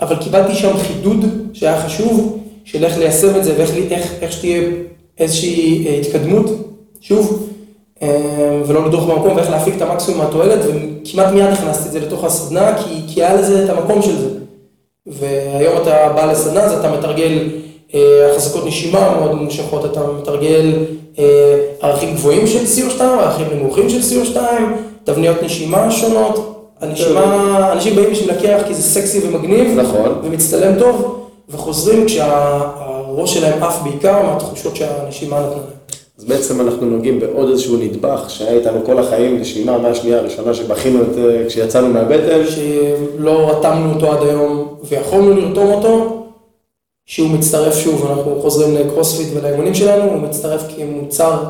אבל 0.00 0.16
קיבלתי 0.16 0.54
שם 0.54 0.76
חידוד 0.76 1.24
שהיה 1.52 1.80
חשוב, 1.80 2.38
של 2.64 2.84
איך 2.84 2.98
ליישם 2.98 3.36
את 3.36 3.44
זה 3.44 3.54
ואיך 3.58 4.32
שתהיה 4.32 4.62
איזושהי 5.18 5.86
אה, 5.88 5.94
התקדמות, 5.94 6.46
שוב, 7.00 7.48
ולא 8.66 8.86
לדרוך 8.86 9.04
במקום 9.04 9.36
ואיך 9.36 9.50
להפיק 9.50 9.76
את 9.76 9.82
המקסימום 9.82 10.20
מהתועלת, 10.20 10.58
וכמעט 10.66 11.32
מיד 11.32 11.46
הכנסתי 11.52 11.86
את 11.86 11.92
זה 11.92 12.00
לתוך 12.00 12.24
הסדנה, 12.24 12.76
כי, 12.78 13.00
כי 13.08 13.24
היה 13.24 13.34
לזה 13.34 13.64
את 13.64 13.70
המקום 13.70 14.02
של 14.02 14.18
זה. 14.18 14.28
והיום 15.06 15.76
אתה 15.82 16.12
בא 16.16 16.32
לסדנה, 16.32 16.60
אז 16.60 16.72
אתה 16.72 16.92
מתרגל 16.98 17.48
החזקות 18.30 18.66
נשימה 18.66 19.16
מאוד 19.16 19.34
ממושכות, 19.34 19.84
אתה 19.84 20.00
מתרגל 20.20 20.72
ערכים 21.82 22.14
גבוהים 22.14 22.46
של 22.46 22.64
CO2, 22.64 23.02
ערכים 23.02 23.46
נמוכים 23.56 23.90
של 23.90 24.00
CO2, 24.00 24.38
תבניות 25.04 25.42
נשימה 25.42 25.90
שונות. 25.90 26.48
הנשימה, 26.80 27.72
אנשים 27.72 27.96
באים 27.96 28.10
בשביל 28.10 28.30
לקח 28.30 28.62
כי 28.66 28.74
זה 28.74 28.82
סקסי 28.82 29.20
ומגניב, 29.26 29.80
נכון. 29.80 30.20
ומצטלם 30.22 30.78
טוב, 30.78 31.26
וחוזרים 31.48 32.06
כשהראש 32.06 33.34
שלהם 33.34 33.62
עף 33.62 33.82
בעיקר 33.82 34.22
מהתחושות 34.22 34.76
שהנשימה 34.76 35.40
נתנה 35.40 35.50
להם. 35.50 35.62
אז 36.18 36.24
בעצם 36.24 36.60
אנחנו 36.60 36.86
נוגעים 36.86 37.20
בעוד 37.20 37.50
איזשהו 37.50 37.76
נדבך 37.76 38.24
שהיה 38.28 38.52
איתנו 38.52 38.84
כל 38.86 38.98
החיים, 38.98 39.38
נשימה 39.40 39.78
מהשנייה 39.78 40.18
הראשונה 40.18 40.54
שבכינו 40.54 41.02
את, 41.02 41.18
אה, 41.18 41.44
כשיצאנו 41.48 41.88
מהבטן. 41.88 42.42
שלא 42.46 43.50
רתמנו 43.50 43.94
אותו 43.94 44.12
עד 44.12 44.22
היום 44.28 44.74
ויכולנו 44.88 45.34
לרתום 45.34 45.72
אותו, 45.72 46.22
שהוא 47.06 47.30
מצטרף 47.30 47.76
שוב, 47.76 48.06
אנחנו 48.10 48.38
חוזרים 48.42 48.74
לקרוספיט 48.74 49.28
ולאימונים 49.34 49.74
שלנו, 49.74 50.04
הוא 50.04 50.20
מצטרף 50.20 50.62
כמוצר, 50.76 51.42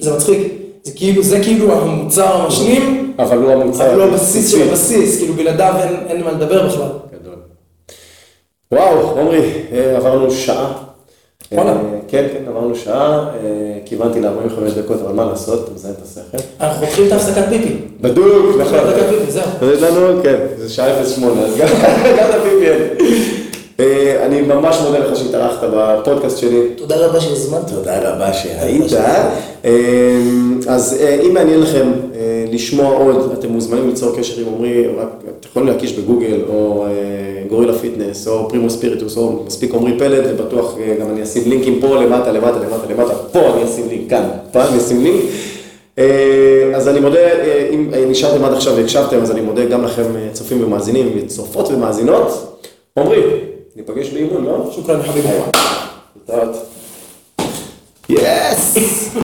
זה 0.00 0.14
מצחיק, 0.14 0.38
זה 0.82 0.92
כאילו, 0.92 1.22
זה 1.22 1.40
כאילו 1.40 1.72
המוצר 1.72 2.26
המשלים, 2.26 3.14
אבל 3.18 3.38
הוא 3.38 3.52
המוצר. 3.52 3.88
אבל 3.88 3.98
לא 3.98 4.04
הבסיס 4.04 4.50
של 4.50 4.68
הבסיס, 4.68 5.18
כאילו 5.18 5.34
בלעדיו 5.34 5.74
אין, 5.82 5.96
אין 6.08 6.24
מה 6.24 6.32
לדבר 6.32 6.66
בכלל. 6.68 6.88
גדול. 7.20 7.34
וואו, 8.72 9.20
עמרי, 9.20 9.50
אה, 9.72 9.96
עברנו 9.96 10.30
שעה. 10.30 10.72
וואלה. 11.52 11.70
אה, 11.70 11.76
כן, 12.08 12.26
כן, 12.32 12.48
עברנו 12.48 12.74
שעה, 12.74 13.28
אה, 13.28 13.78
כיוונתי 13.84 14.20
ל-45 14.20 14.78
דקות, 14.82 15.00
אבל 15.00 15.12
מה 15.12 15.24
לעשות, 15.24 15.64
אתה 15.64 15.74
מזיין 15.74 15.94
את 15.94 16.02
השכל. 16.02 16.44
אנחנו 16.60 16.86
חותכים 16.86 17.06
את 17.06 17.12
ההפסקת 17.12 17.44
פיפי. 17.48 17.74
בדוק, 18.00 18.56
נכון. 18.60 18.78
הפסקת 18.78 19.08
פיפי, 19.08 19.30
זהו. 19.30 19.70
יש 19.74 19.82
לנו, 19.82 20.22
כן, 20.22 20.36
זה 20.56 20.68
שעה 20.68 21.04
08, 21.04 21.42
אז 21.42 21.56
גם 21.56 21.66
את. 21.66 21.84
אה, 22.62 22.88
אני 24.26 24.40
ממש 24.40 24.76
מודה 24.86 24.98
לך 24.98 25.16
שהתארחת 25.16 25.68
בפודקאסט 25.74 26.38
שלי. 26.38 26.60
תודה 26.76 27.06
רבה 27.06 27.20
שהזמנת. 27.20 27.70
תודה 27.70 28.10
רבה 28.10 28.32
שהיית. 28.32 28.92
אה, 29.64 30.20
אז 30.68 30.96
אה, 31.00 31.20
אם 31.22 31.34
מעניין 31.34 31.60
לכם 31.60 31.92
אה, 32.14 32.44
לשמוע 32.52 32.96
עוד, 32.96 33.32
אתם 33.38 33.48
מוזמנים 33.48 33.88
ליצור 33.88 34.16
קשר 34.16 34.40
עם 34.40 34.54
עמרי, 34.54 34.84
אתם 35.40 35.48
יכולים 35.48 35.68
להקיש 35.68 35.92
בגוגל, 35.92 36.40
או 36.48 36.86
אה, 36.86 36.90
Gorilla 37.48 37.72
Fitness, 37.72 38.28
או 38.28 38.48
Primo 38.48 38.70
Spiritus, 38.70 39.16
או 39.16 39.42
מספיק 39.46 39.74
עמרי 39.74 39.98
פלד, 39.98 40.24
ובטוח 40.28 40.74
אה, 40.80 40.94
גם 41.00 41.10
אני 41.10 41.22
אשים 41.22 41.42
לינקים 41.46 41.80
פה, 41.80 41.96
למטה, 42.02 42.32
למטה, 42.32 42.58
למטה, 42.58 42.92
למטה, 42.94 43.14
פה 43.32 43.40
אני 43.54 43.64
אשים 43.64 43.88
לינק, 43.88 44.10
כאן, 44.10 44.28
פה 44.52 44.64
אני 44.64 44.78
אשים 44.78 45.02
לינק. 45.02 45.22
אה, 45.98 46.72
אז 46.74 46.88
אני 46.88 47.00
מודה, 47.00 47.18
אה, 47.18 47.68
אם 47.70 47.90
אה, 47.94 48.04
נשארתם 48.08 48.44
עד 48.44 48.52
עכשיו 48.52 48.76
והקשבתם, 48.76 49.22
אז 49.22 49.30
אני 49.30 49.40
מודה 49.40 49.64
גם 49.64 49.84
לכם, 49.84 50.16
אה, 50.16 50.28
צופים 50.32 50.64
ומאזינים, 50.64 51.26
צופות 51.26 51.68
ומאזינות. 51.68 52.52
עמרי, 52.98 53.22
ניפגש 53.76 54.08
באימון, 54.10 54.44
לא? 54.44 54.70
שוכרן 54.74 55.02
חביבי. 55.02 55.28
יס! 58.08 59.25